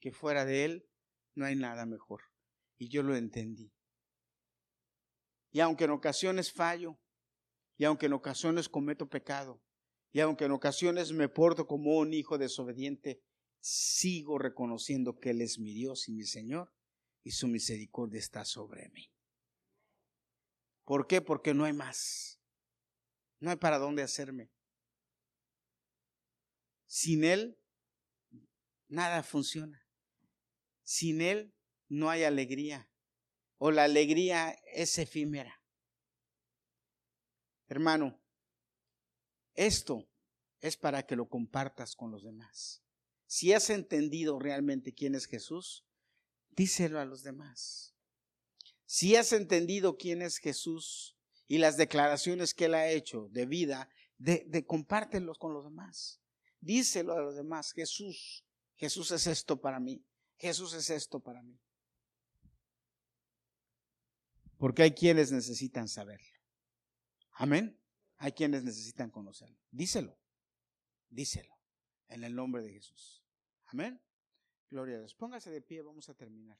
que 0.00 0.12
fuera 0.12 0.44
de 0.44 0.64
Él 0.64 0.88
no 1.34 1.46
hay 1.46 1.54
nada 1.54 1.86
mejor. 1.86 2.22
Y 2.76 2.88
yo 2.88 3.02
lo 3.02 3.14
entendí. 3.16 3.72
Y 5.50 5.60
aunque 5.60 5.84
en 5.84 5.90
ocasiones 5.90 6.52
fallo, 6.52 6.98
y 7.76 7.84
aunque 7.84 8.06
en 8.06 8.12
ocasiones 8.12 8.68
cometo 8.68 9.08
pecado, 9.08 9.62
y 10.12 10.20
aunque 10.20 10.44
en 10.44 10.52
ocasiones 10.52 11.12
me 11.12 11.28
porto 11.28 11.66
como 11.66 11.98
un 11.98 12.12
hijo 12.12 12.38
desobediente, 12.38 13.22
sigo 13.60 14.38
reconociendo 14.38 15.18
que 15.18 15.30
Él 15.30 15.40
es 15.40 15.58
mi 15.58 15.72
Dios 15.72 16.08
y 16.08 16.12
mi 16.12 16.24
Señor 16.24 16.72
y 17.22 17.32
su 17.32 17.48
misericordia 17.48 18.18
está 18.18 18.44
sobre 18.44 18.88
mí. 18.90 19.10
¿Por 20.84 21.06
qué? 21.06 21.20
Porque 21.20 21.52
no 21.52 21.64
hay 21.64 21.72
más. 21.72 22.40
No 23.40 23.50
hay 23.50 23.56
para 23.56 23.78
dónde 23.78 24.02
hacerme. 24.02 24.50
Sin 26.86 27.24
Él, 27.24 27.58
nada 28.88 29.22
funciona. 29.22 29.86
Sin 30.84 31.20
Él 31.20 31.54
no 31.88 32.08
hay 32.08 32.24
alegría. 32.24 32.90
O 33.58 33.70
la 33.70 33.84
alegría 33.84 34.50
es 34.72 34.96
efímera. 34.98 35.62
Hermano, 37.66 38.18
esto 39.54 40.08
es 40.60 40.76
para 40.76 41.04
que 41.04 41.16
lo 41.16 41.28
compartas 41.28 41.94
con 41.94 42.10
los 42.10 42.24
demás. 42.24 42.82
Si 43.28 43.52
has 43.52 43.70
entendido 43.70 44.40
realmente 44.40 44.92
quién 44.92 45.14
es 45.14 45.26
Jesús, 45.26 45.84
díselo 46.56 46.98
a 46.98 47.04
los 47.04 47.22
demás. 47.22 47.94
Si 48.86 49.14
has 49.14 49.32
entendido 49.32 49.98
quién 49.98 50.22
es 50.22 50.38
Jesús 50.38 51.14
y 51.46 51.58
las 51.58 51.76
declaraciones 51.76 52.54
que 52.54 52.64
él 52.64 52.74
ha 52.74 52.88
hecho 52.88 53.28
de 53.30 53.44
vida, 53.44 53.90
de, 54.16 54.64
compártelos 54.66 55.38
con 55.38 55.52
los 55.52 55.64
demás. 55.64 56.20
Díselo 56.60 57.12
a 57.12 57.20
los 57.20 57.36
demás, 57.36 57.72
Jesús, 57.72 58.44
Jesús 58.76 59.10
es 59.10 59.26
esto 59.26 59.60
para 59.60 59.78
mí, 59.78 60.04
Jesús 60.38 60.72
es 60.72 60.88
esto 60.90 61.20
para 61.20 61.42
mí. 61.42 61.60
Porque 64.56 64.82
hay 64.82 64.92
quienes 64.92 65.30
necesitan 65.30 65.86
saberlo. 65.86 66.26
Amén. 67.32 67.78
Hay 68.16 68.32
quienes 68.32 68.64
necesitan 68.64 69.10
conocerlo. 69.10 69.56
Díselo. 69.70 70.18
Díselo. 71.08 71.54
En 72.08 72.24
el 72.24 72.34
nombre 72.34 72.62
de 72.62 72.72
Jesús. 72.72 73.17
Amén. 73.68 74.00
Gloria 74.70 74.96
a 74.96 74.98
Dios. 75.00 75.14
Póngase 75.14 75.50
de 75.50 75.60
pie, 75.60 75.82
vamos 75.82 76.08
a 76.08 76.14
terminar. 76.14 76.58